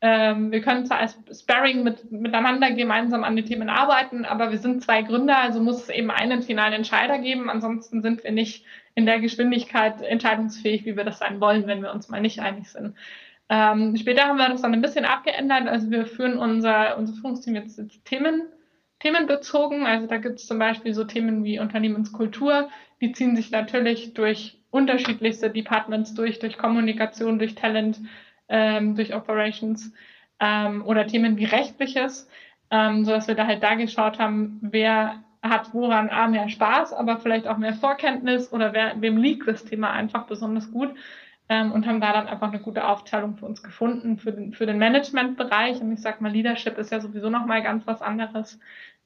ähm, 0.04 0.52
wir 0.52 0.62
können 0.62 0.86
zwar 0.88 0.98
als 0.98 1.16
Sparring 1.32 1.84
mit, 1.84 2.12
miteinander 2.12 2.72
gemeinsam 2.72 3.24
an 3.24 3.36
den 3.36 3.46
Themen 3.46 3.70
arbeiten, 3.70 4.26
aber 4.26 4.50
wir 4.52 4.58
sind 4.58 4.84
zwei 4.84 5.04
Gründer, 5.04 5.38
also 5.38 5.62
muss 5.62 5.84
es 5.84 5.90
eben 5.90 6.10
einen 6.10 6.42
finalen 6.42 6.74
Entscheider 6.74 7.20
geben. 7.20 7.52
Ansonsten 7.52 8.02
sind 8.02 8.24
wir 8.24 8.32
nicht 8.32 8.66
in 8.96 9.06
der 9.06 9.20
Geschwindigkeit 9.20 10.02
entscheidungsfähig, 10.02 10.86
wie 10.86 10.98
wir 10.98 11.04
das 11.04 11.20
sein 11.20 11.40
wollen, 11.40 11.68
wenn 11.68 11.84
wir 11.84 11.94
uns 11.94 12.10
mal 12.10 12.20
nicht 12.20 12.40
einig 12.40 12.70
sind. 12.70 12.96
Ähm, 13.50 13.96
später 13.96 14.24
haben 14.24 14.38
wir 14.38 14.50
das 14.50 14.64
dann 14.64 14.74
ein 14.74 14.82
bisschen 14.82 15.06
abgeändert. 15.06 15.68
Also 15.68 15.92
wir 15.92 16.08
führen 16.08 16.38
unser, 16.38 16.98
unser 16.98 17.14
Führungsteam 17.14 17.56
jetzt, 17.56 17.78
jetzt 17.78 18.04
Themen, 18.06 18.44
themenbezogen. 19.02 19.86
Also 19.86 20.08
da 20.08 20.18
gibt 20.18 20.40
es 20.40 20.48
zum 20.48 20.58
Beispiel 20.58 20.96
so 20.96 21.04
Themen 21.04 21.44
wie 21.44 21.60
Unternehmenskultur. 21.60 22.70
Die 23.02 23.12
ziehen 23.12 23.36
sich 23.36 23.52
natürlich 23.52 24.16
durch 24.16 24.58
unterschiedlichste 24.72 25.50
Departments 25.50 26.16
durch, 26.16 26.40
durch 26.40 26.58
Kommunikation, 26.58 27.38
durch 27.38 27.56
Talent, 27.56 28.00
ähm, 28.52 28.96
durch 28.96 29.16
Operations 29.16 29.92
ähm, 30.40 30.86
oder 30.86 31.08
Themen 31.08 31.38
wie 31.38 31.46
Rechtliches, 31.46 32.30
ähm, 32.70 33.06
sodass 33.06 33.28
wir 33.28 33.36
da 33.36 33.48
halt 33.48 33.64
da 33.64 33.76
geschaut 33.76 34.20
haben, 34.20 34.60
wer 34.62 35.24
hat 35.42 35.74
woran 35.74 36.10
A 36.10 36.28
mehr 36.28 36.50
Spaß, 36.50 36.94
aber 36.94 37.18
vielleicht 37.18 37.48
auch 37.48 37.58
mehr 37.58 37.74
Vorkenntnis 37.74 38.52
oder 38.54 38.74
wer, 38.74 39.02
wem 39.02 39.18
liegt 39.18 39.48
das 39.48 39.66
Thema 39.66 39.92
einfach 39.92 40.28
besonders 40.28 40.72
gut 40.72 40.94
ähm, 41.50 41.72
und 41.72 41.88
haben 41.88 42.00
da 42.00 42.14
dann 42.14 42.28
einfach 42.28 42.50
eine 42.50 42.62
gute 42.62 42.88
Aufteilung 42.88 43.38
für 43.38 43.46
uns 43.46 43.64
gefunden 43.64 44.18
für 44.18 44.32
den, 44.32 44.54
für 44.54 44.66
den 44.66 44.78
Managementbereich. 44.78 45.82
Und 45.82 45.92
ich 45.92 46.02
sag 46.02 46.22
mal, 46.22 46.32
Leadership 46.32 46.78
ist 46.78 46.92
ja 46.92 47.00
sowieso 47.00 47.30
nochmal 47.30 47.64
ganz 47.64 47.88
was 47.88 48.02
anderes. 48.02 48.60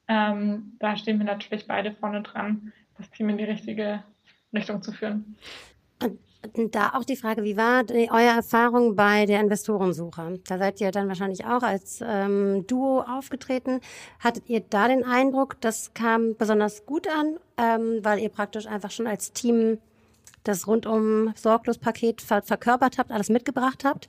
Ähm, 0.08 0.76
da 0.78 0.96
stehen 0.96 1.18
wir 1.18 1.26
natürlich 1.26 1.66
beide 1.66 1.92
vorne 1.92 2.22
dran, 2.22 2.72
das 2.98 3.10
Team 3.10 3.30
in 3.30 3.38
die 3.38 3.44
richtige 3.44 4.02
Richtung 4.52 4.82
zu 4.82 4.92
führen. 4.92 5.36
Da 6.54 6.92
auch 6.94 7.04
die 7.04 7.16
Frage, 7.16 7.44
wie 7.44 7.56
war 7.56 7.84
die, 7.84 8.10
eure 8.10 8.36
Erfahrung 8.36 8.96
bei 8.96 9.26
der 9.26 9.40
Investorensuche? 9.40 10.40
Da 10.46 10.58
seid 10.58 10.80
ihr 10.80 10.90
dann 10.90 11.08
wahrscheinlich 11.08 11.44
auch 11.44 11.62
als 11.62 12.00
ähm, 12.06 12.66
Duo 12.66 13.00
aufgetreten. 13.00 13.80
Hattet 14.20 14.48
ihr 14.48 14.60
da 14.60 14.88
den 14.88 15.04
Eindruck, 15.04 15.60
das 15.60 15.94
kam 15.94 16.36
besonders 16.36 16.86
gut 16.86 17.06
an, 17.08 17.38
ähm, 17.56 18.00
weil 18.02 18.18
ihr 18.18 18.28
praktisch 18.28 18.66
einfach 18.66 18.90
schon 18.90 19.06
als 19.06 19.32
Team 19.32 19.78
das 20.44 20.66
rundum 20.66 21.32
Sorglos-Paket 21.34 22.22
ver 22.22 22.42
verkörpert 22.42 22.98
habt, 22.98 23.10
alles 23.10 23.28
mitgebracht 23.28 23.84
habt? 23.84 24.08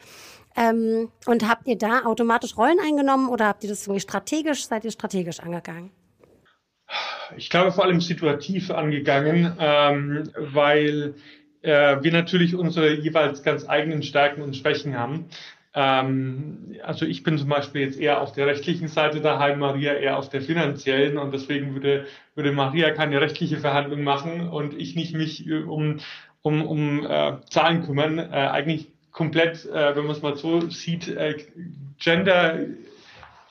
Ähm, 0.55 1.09
und 1.25 1.47
habt 1.47 1.67
ihr 1.67 1.77
da 1.77 2.05
automatisch 2.05 2.57
Rollen 2.57 2.79
eingenommen 2.79 3.29
oder 3.29 3.47
habt 3.47 3.63
ihr 3.63 3.69
das 3.69 3.85
irgendwie 3.85 4.01
strategisch, 4.01 4.67
seid 4.67 4.85
ihr 4.85 4.91
strategisch 4.91 5.39
angegangen? 5.39 5.91
Ich 7.35 7.49
glaube 7.49 7.71
vor 7.71 7.83
allem 7.83 7.99
situativ 7.99 8.71
angegangen, 8.71 9.55
ähm, 9.59 10.31
weil 10.37 11.15
äh, 11.61 11.97
wir 12.01 12.11
natürlich 12.11 12.55
unsere 12.55 12.93
jeweils 12.93 13.43
ganz 13.43 13.67
eigenen 13.67 14.03
Stärken 14.03 14.41
und 14.41 14.55
Schwächen 14.55 14.97
haben. 14.97 15.25
Ähm, 15.73 16.75
also 16.83 17.05
ich 17.05 17.23
bin 17.23 17.37
zum 17.37 17.49
Beispiel 17.49 17.81
jetzt 17.81 17.99
eher 17.99 18.21
auf 18.21 18.31
der 18.31 18.47
rechtlichen 18.47 18.87
Seite 18.87 19.21
daheim, 19.21 19.59
Maria 19.59 19.93
eher 19.93 20.17
auf 20.17 20.29
der 20.29 20.41
finanziellen 20.41 21.17
und 21.17 21.31
deswegen 21.33 21.73
würde, 21.73 22.07
würde 22.33 22.51
Maria 22.51 22.91
keine 22.91 23.21
rechtliche 23.21 23.57
Verhandlung 23.57 24.03
machen 24.03 24.49
und 24.49 24.73
ich 24.73 24.95
nicht 24.95 25.13
mich 25.13 25.47
äh, 25.47 25.63
um, 25.63 25.99
um, 26.41 26.65
um 26.65 27.05
äh, 27.05 27.33
Zahlen 27.49 27.83
kümmern. 27.83 28.17
Äh, 28.17 28.23
eigentlich 28.23 28.87
komplett, 29.11 29.65
äh, 29.65 29.95
wenn 29.95 30.05
man 30.05 30.15
es 30.15 30.21
mal 30.21 30.35
so 30.35 30.61
sieht, 30.69 31.09
äh, 31.09 31.35
Gender 31.99 32.59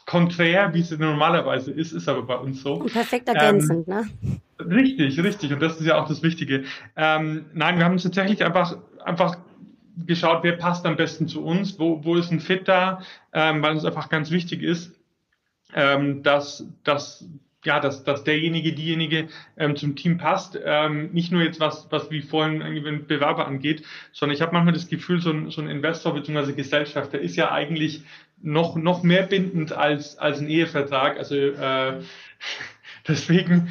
konträr, 0.06 0.72
wie 0.72 0.80
es 0.80 0.96
normalerweise 0.96 1.72
ist, 1.72 1.92
ist 1.92 2.08
aber 2.08 2.22
bei 2.22 2.36
uns 2.36 2.62
so. 2.62 2.74
Und 2.74 2.92
perfekt 2.92 3.28
ergänzend, 3.28 3.86
ähm, 3.88 3.94
ne? 3.94 4.40
Richtig, 4.58 5.22
richtig. 5.22 5.52
Und 5.52 5.60
das 5.60 5.78
ist 5.78 5.86
ja 5.86 5.96
auch 6.00 6.08
das 6.08 6.22
Wichtige. 6.22 6.64
Ähm, 6.96 7.46
nein, 7.52 7.76
wir 7.78 7.84
haben 7.84 7.92
uns 7.92 8.04
tatsächlich 8.04 8.44
einfach, 8.44 8.78
einfach 9.04 9.36
geschaut, 10.06 10.42
wer 10.42 10.56
passt 10.56 10.86
am 10.86 10.96
besten 10.96 11.28
zu 11.28 11.44
uns, 11.44 11.78
wo, 11.78 12.04
wo 12.04 12.16
ist 12.16 12.30
ein 12.30 12.40
Fit 12.40 12.68
da, 12.68 13.02
ähm, 13.32 13.62
weil 13.62 13.72
uns 13.72 13.84
einfach 13.84 14.08
ganz 14.08 14.30
wichtig 14.30 14.62
ist, 14.62 14.92
ähm, 15.74 16.22
dass, 16.22 16.66
dass 16.84 17.28
ja, 17.66 17.80
dass, 17.80 18.04
dass 18.04 18.24
derjenige, 18.24 18.72
diejenige 18.72 19.28
ähm, 19.56 19.76
zum 19.76 19.96
Team 19.96 20.18
passt. 20.18 20.58
Ähm, 20.64 21.10
nicht 21.12 21.32
nur 21.32 21.42
jetzt 21.42 21.58
was, 21.58 21.88
was 21.90 22.10
wie 22.10 22.22
vorhin 22.22 22.62
ein 22.62 23.06
Bewerber 23.06 23.46
angeht, 23.46 23.82
sondern 24.12 24.36
ich 24.36 24.40
habe 24.40 24.52
manchmal 24.52 24.72
das 24.72 24.88
Gefühl, 24.88 25.20
so 25.20 25.30
ein, 25.30 25.50
so 25.50 25.60
ein 25.60 25.68
Investor 25.68 26.14
bzw. 26.14 26.52
Gesellschafter 26.52 27.18
ist 27.18 27.34
ja 27.34 27.50
eigentlich 27.50 28.02
noch, 28.40 28.76
noch 28.76 29.02
mehr 29.02 29.24
bindend 29.24 29.72
als, 29.72 30.16
als 30.16 30.38
ein 30.38 30.48
Ehevertrag. 30.48 31.18
Also 31.18 31.34
äh, 31.34 32.00
Deswegen, 33.08 33.68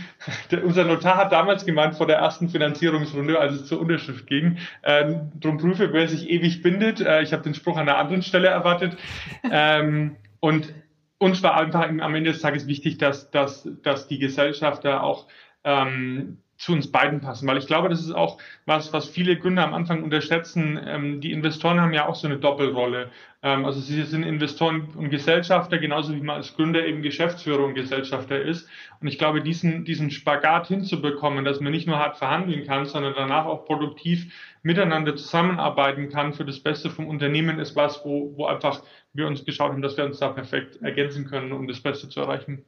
der, 0.52 0.64
unser 0.64 0.86
Notar 0.86 1.18
hat 1.18 1.32
damals 1.32 1.66
gemeint, 1.66 1.96
vor 1.96 2.08
der 2.08 2.18
ersten 2.18 2.50
Finanzierungsrunde, 2.50 3.40
als 3.40 3.54
es 3.54 3.66
zur 3.66 3.80
Unterschrift 3.80 4.28
ging, 4.28 4.58
äh, 4.82 5.16
drum 5.40 5.58
prüfe, 5.58 5.92
wer 5.94 6.08
sich 6.08 6.30
ewig 6.30 6.62
bindet. 6.62 7.02
Äh, 7.02 7.22
ich 7.22 7.34
habe 7.34 7.44
den 7.44 7.54
Spruch 7.54 7.78
an 7.78 7.90
einer 7.90 7.98
anderen 7.98 8.22
Stelle 8.22 8.48
erwartet. 8.48 8.98
Ähm, 9.52 10.16
und 10.40 10.74
uns 11.18 11.42
war 11.44 11.56
einfach 11.56 11.88
am 11.88 12.16
Ende 12.16 12.32
des 12.32 12.42
Tages 12.42 12.68
wichtig, 12.68 12.98
dass, 12.98 13.30
dass, 13.32 13.70
dass 13.84 14.08
die 14.08 14.20
Gesellschafter 14.20 15.04
auch 15.04 15.28
ähm, 15.64 16.40
zu 16.58 16.72
uns 16.72 16.92
beiden 16.92 17.20
passen, 17.20 17.48
weil 17.48 17.58
ich 17.58 17.68
glaube, 17.68 17.90
das 17.90 18.00
ist 18.00 18.14
auch 18.14 18.38
was, 18.66 18.94
was 18.94 19.10
viele 19.10 19.38
Gründer 19.38 19.64
am 19.64 19.74
Anfang 19.74 20.04
unterschätzen. 20.04 20.80
Ähm, 20.86 21.20
die 21.20 21.34
Investoren 21.34 21.82
haben 21.82 21.94
ja 21.94 22.08
auch 22.08 22.16
so 22.16 22.28
eine 22.28 22.38
Doppelrolle. 22.38 23.12
Ähm, 23.44 23.66
also 23.66 23.82
sie 23.82 24.02
sind 24.04 24.24
Investoren 24.24 24.90
und 24.96 25.10
Gesellschafter, 25.10 25.78
genauso 25.78 26.16
wie 26.16 26.22
man 26.22 26.38
als 26.38 26.56
Gründer 26.56 26.86
eben 26.86 27.02
Geschäftsführer 27.02 27.66
und 27.66 27.74
Gesellschafter 27.74 28.42
ist. 28.42 28.70
Und 29.02 29.08
ich 29.08 29.18
glaube, 29.18 29.42
diesen, 29.42 29.84
diesen 29.84 30.12
Spagat 30.12 30.68
hinzubekommen, 30.68 31.44
dass 31.44 31.60
man 31.60 31.74
nicht 31.74 31.88
nur 31.88 32.00
hart 32.00 32.18
verhandeln 32.18 32.66
kann, 32.66 32.86
sondern 32.86 33.14
danach 33.16 33.46
auch 33.46 33.66
produktiv 33.66 34.34
miteinander 34.64 35.16
zusammenarbeiten 35.16 36.10
kann 36.10 36.34
für 36.34 36.46
das 36.46 36.62
Beste 36.62 36.90
vom 36.90 37.08
Unternehmen, 37.08 37.60
ist 37.60 37.76
was, 37.76 38.06
wo, 38.06 38.34
wo 38.38 38.46
einfach 38.46 38.82
wir 39.14 39.28
uns 39.28 39.44
geschaut 39.44 39.74
haben, 39.74 39.82
dass 39.82 39.98
wir 39.98 40.06
uns 40.06 40.20
da 40.20 40.30
perfekt 40.30 40.82
ergänzen 40.82 41.26
können, 41.26 41.52
um 41.52 41.68
das 41.68 41.82
Beste 41.82 42.08
zu 42.08 42.22
erreichen 42.22 42.64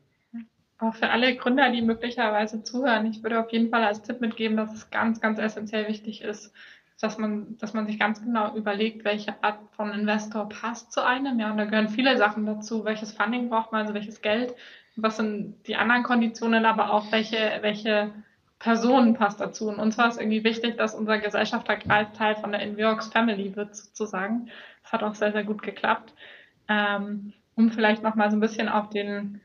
auch 0.79 0.95
für 0.95 1.09
alle 1.09 1.35
Gründer, 1.35 1.71
die 1.71 1.81
möglicherweise 1.81 2.63
zuhören, 2.63 3.05
ich 3.07 3.23
würde 3.23 3.39
auf 3.39 3.51
jeden 3.51 3.69
Fall 3.69 3.83
als 3.83 4.01
Tipp 4.03 4.21
mitgeben, 4.21 4.57
dass 4.57 4.73
es 4.73 4.89
ganz, 4.91 5.19
ganz 5.19 5.39
essentiell 5.39 5.87
wichtig 5.87 6.21
ist, 6.21 6.53
dass 6.99 7.17
man, 7.17 7.57
dass 7.59 7.73
man 7.73 7.85
sich 7.85 7.99
ganz 7.99 8.21
genau 8.21 8.55
überlegt, 8.55 9.05
welche 9.05 9.43
Art 9.43 9.59
von 9.75 9.91
Investor 9.91 10.49
passt 10.49 10.91
zu 10.91 11.03
einem. 11.03 11.39
Ja, 11.39 11.51
und 11.51 11.57
da 11.57 11.65
gehören 11.65 11.89
viele 11.89 12.17
Sachen 12.17 12.45
dazu. 12.45 12.85
Welches 12.85 13.11
Funding 13.11 13.49
braucht 13.49 13.71
man, 13.71 13.81
also 13.81 13.93
welches 13.93 14.21
Geld, 14.21 14.55
was 14.95 15.17
sind 15.17 15.55
die 15.67 15.75
anderen 15.75 16.03
Konditionen, 16.03 16.65
aber 16.65 16.91
auch 16.91 17.11
welche, 17.11 17.59
welche 17.61 18.11
Personen 18.57 19.13
passt 19.13 19.39
dazu. 19.39 19.69
Und 19.69 19.79
uns 19.79 19.97
war 19.97 20.07
es 20.07 20.17
irgendwie 20.17 20.43
wichtig, 20.43 20.77
dass 20.77 20.95
unser 20.95 21.19
Gesellschafterkreis 21.19 22.11
Teil 22.13 22.35
von 22.35 22.51
der 22.51 22.61
Inviox 22.61 23.07
Family 23.07 23.55
wird, 23.55 23.75
sozusagen. 23.75 24.49
Das 24.81 24.93
hat 24.93 25.03
auch 25.03 25.13
sehr, 25.13 25.31
sehr 25.31 25.43
gut 25.43 25.61
geklappt. 25.61 26.13
Ähm, 26.67 27.33
um 27.55 27.71
vielleicht 27.71 28.01
nochmal 28.01 28.31
so 28.31 28.37
ein 28.37 28.41
bisschen 28.41 28.69
auf 28.69 28.89
den 28.89 29.41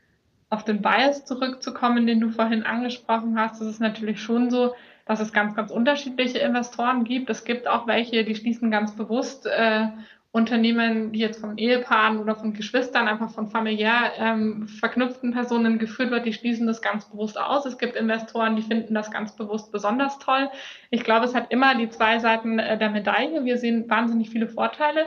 auf 0.53 0.63
den 0.63 0.81
Bias 0.81 1.25
zurückzukommen, 1.25 2.05
den 2.05 2.19
du 2.19 2.29
vorhin 2.29 2.63
angesprochen 2.63 3.39
hast, 3.39 3.59
ist 3.61 3.67
es 3.67 3.79
natürlich 3.79 4.21
schon 4.21 4.51
so, 4.51 4.75
dass 5.05 5.19
es 5.19 5.33
ganz, 5.33 5.55
ganz 5.55 5.71
unterschiedliche 5.71 6.39
Investoren 6.39 7.03
gibt. 7.03 7.29
Es 7.29 7.43
gibt 7.43 7.67
auch 7.67 7.87
welche, 7.87 8.23
die 8.23 8.35
schließen 8.35 8.71
ganz 8.71 8.95
bewusst 8.95 9.47
äh, 9.47 9.87
Unternehmen, 10.31 11.11
die 11.11 11.19
jetzt 11.19 11.41
von 11.41 11.57
Ehepaaren 11.57 12.19
oder 12.19 12.35
von 12.35 12.53
Geschwistern, 12.53 13.07
einfach 13.07 13.29
von 13.31 13.47
familiär 13.49 14.13
ähm, 14.17 14.67
verknüpften 14.67 15.31
Personen 15.31 15.77
geführt 15.77 16.09
wird, 16.09 16.25
die 16.25 16.33
schließen 16.33 16.65
das 16.65 16.81
ganz 16.81 17.05
bewusst 17.05 17.39
aus. 17.39 17.65
Es 17.65 17.77
gibt 17.77 17.95
Investoren, 17.95 18.55
die 18.55 18.63
finden 18.63 18.95
das 18.95 19.11
ganz 19.11 19.35
bewusst 19.35 19.71
besonders 19.71 20.17
toll. 20.19 20.49
Ich 20.89 21.03
glaube, 21.03 21.25
es 21.25 21.35
hat 21.35 21.51
immer 21.51 21.75
die 21.75 21.89
zwei 21.89 22.19
Seiten 22.19 22.57
äh, 22.59 22.77
der 22.77 22.89
Medaille. 22.89 23.43
Wir 23.43 23.57
sehen 23.57 23.89
wahnsinnig 23.89 24.29
viele 24.29 24.47
Vorteile. 24.47 25.05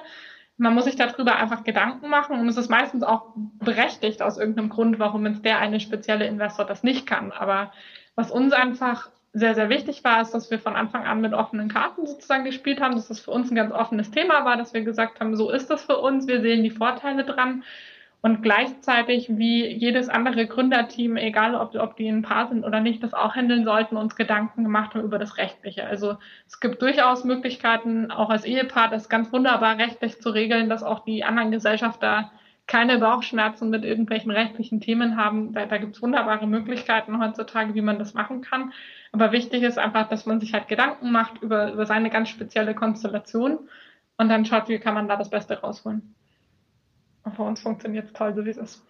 Man 0.58 0.74
muss 0.74 0.84
sich 0.84 0.96
darüber 0.96 1.36
einfach 1.36 1.64
Gedanken 1.64 2.08
machen 2.08 2.38
und 2.38 2.48
es 2.48 2.56
ist 2.56 2.70
meistens 2.70 3.02
auch 3.02 3.34
berechtigt 3.34 4.22
aus 4.22 4.38
irgendeinem 4.38 4.70
Grund, 4.70 4.98
warum 4.98 5.26
jetzt 5.26 5.44
der 5.44 5.58
eine 5.58 5.80
spezielle 5.80 6.26
Investor 6.26 6.64
das 6.64 6.82
nicht 6.82 7.06
kann. 7.06 7.30
Aber 7.32 7.72
was 8.14 8.30
uns 8.30 8.52
einfach 8.52 9.10
sehr, 9.34 9.54
sehr 9.54 9.68
wichtig 9.68 10.02
war, 10.02 10.22
ist, 10.22 10.30
dass 10.32 10.50
wir 10.50 10.58
von 10.58 10.76
Anfang 10.76 11.04
an 11.04 11.20
mit 11.20 11.34
offenen 11.34 11.68
Karten 11.68 12.06
sozusagen 12.06 12.44
gespielt 12.44 12.80
haben, 12.80 12.94
dass 12.94 13.08
das 13.08 13.20
für 13.20 13.32
uns 13.32 13.50
ein 13.50 13.54
ganz 13.54 13.70
offenes 13.70 14.10
Thema 14.10 14.46
war, 14.46 14.56
dass 14.56 14.72
wir 14.72 14.80
gesagt 14.80 15.20
haben, 15.20 15.36
so 15.36 15.50
ist 15.50 15.68
das 15.68 15.84
für 15.84 15.98
uns, 15.98 16.26
wir 16.26 16.40
sehen 16.40 16.62
die 16.62 16.70
Vorteile 16.70 17.24
dran 17.24 17.62
und 18.22 18.42
gleichzeitig 18.42 19.28
wie 19.30 19.66
jedes 19.66 20.08
andere 20.08 20.46
Gründerteam, 20.46 21.16
egal 21.16 21.54
ob, 21.54 21.74
ob 21.76 21.96
die 21.96 22.08
ein 22.08 22.22
Paar 22.22 22.48
sind 22.48 22.64
oder 22.64 22.80
nicht, 22.80 23.02
das 23.02 23.14
auch 23.14 23.36
handeln 23.36 23.64
sollten, 23.64 23.96
uns 23.96 24.16
Gedanken 24.16 24.64
gemacht 24.64 24.94
haben 24.94 25.04
über 25.04 25.18
das 25.18 25.36
Rechtliche. 25.36 25.86
Also 25.86 26.16
es 26.46 26.58
gibt 26.58 26.82
durchaus 26.82 27.24
Möglichkeiten, 27.24 28.10
auch 28.10 28.30
als 28.30 28.44
Ehepaar 28.44 28.88
das 28.88 29.08
ganz 29.08 29.32
wunderbar 29.32 29.78
rechtlich 29.78 30.20
zu 30.20 30.30
regeln, 30.30 30.68
dass 30.68 30.82
auch 30.82 31.04
die 31.04 31.24
anderen 31.24 31.52
Gesellschafter 31.52 32.32
keine 32.66 32.98
Bauchschmerzen 32.98 33.70
mit 33.70 33.84
irgendwelchen 33.84 34.32
rechtlichen 34.32 34.80
Themen 34.80 35.16
haben. 35.16 35.52
Da, 35.52 35.66
da 35.66 35.78
gibt 35.78 35.94
es 35.94 36.02
wunderbare 36.02 36.48
Möglichkeiten 36.48 37.22
heutzutage, 37.22 37.74
wie 37.74 37.80
man 37.80 37.98
das 37.98 38.14
machen 38.14 38.42
kann. 38.42 38.72
Aber 39.12 39.30
wichtig 39.30 39.62
ist 39.62 39.78
einfach, 39.78 40.08
dass 40.08 40.26
man 40.26 40.40
sich 40.40 40.52
halt 40.52 40.66
Gedanken 40.66 41.12
macht 41.12 41.42
über, 41.42 41.72
über 41.72 41.86
seine 41.86 42.10
ganz 42.10 42.28
spezielle 42.28 42.74
Konstellation 42.74 43.68
und 44.16 44.28
dann 44.28 44.44
schaut, 44.44 44.68
wie 44.68 44.80
kann 44.80 44.94
man 44.94 45.06
da 45.06 45.16
das 45.16 45.30
Beste 45.30 45.60
rausholen. 45.60 46.15
Für 47.34 47.42
uns 47.42 47.60
funktioniert 47.60 48.06
es 48.06 48.12
toll, 48.12 48.34
so 48.34 48.44
wie 48.44 48.50
es 48.50 48.56
ist. 48.56 48.82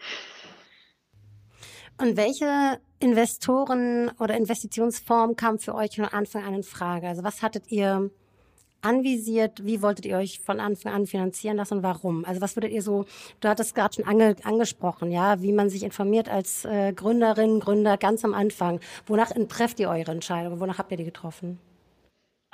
Und 1.98 2.16
welche 2.16 2.78
Investoren 2.98 4.10
oder 4.18 4.36
Investitionsform 4.36 5.36
kam 5.36 5.58
für 5.58 5.74
euch 5.74 5.96
von 5.96 6.04
Anfang 6.04 6.44
an 6.44 6.54
in 6.54 6.62
Frage? 6.62 7.08
Also 7.08 7.24
was 7.24 7.42
hattet 7.42 7.70
ihr 7.72 8.10
anvisiert? 8.82 9.64
Wie 9.64 9.80
wolltet 9.80 10.04
ihr 10.04 10.18
euch 10.18 10.40
von 10.40 10.60
Anfang 10.60 10.92
an 10.92 11.06
finanzieren 11.06 11.56
lassen 11.56 11.78
und 11.78 11.82
warum? 11.82 12.24
Also 12.26 12.42
was 12.42 12.54
würdet 12.54 12.72
ihr 12.72 12.82
so, 12.82 13.06
du 13.40 13.48
hattest 13.48 13.74
gerade 13.74 13.94
schon 13.94 14.04
ange, 14.04 14.36
angesprochen, 14.44 15.10
ja, 15.10 15.40
wie 15.40 15.52
man 15.52 15.70
sich 15.70 15.82
informiert 15.82 16.28
als 16.28 16.66
äh, 16.66 16.92
Gründerin, 16.92 17.60
Gründer 17.60 17.96
ganz 17.96 18.24
am 18.24 18.34
Anfang. 18.34 18.80
Wonach 19.06 19.32
trefft 19.48 19.80
ihr 19.80 19.88
eure 19.88 20.12
Entscheidung? 20.12 20.60
Wonach 20.60 20.78
habt 20.78 20.90
ihr 20.90 20.98
die 20.98 21.04
getroffen? 21.04 21.58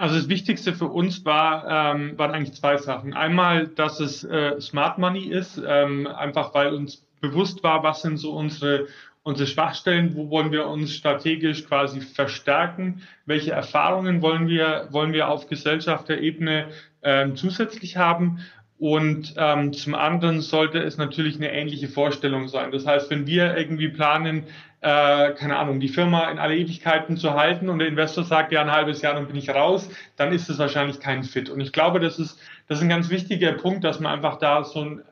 Also 0.02 0.16
das 0.16 0.28
Wichtigste 0.28 0.72
für 0.72 0.88
uns 0.88 1.24
war, 1.24 1.94
ähm, 1.94 2.18
waren 2.18 2.32
eigentlich 2.32 2.54
zwei 2.54 2.76
Sachen. 2.76 3.14
Einmal, 3.14 3.68
dass 3.68 4.00
es 4.00 4.24
äh, 4.24 4.60
Smart 4.60 4.98
Money 4.98 5.26
ist, 5.28 5.62
ähm, 5.64 6.08
einfach 6.08 6.52
weil 6.54 6.74
uns 6.74 7.06
bewusst 7.20 7.62
war, 7.62 7.84
was 7.84 8.02
sind 8.02 8.16
so 8.16 8.32
unsere, 8.32 8.88
unsere 9.22 9.46
Schwachstellen, 9.46 10.16
wo 10.16 10.28
wollen 10.28 10.50
wir 10.50 10.66
uns 10.66 10.92
strategisch 10.92 11.64
quasi 11.68 12.00
verstärken, 12.00 13.02
welche 13.26 13.52
Erfahrungen 13.52 14.22
wollen 14.22 14.48
wir, 14.48 14.88
wollen 14.90 15.12
wir 15.12 15.28
auf 15.28 15.46
Gesellschafterebene 15.46 16.66
ähm, 17.04 17.36
zusätzlich 17.36 17.96
haben. 17.96 18.40
Und 18.80 19.34
ähm, 19.36 19.72
zum 19.72 19.94
anderen 19.94 20.40
sollte 20.40 20.80
es 20.80 20.96
natürlich 20.96 21.36
eine 21.36 21.52
ähnliche 21.52 21.86
Vorstellung 21.86 22.48
sein. 22.48 22.72
Das 22.72 22.84
heißt, 22.84 23.08
wenn 23.10 23.28
wir 23.28 23.56
irgendwie 23.56 23.86
planen, 23.86 24.48
äh, 24.82 25.32
keine 25.34 25.56
Ahnung, 25.56 25.78
die 25.78 25.88
Firma 25.88 26.28
in 26.30 26.38
alle 26.38 26.56
Ewigkeiten 26.56 27.16
zu 27.16 27.34
halten 27.34 27.68
und 27.68 27.78
der 27.78 27.86
Investor 27.86 28.24
sagt, 28.24 28.52
ja, 28.52 28.60
ein 28.62 28.72
halbes 28.72 29.00
Jahr, 29.00 29.14
dann 29.14 29.28
bin 29.28 29.36
ich 29.36 29.48
raus, 29.48 29.88
dann 30.16 30.32
ist 30.32 30.48
es 30.50 30.58
wahrscheinlich 30.58 30.98
kein 30.98 31.22
Fit. 31.22 31.48
Und 31.48 31.60
ich 31.60 31.72
glaube, 31.72 32.00
das 32.00 32.18
ist, 32.18 32.40
das 32.66 32.78
ist 32.78 32.82
ein 32.82 32.88
ganz 32.88 33.08
wichtiger 33.08 33.52
Punkt, 33.52 33.84
dass 33.84 34.00
man 34.00 34.12
einfach 34.12 34.36
da 34.38 34.64
so 34.64 34.80
ein 34.80 35.02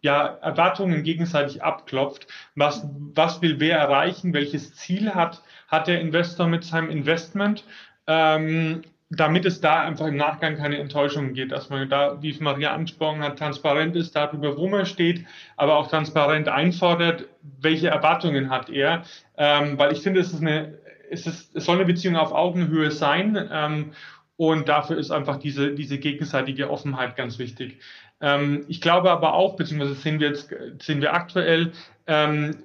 ja, 0.00 0.38
Erwartungen 0.40 1.02
gegenseitig 1.02 1.62
abklopft. 1.62 2.26
Was, 2.54 2.86
was 3.14 3.42
will 3.42 3.60
wer 3.60 3.78
erreichen? 3.78 4.32
Welches 4.32 4.74
Ziel 4.74 5.14
hat, 5.14 5.42
hat 5.68 5.88
der 5.88 6.00
Investor 6.00 6.48
mit 6.48 6.64
seinem 6.64 6.90
Investment? 6.90 7.64
Ähm, 8.06 8.82
damit 9.16 9.44
es 9.44 9.60
da 9.60 9.80
einfach 9.82 10.06
im 10.06 10.16
Nachgang 10.16 10.56
keine 10.56 10.78
Enttäuschungen 10.78 11.34
geht, 11.34 11.52
dass 11.52 11.68
man 11.68 11.88
da, 11.88 12.22
wie 12.22 12.34
Maria 12.40 12.72
angesprochen 12.72 13.22
hat, 13.22 13.38
transparent 13.38 13.94
ist 13.94 14.16
darüber, 14.16 14.56
wo 14.56 14.68
man 14.68 14.86
steht, 14.86 15.24
aber 15.56 15.76
auch 15.76 15.88
transparent 15.88 16.48
einfordert, 16.48 17.26
welche 17.60 17.88
Erwartungen 17.88 18.48
hat 18.50 18.70
er. 18.70 19.02
Ähm, 19.36 19.78
weil 19.78 19.92
ich 19.92 20.00
finde, 20.00 20.20
es 20.20 20.32
ist 20.32 20.40
eine, 20.40 20.78
es, 21.10 21.26
ist, 21.26 21.54
es 21.54 21.66
soll 21.66 21.76
eine 21.76 21.84
Beziehung 21.84 22.16
auf 22.16 22.32
Augenhöhe 22.32 22.90
sein. 22.90 23.48
Ähm, 23.52 23.92
und 24.36 24.68
dafür 24.68 24.96
ist 24.96 25.10
einfach 25.10 25.36
diese, 25.36 25.74
diese 25.74 25.98
gegenseitige 25.98 26.70
Offenheit 26.70 27.16
ganz 27.16 27.38
wichtig. 27.38 27.78
Ähm, 28.20 28.64
ich 28.68 28.80
glaube 28.80 29.10
aber 29.10 29.34
auch, 29.34 29.56
beziehungsweise 29.56 29.94
sehen 29.94 30.20
wir 30.20 30.28
jetzt, 30.28 30.54
sehen 30.80 31.02
wir 31.02 31.12
aktuell, 31.12 31.72
ähm, 32.06 32.56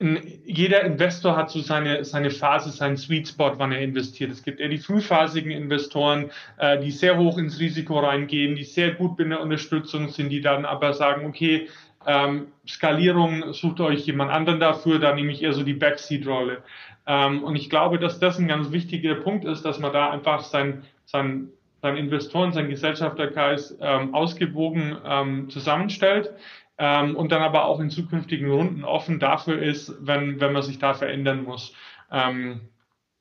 jeder 0.00 0.82
Investor 0.82 1.36
hat 1.36 1.50
so 1.50 1.60
seine, 1.60 2.04
seine 2.04 2.30
Phase, 2.30 2.70
seinen 2.70 2.96
Sweet 2.96 3.28
Spot, 3.28 3.54
wann 3.56 3.72
er 3.72 3.80
investiert. 3.80 4.30
Es 4.30 4.44
gibt 4.44 4.60
eher 4.60 4.68
die 4.68 4.78
frühphasigen 4.78 5.50
Investoren, 5.50 6.30
äh, 6.58 6.78
die 6.78 6.92
sehr 6.92 7.18
hoch 7.18 7.36
ins 7.36 7.58
Risiko 7.58 7.98
reingehen, 7.98 8.54
die 8.54 8.62
sehr 8.62 8.92
gut 8.92 9.18
in 9.18 9.30
der 9.30 9.40
Unterstützung 9.40 10.08
sind, 10.08 10.28
die 10.28 10.40
dann 10.40 10.64
aber 10.64 10.94
sagen, 10.94 11.26
okay, 11.26 11.68
ähm, 12.06 12.46
Skalierung, 12.66 13.52
sucht 13.52 13.80
euch 13.80 14.06
jemand 14.06 14.30
anderen 14.30 14.60
dafür, 14.60 15.00
da 15.00 15.14
nehme 15.14 15.32
ich 15.32 15.42
eher 15.42 15.52
so 15.52 15.64
die 15.64 15.74
Backseat-Rolle. 15.74 16.62
Ähm, 17.06 17.42
und 17.42 17.56
ich 17.56 17.68
glaube, 17.68 17.98
dass 17.98 18.20
das 18.20 18.38
ein 18.38 18.46
ganz 18.46 18.70
wichtiger 18.70 19.16
Punkt 19.16 19.44
ist, 19.44 19.64
dass 19.64 19.80
man 19.80 19.92
da 19.92 20.10
einfach 20.10 20.44
sein, 20.44 20.84
sein, 21.06 21.48
sein 21.82 21.96
Investoren, 21.96 22.52
sein 22.52 22.68
Gesellschafterkreis 22.68 23.76
ähm, 23.80 24.14
ausgewogen 24.14 24.96
ähm, 25.04 25.50
zusammenstellt 25.50 26.32
ähm, 26.78 27.16
und 27.16 27.32
dann 27.32 27.42
aber 27.42 27.64
auch 27.64 27.80
in 27.80 27.90
zukünftigen 27.90 28.50
Runden 28.50 28.84
offen 28.84 29.18
dafür 29.18 29.60
ist, 29.60 29.94
wenn, 30.00 30.40
wenn 30.40 30.52
man 30.52 30.62
sich 30.62 30.78
da 30.78 30.94
verändern 30.94 31.44
muss. 31.44 31.74
Ähm, 32.10 32.60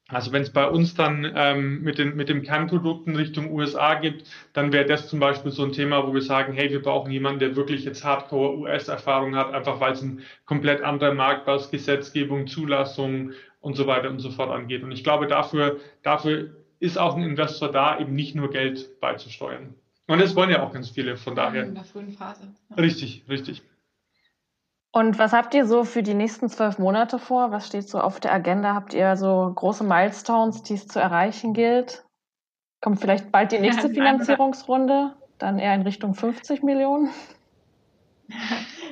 also 0.09 0.31
wenn 0.31 0.43
es 0.43 0.53
bei 0.53 0.65
uns 0.65 0.93
dann 0.95 1.29
ähm, 1.35 1.81
mit, 1.81 1.97
den, 1.97 2.15
mit 2.15 2.29
den 2.29 2.41
Kernprodukten 2.41 3.15
Richtung 3.17 3.51
USA 3.51 3.95
gibt, 3.95 4.23
dann 4.53 4.71
wäre 4.71 4.85
das 4.85 5.09
zum 5.09 5.19
Beispiel 5.19 5.51
so 5.51 5.65
ein 5.65 5.73
Thema, 5.73 6.07
wo 6.07 6.13
wir 6.13 6.21
sagen, 6.21 6.53
hey, 6.53 6.69
wir 6.69 6.81
brauchen 6.81 7.11
jemanden, 7.11 7.39
der 7.39 7.55
wirklich 7.57 7.83
jetzt 7.83 8.05
Hardcore 8.05 8.57
US-Erfahrung 8.57 9.35
hat, 9.35 9.53
einfach 9.53 9.81
weil 9.81 9.93
es 9.93 10.01
ein 10.01 10.21
komplett 10.45 10.81
anderer 10.81 11.13
Markt, 11.13 11.45
was 11.45 11.71
Gesetzgebung, 11.71 12.47
Zulassung 12.47 13.33
und 13.59 13.75
so 13.75 13.85
weiter 13.85 14.09
und 14.09 14.19
so 14.19 14.31
fort 14.31 14.49
angeht. 14.49 14.83
Und 14.83 14.93
ich 14.93 15.03
glaube, 15.03 15.27
dafür, 15.27 15.77
dafür 16.03 16.51
ist 16.79 16.97
auch 16.97 17.17
ein 17.17 17.23
Investor 17.23 17.71
da, 17.71 17.99
eben 17.99 18.13
nicht 18.13 18.33
nur 18.33 18.49
Geld 18.49 19.01
beizusteuern. 19.01 19.75
Und 20.07 20.19
das 20.19 20.35
wollen 20.35 20.49
ja 20.49 20.63
auch 20.63 20.71
ganz 20.73 20.89
viele, 20.89 21.17
von 21.17 21.35
daher. 21.35 21.63
In 21.63 21.75
der 21.75 21.83
frühen 21.83 22.11
Phase. 22.11 22.47
Ja. 22.69 22.75
Richtig, 22.77 23.25
richtig. 23.29 23.61
Und 24.91 25.19
was 25.19 25.33
habt 25.33 25.53
ihr 25.53 25.65
so 25.67 25.83
für 25.83 26.01
die 26.01 26.13
nächsten 26.13 26.49
zwölf 26.49 26.79
Monate 26.79 27.19
vor? 27.19 27.51
Was 27.51 27.67
steht 27.67 27.87
so 27.87 27.99
auf 27.99 28.19
der 28.19 28.33
Agenda? 28.33 28.73
Habt 28.73 28.93
ihr 28.93 29.15
so 29.17 29.51
große 29.53 29.83
Milestones, 29.83 30.63
die 30.63 30.75
es 30.75 30.87
zu 30.87 30.99
erreichen 30.99 31.53
gilt? 31.53 32.05
Kommt 32.81 33.01
vielleicht 33.01 33.31
bald 33.31 33.51
die 33.51 33.59
nächste 33.59 33.89
Finanzierungsrunde? 33.93 35.13
Dann 35.37 35.59
eher 35.59 35.75
in 35.75 35.81
Richtung 35.81 36.15
50 36.15 36.63
Millionen? 36.63 37.09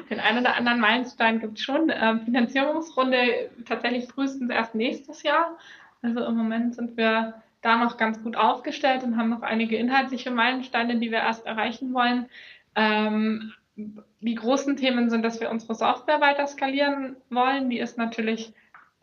Den 0.09 0.19
einen 0.19 0.39
oder 0.39 0.55
anderen 0.55 0.79
Meilenstein 0.79 1.39
gibt 1.39 1.57
es 1.57 1.63
schon. 1.63 1.91
Ähm, 1.93 2.21
Finanzierungsrunde 2.21 3.49
tatsächlich 3.65 4.07
frühestens 4.07 4.51
erst 4.51 4.75
nächstes 4.75 5.23
Jahr. 5.23 5.57
Also 6.01 6.23
im 6.23 6.35
Moment 6.35 6.75
sind 6.75 6.97
wir 6.97 7.41
da 7.65 7.77
noch 7.77 7.97
ganz 7.97 8.21
gut 8.21 8.35
aufgestellt 8.35 9.03
und 9.03 9.17
haben 9.17 9.29
noch 9.29 9.41
einige 9.41 9.75
inhaltliche 9.75 10.29
Meilensteine, 10.29 10.99
die 10.99 11.09
wir 11.09 11.17
erst 11.17 11.47
erreichen 11.47 11.93
wollen. 11.93 12.27
Ähm, 12.75 13.53
die 13.75 14.35
großen 14.35 14.77
Themen 14.77 15.09
sind, 15.09 15.23
dass 15.23 15.41
wir 15.41 15.49
unsere 15.49 15.73
Software 15.73 16.21
weiter 16.21 16.45
skalieren 16.45 17.15
wollen. 17.29 17.71
Die 17.71 17.79
ist 17.79 17.97
natürlich 17.97 18.53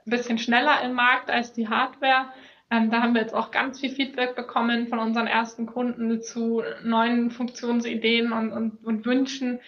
ein 0.06 0.10
bisschen 0.10 0.38
schneller 0.38 0.80
im 0.84 0.92
Markt 0.92 1.28
als 1.28 1.52
die 1.52 1.68
Hardware. 1.68 2.26
Ähm, 2.70 2.90
da 2.90 3.02
haben 3.02 3.14
wir 3.14 3.20
jetzt 3.20 3.34
auch 3.34 3.50
ganz 3.50 3.80
viel 3.80 3.90
Feedback 3.90 4.36
bekommen 4.36 4.86
von 4.86 5.00
unseren 5.00 5.26
ersten 5.26 5.66
Kunden 5.66 6.22
zu 6.22 6.62
neuen 6.84 7.32
Funktionsideen 7.32 8.32
und, 8.32 8.52
und, 8.52 8.84
und 8.84 9.04
Wünschen. 9.04 9.58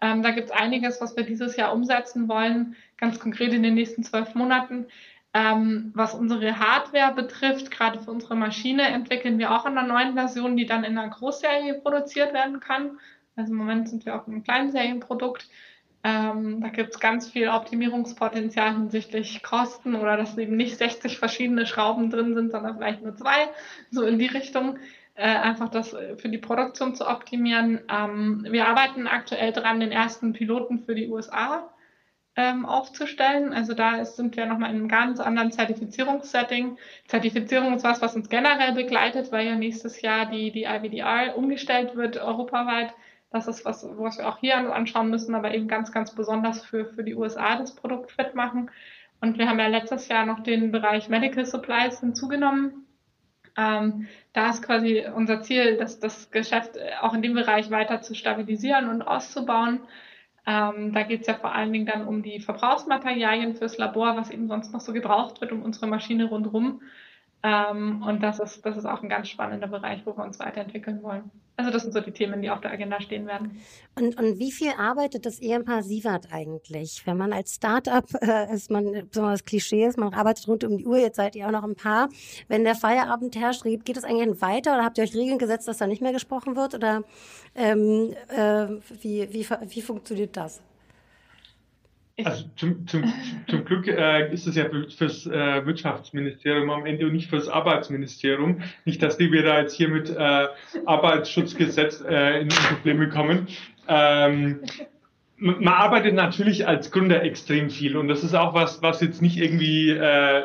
Ähm, 0.00 0.22
da 0.22 0.30
gibt 0.30 0.50
es 0.50 0.52
einiges, 0.52 1.00
was 1.00 1.16
wir 1.16 1.24
dieses 1.24 1.56
Jahr 1.56 1.72
umsetzen 1.72 2.28
wollen, 2.28 2.76
ganz 2.98 3.18
konkret 3.18 3.52
in 3.52 3.64
den 3.64 3.74
nächsten 3.74 4.04
zwölf 4.04 4.36
Monaten. 4.36 4.86
Ähm, 5.36 5.90
was 5.94 6.14
unsere 6.14 6.60
Hardware 6.60 7.12
betrifft, 7.12 7.72
gerade 7.72 8.00
für 8.00 8.12
unsere 8.12 8.36
Maschine, 8.36 8.82
entwickeln 8.82 9.36
wir 9.40 9.50
auch 9.50 9.64
an 9.64 9.76
einer 9.76 9.88
neuen 9.88 10.14
Version, 10.14 10.56
die 10.56 10.64
dann 10.64 10.84
in 10.84 10.96
einer 10.96 11.10
Großserie 11.10 11.74
produziert 11.74 12.32
werden 12.32 12.60
kann. 12.60 13.00
Also 13.34 13.50
im 13.50 13.58
Moment 13.58 13.88
sind 13.88 14.06
wir 14.06 14.14
auf 14.14 14.28
einem 14.28 14.44
Kleinserienprodukt. 14.44 15.48
Ähm, 16.04 16.60
da 16.60 16.68
gibt 16.68 16.94
es 16.94 17.00
ganz 17.00 17.28
viel 17.28 17.48
Optimierungspotenzial 17.48 18.74
hinsichtlich 18.74 19.42
Kosten 19.42 19.96
oder 19.96 20.16
dass 20.16 20.38
eben 20.38 20.56
nicht 20.56 20.78
60 20.78 21.18
verschiedene 21.18 21.66
Schrauben 21.66 22.10
drin 22.10 22.36
sind, 22.36 22.52
sondern 22.52 22.76
vielleicht 22.76 23.02
nur 23.02 23.16
zwei, 23.16 23.48
so 23.90 24.04
in 24.04 24.20
die 24.20 24.26
Richtung. 24.26 24.78
Äh, 25.16 25.26
einfach 25.26 25.68
das 25.68 25.96
für 26.16 26.28
die 26.28 26.38
Produktion 26.38 26.94
zu 26.94 27.08
optimieren. 27.08 27.80
Ähm, 27.90 28.46
wir 28.48 28.68
arbeiten 28.68 29.08
aktuell 29.08 29.52
dran, 29.52 29.80
den 29.80 29.90
ersten 29.90 30.32
Piloten 30.32 30.78
für 30.80 30.94
die 30.94 31.08
USA 31.08 31.73
ähm, 32.36 32.66
aufzustellen. 32.66 33.52
Also 33.52 33.74
da 33.74 33.96
ist, 33.96 34.16
sind 34.16 34.36
wir 34.36 34.46
nochmal 34.46 34.70
in 34.70 34.76
einem 34.76 34.88
ganz 34.88 35.20
anderen 35.20 35.52
Zertifizierungssetting. 35.52 36.78
Zertifizierung 37.06 37.74
ist 37.74 37.84
was, 37.84 38.02
was 38.02 38.16
uns 38.16 38.28
generell 38.28 38.72
begleitet, 38.72 39.30
weil 39.30 39.46
ja 39.46 39.54
nächstes 39.54 40.00
Jahr 40.02 40.26
die, 40.26 40.50
die 40.50 40.64
IVDR 40.64 41.36
umgestellt 41.36 41.94
wird 41.94 42.16
europaweit. 42.16 42.92
Das 43.30 43.48
ist 43.48 43.64
was, 43.64 43.86
was 43.98 44.18
wir 44.18 44.28
auch 44.28 44.38
hier 44.38 44.56
anschauen 44.72 45.10
müssen, 45.10 45.34
aber 45.34 45.54
eben 45.54 45.68
ganz, 45.68 45.92
ganz 45.92 46.14
besonders 46.14 46.64
für, 46.64 46.86
für 46.86 47.02
die 47.02 47.14
USA 47.14 47.56
das 47.56 47.74
Produkt 47.74 48.12
fit 48.12 48.34
machen. 48.34 48.70
Und 49.20 49.38
wir 49.38 49.48
haben 49.48 49.58
ja 49.58 49.68
letztes 49.68 50.08
Jahr 50.08 50.26
noch 50.26 50.40
den 50.40 50.70
Bereich 50.70 51.08
Medical 51.08 51.44
Supplies 51.44 52.00
hinzugenommen. 52.00 52.86
Ähm, 53.56 54.08
da 54.32 54.50
ist 54.50 54.62
quasi 54.62 55.04
unser 55.14 55.40
Ziel, 55.42 55.76
dass 55.76 56.00
das 56.00 56.30
Geschäft 56.30 56.76
auch 57.00 57.14
in 57.14 57.22
dem 57.22 57.34
Bereich 57.34 57.70
weiter 57.70 58.02
zu 58.02 58.14
stabilisieren 58.14 58.88
und 58.88 59.02
auszubauen. 59.02 59.80
Ähm, 60.46 60.92
da 60.92 61.02
geht 61.04 61.22
es 61.22 61.26
ja 61.26 61.34
vor 61.34 61.54
allen 61.54 61.72
Dingen 61.72 61.86
dann 61.86 62.06
um 62.06 62.22
die 62.22 62.40
Verbrauchsmaterialien 62.40 63.54
fürs 63.56 63.78
Labor, 63.78 64.16
was 64.16 64.30
eben 64.30 64.48
sonst 64.48 64.72
noch 64.72 64.80
so 64.80 64.92
gebraucht 64.92 65.40
wird 65.40 65.52
um 65.52 65.62
unsere 65.62 65.86
Maschine 65.86 66.26
rundherum. 66.26 66.82
Ähm, 67.44 68.02
und 68.02 68.22
das 68.22 68.40
ist, 68.40 68.64
das 68.64 68.78
ist 68.78 68.86
auch 68.86 69.02
ein 69.02 69.10
ganz 69.10 69.28
spannender 69.28 69.66
Bereich, 69.66 70.00
wo 70.06 70.16
wir 70.16 70.24
uns 70.24 70.38
weiterentwickeln 70.38 71.02
wollen. 71.02 71.30
Also 71.56 71.70
das 71.70 71.82
sind 71.82 71.92
so 71.92 72.00
die 72.00 72.10
Themen, 72.10 72.40
die 72.40 72.48
auf 72.48 72.62
der 72.62 72.72
Agenda 72.72 73.00
stehen 73.02 73.26
werden. 73.26 73.60
Und, 73.96 74.18
und 74.18 74.38
wie 74.38 74.50
viel 74.50 74.72
arbeitet 74.78 75.26
das 75.26 75.40
EMH 75.40 75.82
Sievert 75.82 76.28
eigentlich? 76.32 77.02
Wenn 77.04 77.18
man 77.18 77.34
als 77.34 77.54
Startup, 77.54 78.04
äh, 78.22 78.52
ist 78.52 78.70
man, 78.70 79.06
besonders 79.08 79.44
Klischee 79.44 79.84
ist, 79.84 79.98
man 79.98 80.14
arbeitet 80.14 80.48
rund 80.48 80.64
um 80.64 80.78
die 80.78 80.86
Uhr, 80.86 80.96
jetzt 80.96 81.16
seid 81.16 81.36
ihr 81.36 81.46
auch 81.46 81.52
noch 81.52 81.64
ein 81.64 81.76
paar. 81.76 82.08
Wenn 82.48 82.64
der 82.64 82.74
Feierabend 82.74 83.36
herrscht, 83.36 83.62
geht 83.62 83.96
es 83.96 84.04
eigentlich 84.04 84.40
weiter 84.40 84.72
oder 84.72 84.84
habt 84.84 84.96
ihr 84.96 85.04
euch 85.04 85.14
Regeln 85.14 85.38
gesetzt, 85.38 85.68
dass 85.68 85.78
da 85.78 85.86
nicht 85.86 86.00
mehr 86.00 86.12
gesprochen 86.12 86.56
wird? 86.56 86.74
Oder 86.74 87.04
ähm, 87.54 88.14
äh, 88.28 88.68
wie, 89.02 89.28
wie, 89.32 89.46
wie 89.68 89.82
funktioniert 89.82 90.36
das? 90.36 90.62
Also 92.22 92.44
zum, 92.54 92.86
zum, 92.86 93.12
zum 93.48 93.64
Glück 93.64 93.88
äh, 93.88 94.32
ist 94.32 94.46
es 94.46 94.54
ja 94.54 94.68
für, 94.68 94.88
fürs 94.88 95.26
äh, 95.26 95.66
Wirtschaftsministerium 95.66 96.70
am 96.70 96.86
Ende 96.86 97.06
und 97.06 97.12
nicht 97.12 97.28
fürs 97.28 97.48
Arbeitsministerium. 97.48 98.62
Nicht, 98.84 99.02
dass 99.02 99.16
die 99.16 99.32
wir 99.32 99.42
da 99.42 99.60
jetzt 99.60 99.74
hier 99.74 99.88
mit 99.88 100.10
äh, 100.10 100.46
Arbeitsschutzgesetz 100.86 102.04
äh, 102.08 102.40
in 102.40 102.48
Probleme 102.48 103.08
kommen. 103.08 103.48
Ähm, 103.88 104.60
man 105.36 105.74
arbeitet 105.74 106.14
natürlich 106.14 106.68
als 106.68 106.92
Gründer 106.92 107.22
extrem 107.24 107.68
viel 107.68 107.96
und 107.96 108.06
das 108.06 108.22
ist 108.22 108.34
auch 108.34 108.54
was, 108.54 108.80
was 108.80 109.00
jetzt 109.00 109.20
nicht 109.20 109.36
irgendwie 109.36 109.90
äh, 109.90 110.42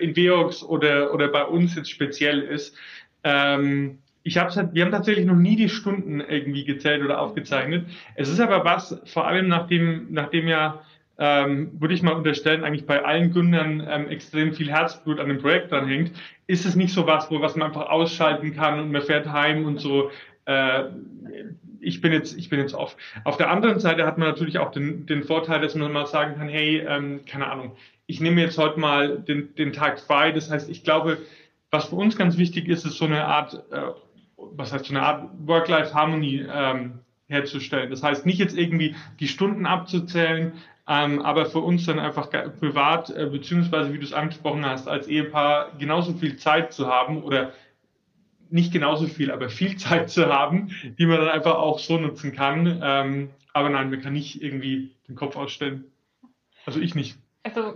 in 0.00 0.16
Veox 0.16 0.62
oder, 0.62 1.12
oder 1.12 1.28
bei 1.28 1.44
uns 1.44 1.76
jetzt 1.76 1.90
speziell 1.90 2.40
ist. 2.40 2.74
Ähm, 3.22 3.98
ich 4.22 4.38
hab's, 4.38 4.56
halt, 4.56 4.72
wir 4.72 4.84
haben 4.84 4.92
tatsächlich 4.92 5.26
noch 5.26 5.36
nie 5.36 5.56
die 5.56 5.68
Stunden 5.68 6.20
irgendwie 6.20 6.64
gezählt 6.64 7.02
oder 7.04 7.20
aufgezeichnet. 7.20 7.86
Es 8.14 8.28
ist 8.28 8.40
aber 8.40 8.64
was, 8.64 9.00
vor 9.04 9.26
allem 9.26 9.48
nachdem, 9.48 10.06
nachdem 10.10 10.48
ja 10.48 10.80
ähm, 11.18 11.70
würde 11.80 11.94
ich 11.94 12.02
mal 12.02 12.12
unterstellen, 12.12 12.64
eigentlich 12.64 12.86
bei 12.86 13.04
allen 13.04 13.32
Gründern 13.32 13.86
ähm, 13.88 14.08
extrem 14.08 14.54
viel 14.54 14.70
Herzblut 14.70 15.20
an 15.20 15.28
dem 15.28 15.38
Projekt 15.38 15.70
dran 15.70 15.86
hängt, 15.86 16.12
ist 16.46 16.64
es 16.64 16.74
nicht 16.74 16.92
so 16.92 17.06
was, 17.06 17.30
wo 17.30 17.40
was 17.40 17.54
man 17.54 17.68
einfach 17.68 17.88
ausschalten 17.90 18.54
kann 18.54 18.80
und 18.80 18.92
man 18.92 19.02
fährt 19.02 19.30
heim 19.30 19.66
und 19.66 19.78
so. 19.78 20.10
Äh, 20.46 20.84
ich 21.80 22.00
bin 22.00 22.12
jetzt, 22.12 22.36
ich 22.38 22.48
bin 22.48 22.60
jetzt 22.60 22.74
off. 22.74 22.96
Auf 23.24 23.36
der 23.36 23.50
anderen 23.50 23.80
Seite 23.80 24.06
hat 24.06 24.16
man 24.16 24.28
natürlich 24.28 24.58
auch 24.58 24.70
den, 24.70 25.06
den 25.06 25.24
Vorteil, 25.24 25.60
dass 25.60 25.74
man 25.74 25.92
mal 25.92 26.06
sagen 26.06 26.36
kann, 26.36 26.48
hey, 26.48 26.78
ähm, 26.78 27.20
keine 27.26 27.50
Ahnung, 27.50 27.76
ich 28.06 28.20
nehme 28.20 28.40
jetzt 28.40 28.58
heute 28.58 28.78
mal 28.78 29.18
den, 29.18 29.54
den 29.56 29.72
Tag 29.72 30.00
frei. 30.00 30.32
Das 30.32 30.50
heißt, 30.50 30.70
ich 30.70 30.84
glaube, 30.84 31.18
was 31.70 31.86
für 31.86 31.96
uns 31.96 32.16
ganz 32.16 32.38
wichtig 32.38 32.68
ist, 32.68 32.84
ist 32.84 32.98
so 32.98 33.04
eine 33.04 33.24
Art, 33.24 33.54
äh, 33.72 33.80
was 34.36 34.72
heißt 34.72 34.86
so 34.86 34.94
eine 34.94 35.02
Art 35.02 35.30
Work-Life-Harmony 35.46 36.46
ähm, 36.52 37.00
herzustellen. 37.28 37.90
Das 37.90 38.02
heißt, 38.02 38.26
nicht 38.26 38.38
jetzt 38.38 38.56
irgendwie 38.56 38.94
die 39.18 39.28
Stunden 39.28 39.66
abzuzählen, 39.66 40.52
ähm, 40.88 41.22
aber 41.22 41.46
für 41.46 41.60
uns 41.60 41.86
dann 41.86 41.98
einfach 41.98 42.30
privat, 42.58 43.10
äh, 43.10 43.26
beziehungsweise 43.26 43.92
wie 43.92 43.98
du 43.98 44.04
es 44.04 44.12
angesprochen 44.12 44.66
hast, 44.66 44.88
als 44.88 45.06
Ehepaar 45.06 45.72
genauso 45.78 46.12
viel 46.14 46.36
Zeit 46.36 46.72
zu 46.72 46.88
haben 46.88 47.22
oder 47.22 47.52
nicht 48.50 48.72
genauso 48.72 49.06
viel, 49.06 49.30
aber 49.30 49.48
viel 49.48 49.76
Zeit 49.76 50.10
zu 50.10 50.26
haben, 50.26 50.70
die 50.98 51.06
man 51.06 51.18
dann 51.18 51.28
einfach 51.28 51.54
auch 51.54 51.78
so 51.78 51.98
nutzen 51.98 52.32
kann. 52.32 52.80
Ähm, 52.82 53.30
aber 53.52 53.70
nein, 53.70 53.90
man 53.90 54.00
kann 54.00 54.12
nicht 54.12 54.42
irgendwie 54.42 54.90
den 55.08 55.14
Kopf 55.14 55.36
ausstellen. 55.36 55.84
Also 56.66 56.80
ich 56.80 56.94
nicht. 56.94 57.16
Also 57.44 57.74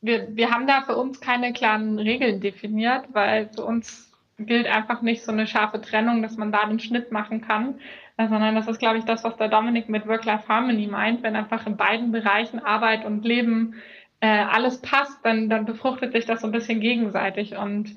wir, 0.00 0.34
wir 0.34 0.50
haben 0.50 0.66
da 0.66 0.82
für 0.82 0.96
uns 0.96 1.20
keine 1.20 1.52
klaren 1.52 1.98
Regeln 1.98 2.40
definiert, 2.40 3.06
weil 3.12 3.50
für 3.54 3.64
uns 3.64 4.12
gilt 4.38 4.66
einfach 4.66 5.02
nicht 5.02 5.22
so 5.22 5.32
eine 5.32 5.46
scharfe 5.46 5.80
Trennung, 5.80 6.22
dass 6.22 6.36
man 6.36 6.52
da 6.52 6.66
den 6.66 6.80
Schnitt 6.80 7.12
machen 7.12 7.40
kann, 7.40 7.80
äh, 8.16 8.28
sondern 8.28 8.54
das 8.54 8.68
ist, 8.68 8.78
glaube 8.78 8.98
ich, 8.98 9.04
das, 9.04 9.24
was 9.24 9.36
der 9.36 9.48
Dominik 9.48 9.88
mit 9.88 10.06
Work-Life-Harmony 10.06 10.86
meint. 10.86 11.22
Wenn 11.22 11.36
einfach 11.36 11.66
in 11.66 11.76
beiden 11.76 12.12
Bereichen 12.12 12.58
Arbeit 12.58 13.04
und 13.04 13.24
Leben 13.24 13.74
äh, 14.20 14.26
alles 14.26 14.80
passt, 14.80 15.24
dann, 15.24 15.48
dann 15.48 15.64
befruchtet 15.64 16.12
sich 16.12 16.26
das 16.26 16.40
so 16.40 16.48
ein 16.48 16.52
bisschen 16.52 16.80
gegenseitig 16.80 17.56
und 17.56 17.96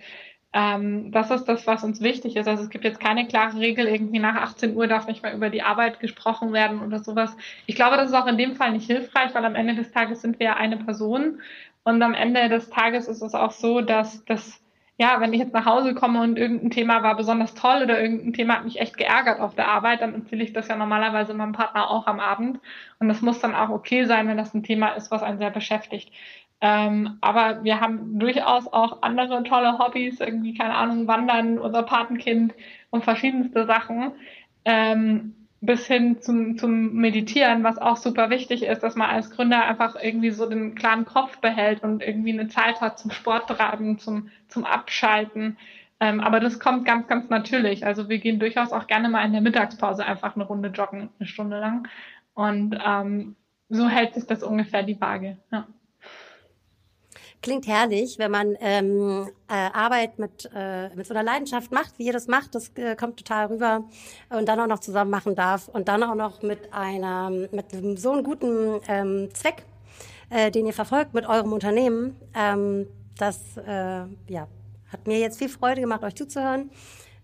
ähm, 0.51 1.11
das 1.11 1.29
ist 1.29 1.45
das, 1.45 1.67
was 1.67 1.83
uns 1.83 2.01
wichtig 2.01 2.35
ist. 2.35 2.47
Also 2.47 2.63
es 2.63 2.69
gibt 2.69 2.83
jetzt 2.83 2.99
keine 2.99 3.27
klare 3.27 3.59
Regel, 3.59 3.87
irgendwie 3.87 4.19
nach 4.19 4.35
18 4.35 4.75
Uhr 4.75 4.87
darf 4.87 5.07
nicht 5.07 5.21
mehr 5.21 5.33
über 5.35 5.49
die 5.49 5.61
Arbeit 5.61 5.99
gesprochen 5.99 6.53
werden 6.53 6.81
oder 6.81 6.99
sowas. 6.99 7.37
Ich 7.67 7.75
glaube, 7.75 7.97
das 7.97 8.09
ist 8.09 8.15
auch 8.15 8.25
in 8.25 8.37
dem 8.37 8.55
Fall 8.55 8.71
nicht 8.71 8.87
hilfreich, 8.87 9.33
weil 9.35 9.45
am 9.45 9.55
Ende 9.55 9.75
des 9.75 9.91
Tages 9.91 10.21
sind 10.21 10.39
wir 10.39 10.47
ja 10.47 10.55
eine 10.55 10.77
Person 10.77 11.41
und 11.83 12.01
am 12.01 12.15
Ende 12.15 12.49
des 12.49 12.69
Tages 12.69 13.07
ist 13.07 13.21
es 13.21 13.35
auch 13.35 13.51
so, 13.51 13.81
dass 13.81 14.25
das 14.25 14.59
ja, 14.99 15.21
wenn 15.21 15.31
ich 15.31 15.39
jetzt 15.39 15.53
nach 15.53 15.65
Hause 15.65 15.95
komme 15.95 16.21
und 16.21 16.37
irgendein 16.37 16.71
Thema 16.71 17.01
war 17.03 17.15
besonders 17.15 17.53
toll 17.53 17.83
oder 17.83 18.01
irgendein 18.01 18.33
Thema 18.33 18.55
hat 18.55 18.65
mich 18.65 18.81
echt 18.81 18.97
geärgert 18.97 19.39
auf 19.39 19.55
der 19.55 19.69
Arbeit, 19.69 20.01
dann 20.01 20.13
erzähle 20.13 20.43
ich 20.43 20.51
das 20.51 20.67
ja 20.67 20.75
normalerweise 20.75 21.33
meinem 21.33 21.53
Partner 21.53 21.89
auch 21.89 22.05
am 22.05 22.19
Abend. 22.19 22.59
Und 22.99 23.07
das 23.07 23.21
muss 23.21 23.39
dann 23.39 23.55
auch 23.55 23.69
okay 23.69 24.03
sein, 24.03 24.27
wenn 24.27 24.35
das 24.35 24.53
ein 24.53 24.63
Thema 24.63 24.89
ist, 24.89 25.09
was 25.09 25.23
einen 25.23 25.37
sehr 25.37 25.51
beschäftigt. 25.51 26.11
Ähm, 26.59 27.17
aber 27.21 27.63
wir 27.63 27.79
haben 27.79 28.19
durchaus 28.19 28.67
auch 28.67 29.01
andere 29.01 29.43
tolle 29.43 29.79
Hobbys, 29.79 30.19
irgendwie, 30.19 30.53
keine 30.53 30.75
Ahnung, 30.75 31.07
Wandern, 31.07 31.59
unser 31.59 31.83
Patenkind 31.83 32.53
und 32.89 33.05
verschiedenste 33.05 33.65
Sachen. 33.65 34.11
Ähm, 34.65 35.38
bis 35.61 35.85
hin 35.87 36.21
zum, 36.21 36.57
zum 36.57 36.93
Meditieren, 36.93 37.63
was 37.63 37.77
auch 37.77 37.97
super 37.97 38.29
wichtig 38.29 38.63
ist, 38.63 38.81
dass 38.81 38.95
man 38.95 39.09
als 39.09 39.29
Gründer 39.29 39.65
einfach 39.65 39.95
irgendwie 40.01 40.31
so 40.31 40.47
den 40.47 40.75
klaren 40.75 41.05
Kopf 41.05 41.39
behält 41.39 41.83
und 41.83 42.01
irgendwie 42.01 42.31
eine 42.31 42.47
Zeit 42.47 42.79
hat 42.79 42.97
zum 42.97 43.11
Sport 43.11 43.47
treiben, 43.47 43.99
zum, 43.99 44.29
zum 44.47 44.65
Abschalten. 44.65 45.57
Ähm, 45.99 46.21
aber 46.21 46.39
das 46.39 46.59
kommt 46.59 46.85
ganz, 46.85 47.07
ganz 47.07 47.29
natürlich. 47.29 47.85
Also 47.85 48.07
wir 48.07 48.19
gehen 48.19 48.39
durchaus 48.39 48.71
auch 48.71 48.87
gerne 48.87 49.09
mal 49.09 49.25
in 49.25 49.33
der 49.33 49.41
Mittagspause 49.41 50.05
einfach 50.05 50.35
eine 50.35 50.45
Runde 50.45 50.69
joggen, 50.69 51.09
eine 51.19 51.27
Stunde 51.27 51.59
lang. 51.59 51.87
Und 52.33 52.79
ähm, 52.85 53.35
so 53.67 53.89
hält 53.89 54.13
sich 54.13 54.25
das 54.25 54.43
ungefähr 54.43 54.83
die 54.83 54.99
Waage. 55.01 55.37
Ja. 55.51 55.67
Klingt 57.41 57.67
herrlich, 57.67 58.19
wenn 58.19 58.31
man 58.31 58.57
ähm, 58.59 59.29
äh, 59.47 59.53
Arbeit 59.53 60.19
mit, 60.19 60.49
äh, 60.53 60.89
mit 60.93 61.07
so 61.07 61.13
einer 61.13 61.23
Leidenschaft 61.23 61.71
macht, 61.71 61.97
wie 61.97 62.07
ihr 62.07 62.13
das 62.13 62.27
macht. 62.27 62.53
Das 62.53 62.71
äh, 62.75 62.97
kommt 62.97 63.15
total 63.15 63.45
rüber 63.45 63.85
und 64.29 64.49
dann 64.49 64.59
auch 64.59 64.67
noch 64.67 64.79
zusammen 64.79 65.09
machen 65.09 65.35
darf 65.35 65.69
und 65.69 65.87
dann 65.87 66.03
auch 66.03 66.15
noch 66.15 66.41
mit 66.41 66.73
einer 66.73 67.29
mit 67.29 67.99
so 67.99 68.11
einem 68.11 68.23
guten 68.23 68.81
ähm, 68.89 69.29
Zweck, 69.33 69.63
äh, 70.29 70.51
den 70.51 70.65
ihr 70.65 70.73
verfolgt 70.73 71.13
mit 71.13 71.25
eurem 71.25 71.53
Unternehmen. 71.53 72.17
Ähm, 72.35 72.87
das 73.17 73.55
äh, 73.55 74.03
ja, 74.27 74.47
hat 74.91 75.07
mir 75.07 75.19
jetzt 75.19 75.37
viel 75.37 75.49
Freude 75.49 75.79
gemacht, 75.79 76.03
euch 76.03 76.15
zuzuhören. 76.15 76.71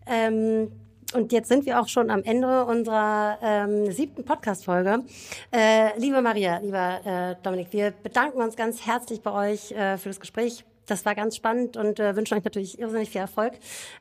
Ähm, 0.08 0.72
und 1.16 1.32
jetzt 1.32 1.48
sind 1.48 1.66
wir 1.66 1.80
auch 1.80 1.88
schon 1.88 2.10
am 2.10 2.24
Ende 2.24 2.66
unserer 2.66 3.40
ähm, 3.42 3.92
siebten 3.92 4.26
Podcast-Folge. 4.26 5.04
Äh, 5.52 5.98
liebe 5.98 6.22
Maria, 6.22 6.60
lieber 6.60 7.00
äh, 7.06 7.36
Dominik, 7.42 7.68
wir 7.72 7.92
bedanken 7.92 8.42
uns 8.42 8.56
ganz 8.56 8.86
herzlich 8.86 9.22
bei 9.22 9.52
euch 9.52 9.72
äh, 9.72 9.98
für 9.98 10.10
das 10.10 10.20
Gespräch. 10.20 10.66
Das 10.88 11.06
war 11.06 11.16
ganz 11.16 11.36
spannend 11.36 11.78
und 11.78 12.00
äh, 12.00 12.16
wünschen 12.16 12.38
euch 12.38 12.44
natürlich 12.44 12.78
irrsinnig 12.78 13.10
viel 13.10 13.22
Erfolg 13.22 13.54